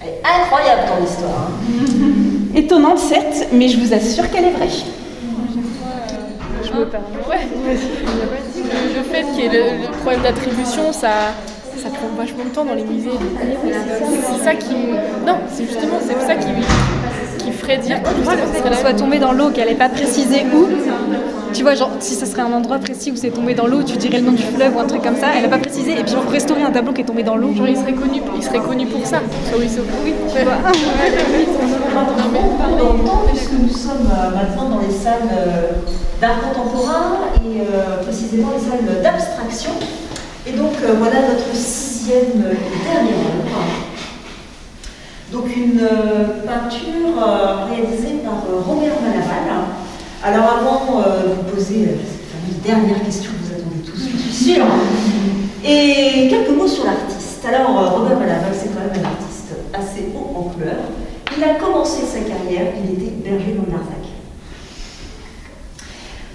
Elle 0.00 0.08
est 0.08 0.22
incroyable 0.24 0.82
ton 0.88 1.04
histoire. 1.04 1.48
hein. 1.48 2.54
Étonnante 2.54 2.98
certes, 2.98 3.48
mais 3.52 3.68
je 3.68 3.78
vous 3.78 3.92
assure 3.94 4.28
qu'elle 4.30 4.44
est 4.46 4.50
vraie. 4.52 4.68
Je 6.64 6.72
me 6.78 6.84
permets. 6.86 7.06
Ouais, 7.28 7.46
le, 7.66 8.98
le 8.98 9.02
fait 9.04 9.22
qu'il 9.32 9.44
y 9.44 9.46
ait 9.46 9.48
le, 9.78 9.82
le 9.86 9.90
problème 10.00 10.22
d'attribution, 10.22 10.92
ça, 10.92 11.34
ça 11.76 11.88
prend 11.90 12.08
vachement 12.16 12.44
de 12.44 12.50
temps 12.50 12.64
dans 12.64 12.74
les 12.74 12.84
musées. 12.84 13.10
C'est 14.38 14.44
ça 14.44 14.54
qui. 14.54 14.74
Non, 15.26 15.36
c'est 15.50 15.64
justement, 15.64 15.98
c'est 16.00 16.20
ça 16.26 16.34
qui, 16.36 16.46
qui 17.44 17.52
ferait 17.52 17.78
dire 17.78 18.00
que 18.02 18.74
soit 18.74 18.94
tombée 18.94 19.18
dans 19.18 19.32
l'eau, 19.32 19.50
qu'elle 19.50 19.68
n'ait 19.68 19.74
pas 19.74 19.88
précisé 19.88 20.44
où. 20.54 20.66
Tu 21.52 21.62
vois, 21.62 21.74
genre, 21.74 21.90
si 22.00 22.14
ce 22.14 22.24
serait 22.24 22.42
un 22.42 22.52
endroit 22.52 22.78
précis 22.78 23.12
où 23.12 23.16
c'est 23.16 23.30
tombé 23.30 23.52
dans 23.54 23.66
l'eau, 23.66 23.82
tu 23.82 23.96
dirais 23.98 24.18
le 24.18 24.24
nom 24.24 24.32
du 24.32 24.42
fleuve 24.42 24.74
ou 24.74 24.80
un 24.80 24.86
truc 24.86 25.02
comme 25.02 25.16
ça, 25.16 25.26
elle 25.36 25.42
n'a 25.42 25.48
pas 25.48 25.58
précisé, 25.58 25.92
et 25.92 26.02
puis 26.02 26.14
on 26.16 26.28
restaurer 26.30 26.62
un 26.62 26.70
tableau 26.70 26.92
qui 26.94 27.02
est 27.02 27.04
tombé 27.04 27.22
dans 27.22 27.36
l'eau. 27.36 27.52
Genre, 27.54 27.68
il 27.68 27.76
serait 27.76 27.92
connu, 27.92 28.22
il 28.34 28.42
serait 28.42 28.60
connu 28.60 28.86
pour 28.86 29.04
ça. 29.04 29.20
Sur 29.48 29.58
oui, 29.58 29.68
oui, 30.04 30.14
tu 30.34 30.44
vois. 30.44 30.54
Dans 31.92 32.94
le 32.94 33.04
temps, 33.04 33.22
puisque 33.30 33.52
nous 33.52 33.68
sommes 33.68 34.08
euh, 34.10 34.30
maintenant 34.34 34.70
dans 34.70 34.80
les 34.80 34.90
salles 34.92 35.28
euh, 35.30 35.72
d'art 36.20 36.40
contemporain 36.40 37.18
et 37.44 37.60
euh, 37.60 38.02
précisément 38.02 38.48
les 38.56 38.64
salles 38.64 39.02
d'abstraction. 39.02 39.72
Et 40.46 40.52
donc 40.52 40.72
euh, 40.82 40.94
voilà 40.98 41.20
notre 41.20 41.54
sixième 41.54 42.44
et 42.50 42.84
dernière 42.84 43.14
œuvre. 43.14 43.81
Donc 45.32 45.44
une 45.56 45.80
euh, 45.80 46.44
peinture 46.44 47.16
euh, 47.16 47.64
réalisée 47.64 48.20
par 48.22 48.34
euh, 48.34 48.60
Robert 48.60 49.00
Malaval. 49.00 49.64
Alors 50.22 50.44
avant 50.60 51.00
de 51.00 51.34
vous 51.34 51.54
poser 51.54 51.88
cette 51.88 52.62
dernière 52.62 53.02
question 53.02 53.30
que 53.32 53.46
vous 53.46 53.54
attendez 53.54 53.82
tous, 53.82 54.10
je 54.12 54.16
suis 54.18 54.52
sûre. 54.52 54.66
Et 55.64 56.28
quelques 56.28 56.50
mots 56.50 56.68
sur 56.68 56.84
l'artiste. 56.84 57.42
Alors 57.48 57.94
Robert 57.94 58.18
Malaval, 58.18 58.52
c'est 58.52 58.68
quand 58.74 58.80
même 58.80 59.02
un 59.02 59.08
artiste 59.08 59.54
assez 59.72 60.12
haut 60.14 60.38
en 60.38 60.42
couleur. 60.50 60.76
Il 61.34 61.42
a 61.42 61.54
commencé 61.54 62.02
sa 62.02 62.18
carrière, 62.18 62.74
il 62.84 62.92
était 62.92 63.12
berger 63.12 63.54
dans 63.56 63.72
Larzac. 63.72 64.04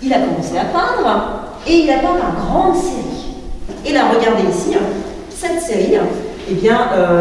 Il 0.01 0.11
a 0.11 0.19
commencé 0.21 0.57
à 0.57 0.65
peindre 0.65 1.51
et 1.67 1.83
il 1.83 1.89
a 1.91 1.99
peint 1.99 2.15
par 2.19 2.35
grande 2.35 2.75
série. 2.75 3.35
Et 3.85 3.93
là, 3.93 4.09
regardez 4.09 4.49
ici, 4.49 4.73
hein, 4.73 4.85
cette 5.29 5.61
série, 5.61 5.95
hein, 5.97 6.07
eh 6.49 6.55
bien, 6.55 6.79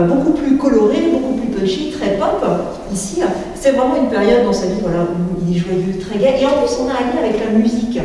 beaucoup 0.08 0.32
plus 0.32 0.56
colorée, 0.56 1.02
beaucoup 1.12 1.34
plus 1.34 1.45
punchy, 1.58 1.90
très 1.90 2.16
pop. 2.16 2.44
Ici, 2.92 3.22
hein, 3.22 3.30
c'est 3.54 3.72
vraiment 3.72 3.96
une 3.96 4.08
période 4.08 4.44
dans 4.44 4.52
sa 4.52 4.66
vie 4.66 4.80
voilà, 4.82 5.02
où 5.02 5.48
il 5.48 5.56
est 5.56 5.60
joyeux, 5.60 5.98
très 5.98 6.18
gai. 6.18 6.34
Et 6.40 6.46
en 6.46 6.62
plus, 6.62 6.76
on 6.80 6.88
a 6.88 6.92
un 6.92 7.12
lien 7.12 7.22
avec 7.22 7.40
la 7.40 7.50
musique, 7.50 7.98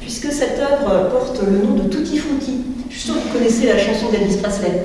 puisque 0.00 0.32
cette 0.32 0.58
œuvre 0.58 1.10
porte 1.10 1.40
le 1.42 1.66
nom 1.66 1.74
de 1.74 1.88
Tutti 1.88 2.18
Frutti. 2.18 2.58
Je 2.90 2.94
suis 2.98 3.06
sûre 3.06 3.14
que 3.16 3.28
vous 3.28 3.38
connaissez 3.38 3.66
la 3.66 3.78
chanson 3.78 4.10
d'Elvis 4.10 4.36
Presley. 4.36 4.82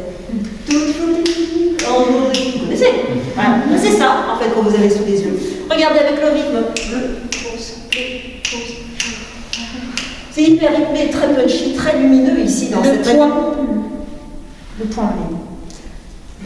Tutti 0.68 0.94
Frutti, 0.94 1.76
vous 1.80 2.60
connaissez 2.66 2.92
Voilà. 3.36 3.56
C'est 3.78 3.98
ça, 3.98 4.26
en 4.34 4.40
fait, 4.40 4.50
quand 4.54 4.62
vous 4.62 4.76
avez 4.76 4.90
sous 4.90 5.06
les 5.06 5.22
yeux. 5.22 5.40
Regardez 5.70 6.00
avec 6.00 6.22
le 6.22 6.30
rythme. 6.30 6.64
C'est 10.32 10.42
hyper 10.42 10.72
rythmé, 10.72 11.10
très 11.12 11.34
punchy, 11.34 11.74
très 11.74 12.00
lumineux 12.00 12.40
ici 12.40 12.70
dans 12.70 12.80
Le 12.80 12.86
cette 12.86 13.16
point. 13.16 13.32
Le 14.80 14.86
point. 14.86 15.14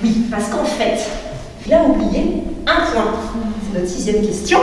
Oui, 0.04 0.26
parce 0.30 0.50
qu'en 0.50 0.66
fait, 0.66 1.00
il 1.68 1.74
a 1.74 1.84
oublié 1.84 2.44
un 2.66 2.92
point. 2.92 3.14
C'est 3.62 3.80
notre 3.80 3.92
sixième 3.92 4.26
question. 4.26 4.60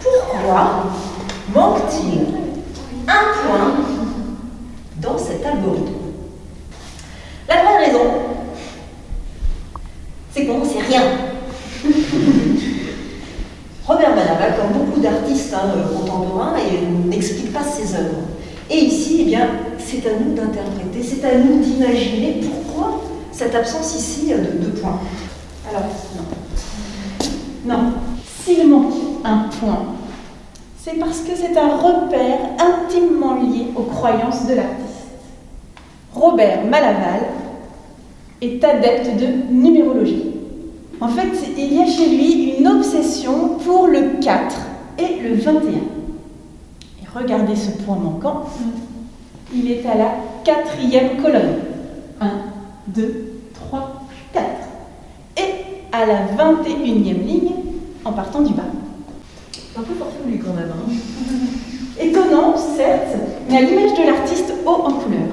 Pourquoi 0.00 0.84
manque-t-il 1.52 2.20
un 3.08 3.24
point 3.42 3.74
dans 4.98 5.18
cet 5.18 5.44
algorithme? 5.44 5.94
La 7.48 7.56
vraie 7.56 7.86
raison, 7.86 8.04
c'est 10.32 10.46
qu'on 10.46 10.58
n'en 10.58 10.64
sait 10.64 10.80
rien. 10.88 11.02
Robert 13.86 14.14
Manaval, 14.14 14.54
comme 14.56 14.84
beaucoup 14.84 15.00
d'artistes 15.00 15.52
hein, 15.52 15.72
euh, 15.76 15.98
contemporains, 15.98 16.54
n'explique 17.06 17.52
pas 17.52 17.62
ses 17.62 17.94
œuvres. 17.96 18.22
Et 18.70 18.78
ici, 18.78 19.18
eh 19.22 19.24
bien, 19.24 19.48
c'est 19.78 20.06
à 20.06 20.12
nous 20.18 20.34
d'interpréter, 20.34 21.02
c'est 21.02 21.22
à 21.26 21.36
nous 21.36 21.58
d'imaginer 21.58 22.40
pourquoi 22.40 22.63
cette 23.34 23.54
absence 23.54 23.94
ici 23.96 24.32
euh, 24.32 24.38
de 24.38 24.64
deux 24.64 24.80
points. 24.80 25.00
Alors, 25.68 25.82
non. 27.66 27.74
Non. 27.74 27.92
S'il 28.44 28.68
manque 28.68 28.94
un 29.24 29.48
point, 29.58 29.86
c'est 30.78 30.98
parce 30.98 31.20
que 31.20 31.34
c'est 31.34 31.56
un 31.56 31.76
repère 31.76 32.38
intimement 32.58 33.34
lié 33.36 33.68
aux 33.74 33.84
croyances 33.84 34.46
de 34.46 34.54
l'artiste. 34.54 34.84
Robert 36.14 36.64
Malaval 36.66 37.22
est 38.40 38.62
adepte 38.62 39.16
de 39.18 39.52
numérologie. 39.52 40.26
En 41.00 41.08
fait, 41.08 41.32
il 41.56 41.74
y 41.74 41.80
a 41.80 41.86
chez 41.86 42.08
lui 42.10 42.56
une 42.58 42.68
obsession 42.68 43.56
pour 43.64 43.88
le 43.88 44.20
4 44.22 44.56
et 44.98 45.28
le 45.28 45.34
21. 45.34 45.70
Et 45.72 45.82
regardez 47.14 47.56
ce 47.56 47.70
point 47.82 47.96
manquant. 47.96 48.44
Il 49.52 49.70
est 49.70 49.84
à 49.86 49.96
la 49.96 50.14
quatrième 50.44 51.20
colonne. 51.20 51.60
1, 52.20 52.28
2, 52.88 53.40
3, 53.54 54.02
4. 54.32 54.44
Et 55.36 55.42
à 55.92 56.06
la 56.06 56.26
21e 56.36 57.24
ligne 57.26 57.52
en 58.04 58.12
partant 58.12 58.40
du 58.42 58.52
bas. 58.52 58.62
C'est 59.52 59.78
un 59.78 59.82
peu 59.82 59.94
farfelu 59.94 60.38
quand 60.44 60.54
même. 60.54 60.72
hein. 60.72 60.92
Étonnant, 62.00 62.56
certes, 62.56 63.16
mais 63.48 63.56
à 63.58 63.60
l'image 63.62 63.96
de 63.98 64.04
l'artiste 64.06 64.52
haut 64.66 64.82
en 64.84 64.92
couleur. 64.92 65.28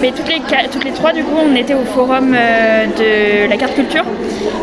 Mais 0.00 0.12
toutes 0.12 0.28
les, 0.28 0.40
ca- 0.48 0.68
toutes 0.70 0.84
les 0.84 0.90
trois, 0.92 1.12
du 1.12 1.22
coup, 1.24 1.36
on 1.50 1.54
était 1.56 1.74
au 1.74 1.84
forum 1.84 2.34
euh, 2.34 2.86
de 2.86 3.48
la 3.48 3.56
carte 3.56 3.74
culture 3.74 4.04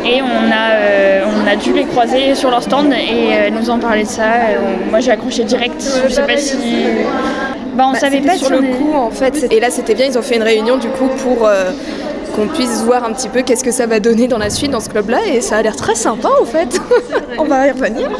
et 0.05 0.21
on 0.21 0.51
a, 0.51 0.71
euh, 0.73 1.23
on 1.43 1.47
a 1.47 1.55
dû 1.55 1.73
les 1.73 1.85
croiser 1.85 2.35
sur 2.35 2.51
leur 2.51 2.61
stand 2.61 2.91
et 2.93 3.33
euh, 3.33 3.49
nous 3.49 3.69
en 3.69 3.79
parler 3.79 4.03
de 4.03 4.07
ça. 4.07 4.23
On- 4.59 4.89
moi, 4.91 4.99
j'ai 4.99 5.11
accroché 5.11 5.43
direct. 5.43 5.83
Je 6.07 6.13
sais 6.13 6.21
pas 6.21 6.37
si. 6.37 6.55
Bah, 7.75 7.85
on 7.87 7.93
Bah, 7.93 7.99
savait 7.99 8.21
pas 8.21 8.35
sur 8.37 8.47
si 8.47 8.53
le 8.53 8.59
on 8.59 8.73
coup 8.77 8.93
en 8.95 9.09
fait. 9.09 9.47
Et 9.51 9.59
là 9.59 9.71
c'était 9.71 9.95
bien, 9.95 10.05
ils 10.05 10.17
ont 10.17 10.21
fait 10.21 10.35
une 10.35 10.43
réunion 10.43 10.77
du 10.77 10.89
coup 10.89 11.07
pour 11.23 11.47
euh, 11.47 11.71
qu'on 12.35 12.45
puisse 12.47 12.83
voir 12.83 13.03
un 13.03 13.11
petit 13.13 13.29
peu 13.29 13.41
qu'est-ce 13.41 13.63
que 13.63 13.71
ça 13.71 13.87
va 13.87 13.99
donner 13.99 14.27
dans 14.27 14.37
la 14.37 14.51
suite 14.51 14.69
dans 14.69 14.79
ce 14.79 14.89
club-là 14.89 15.17
et 15.33 15.41
ça 15.41 15.57
a 15.57 15.61
l'air 15.63 15.75
très 15.75 15.95
sympa 15.95 16.29
en 16.39 16.45
fait. 16.45 16.79
On 17.39 17.45
va 17.45 17.65
y 17.67 17.71
revenir. 17.71 18.11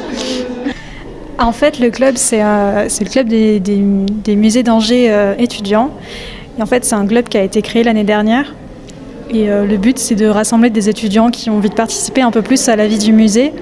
En 1.39 1.51
fait, 1.51 1.79
le 1.79 1.89
club, 1.89 2.15
c'est 2.15 2.41
euh, 2.43 2.87
le 2.99 3.09
club 3.09 3.27
des, 3.27 3.59
des- 3.59 3.81
des 4.09 4.35
musées 4.35 4.63
d'Angers 4.63 5.07
euh, 5.11 5.33
étudiants. 5.37 5.89
En 6.59 6.65
fait, 6.65 6.85
c'est 6.85 6.95
un 6.95 7.05
club 7.05 7.27
qui 7.29 7.37
a 7.37 7.43
été 7.43 7.61
créé 7.61 7.83
l'année 7.83 8.03
dernière. 8.03 8.53
Et 9.31 9.49
euh, 9.49 9.65
le 9.65 9.77
but, 9.77 9.97
c'est 9.97 10.15
de 10.15 10.27
rassembler 10.27 10.69
des 10.69 10.89
étudiants 10.89 11.29
qui 11.29 11.49
ont 11.49 11.57
envie 11.57 11.69
de 11.69 11.75
participer 11.75 12.21
un 12.21 12.31
peu 12.31 12.41
plus 12.41 12.69
à 12.69 12.75
la 12.75 12.87
vie 12.87 12.99
du 12.99 13.13
musée. 13.13 13.53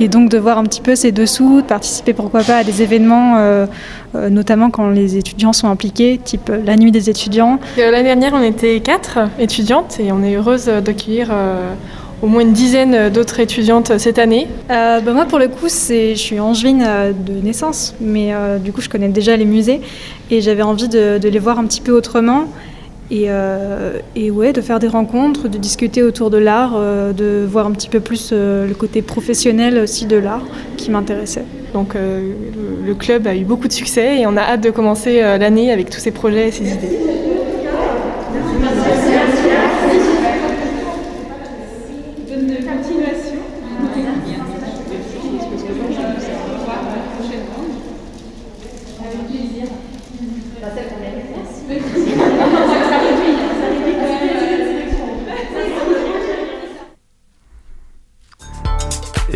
Et 0.00 0.06
donc 0.06 0.30
de 0.30 0.38
voir 0.38 0.58
un 0.58 0.64
petit 0.64 0.80
peu 0.80 0.94
ces 0.94 1.10
dessous, 1.10 1.60
de 1.60 1.66
participer 1.66 2.12
pourquoi 2.12 2.42
pas 2.44 2.58
à 2.58 2.64
des 2.64 2.82
événements, 2.82 3.36
euh, 3.38 3.66
euh, 4.14 4.30
notamment 4.30 4.70
quand 4.70 4.90
les 4.90 5.16
étudiants 5.16 5.52
sont 5.52 5.68
impliqués, 5.68 6.20
type 6.22 6.52
la 6.64 6.76
nuit 6.76 6.92
des 6.92 7.10
étudiants. 7.10 7.58
L'année 7.76 8.04
dernière, 8.04 8.32
on 8.32 8.42
était 8.42 8.78
quatre 8.78 9.18
étudiantes 9.40 9.98
et 9.98 10.12
on 10.12 10.22
est 10.22 10.36
heureuse 10.36 10.66
d'accueillir 10.66 11.32
au 12.22 12.26
moins 12.26 12.42
une 12.42 12.52
dizaine 12.52 13.10
d'autres 13.10 13.40
étudiantes 13.40 13.98
cette 13.98 14.18
année. 14.18 14.48
Euh, 14.70 15.00
bah, 15.00 15.12
moi, 15.12 15.24
pour 15.24 15.38
le 15.38 15.48
coup, 15.48 15.68
je 15.68 16.14
suis 16.14 16.40
angevine 16.40 16.84
euh, 16.86 17.12
de 17.12 17.32
naissance, 17.40 17.94
mais 18.00 18.34
euh, 18.34 18.58
du 18.58 18.72
coup, 18.72 18.80
je 18.80 18.88
connais 18.88 19.08
déjà 19.08 19.36
les 19.36 19.44
musées 19.44 19.80
et 20.30 20.40
j'avais 20.40 20.62
envie 20.62 20.88
de, 20.88 21.18
de 21.18 21.28
les 21.28 21.38
voir 21.38 21.58
un 21.58 21.66
petit 21.66 21.80
peu 21.80 21.92
autrement. 21.92 22.44
Et, 23.10 23.26
euh, 23.28 23.98
et 24.16 24.30
ouais, 24.30 24.52
de 24.52 24.60
faire 24.60 24.78
des 24.78 24.88
rencontres, 24.88 25.48
de 25.48 25.56
discuter 25.56 26.02
autour 26.02 26.28
de 26.28 26.36
l'art, 26.36 26.78
de 26.78 27.46
voir 27.48 27.66
un 27.66 27.70
petit 27.70 27.88
peu 27.88 28.00
plus 28.00 28.34
le 28.34 28.74
côté 28.74 29.00
professionnel 29.00 29.78
aussi 29.78 30.04
de 30.04 30.16
l'art 30.16 30.44
qui 30.76 30.90
m'intéressait. 30.90 31.46
Donc 31.72 31.94
le, 31.94 32.94
club 32.94 33.26
a 33.26 33.34
eu 33.34 33.44
beaucoup 33.44 33.66
de 33.66 33.72
succès 33.72 34.20
et 34.20 34.26
on 34.26 34.36
a 34.36 34.42
hâte 34.42 34.60
de 34.60 34.68
commencer 34.68 35.22
l'année 35.22 35.72
avec 35.72 35.88
tous 35.88 36.00
ces 36.00 36.10
projets 36.10 36.48
et 36.48 36.52
ces 36.52 36.70
idées. 36.70 36.98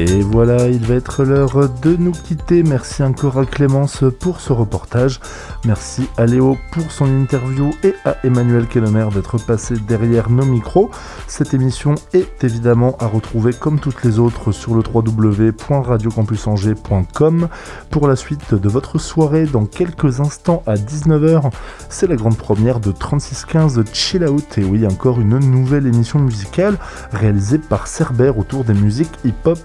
Et 0.05 0.21
voilà, 0.21 0.67
il 0.67 0.85
va 0.85 0.97
être 0.97 1.23
l'heure 1.23 1.69
de 1.81 1.95
nous 1.95 2.11
quitter. 2.11 2.65
Merci 2.65 3.05
encore 3.05 3.39
à 3.39 3.47
Clémence 3.47 4.03
pour 4.19 4.41
ce 4.41 4.53
reportage. 4.53 5.21
Merci 5.65 6.09
à 6.17 6.27
Léo 6.27 6.59
pour 6.73 6.91
son 6.91 7.05
interview 7.05 7.71
et 7.85 7.95
à 8.05 8.17
Emmanuel 8.25 8.67
Kellemer 8.67 9.07
d'être 9.15 9.39
passé 9.39 9.77
derrière 9.77 10.29
nos 10.29 10.45
micros. 10.45 10.91
Cette 11.29 11.55
émission 11.55 11.95
est 12.15 12.43
évidemment 12.43 12.97
à 12.99 13.07
retrouver 13.07 13.53
comme 13.53 13.79
toutes 13.79 14.03
les 14.03 14.19
autres 14.19 14.51
sur 14.51 14.75
le 14.75 14.83
www.radiocampusangers.com. 14.93 17.49
Pour 17.91 18.09
la 18.09 18.17
suite 18.17 18.55
de 18.55 18.69
votre 18.69 18.99
soirée, 18.99 19.45
dans 19.45 19.67
quelques 19.67 20.19
instants 20.19 20.65
à 20.67 20.75
19h, 20.75 21.53
c'est 21.89 22.09
la 22.09 22.17
grande 22.17 22.39
première 22.39 22.81
de 22.81 22.91
3615 22.91 23.85
Chill 23.93 24.25
Out. 24.25 24.59
Et 24.59 24.65
oui, 24.65 24.85
encore 24.85 25.21
une 25.21 25.39
nouvelle 25.39 25.87
émission 25.87 26.19
musicale 26.19 26.77
réalisée 27.13 27.59
par 27.59 27.87
Cerber 27.87 28.33
autour 28.37 28.65
des 28.65 28.75
musiques 28.75 29.13
hip-hop, 29.25 29.61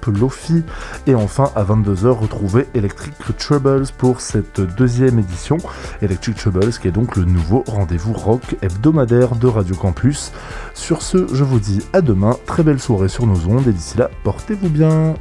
Et 1.06 1.16
enfin, 1.16 1.52
à 1.56 1.64
22h, 1.64 2.08
retrouvez 2.10 2.68
Electric 2.74 3.14
Troubles 3.38 3.86
pour 3.98 4.22
cette 4.22 4.62
deuxième 4.62 5.20
édition. 5.20 5.58
Electric 6.02 6.38
Troubles 6.38 6.72
qui 6.72 6.88
est 6.88 6.92
donc 6.92 7.16
le 7.16 7.26
nouveau 7.26 7.64
rendez-vous 7.68 8.14
rock 8.14 8.56
hebdomadaire 8.62 9.36
de 9.36 9.48
Radio 9.48 9.76
Campus. 9.76 10.32
Sur 10.74 11.02
ce, 11.02 11.28
je 11.34 11.44
vous 11.44 11.60
dis 11.60 11.82
à 11.94 12.02
demain, 12.02 12.36
très 12.46 12.64
belle 12.64 12.80
soirée 12.80 13.10
sur 13.10 13.26
nos 13.26 13.48
ondes 13.48 13.68
et 13.68 13.74
d'ici 13.74 13.98
là, 13.98 14.10
portez-vous 14.24 14.70
bien. 14.70 15.16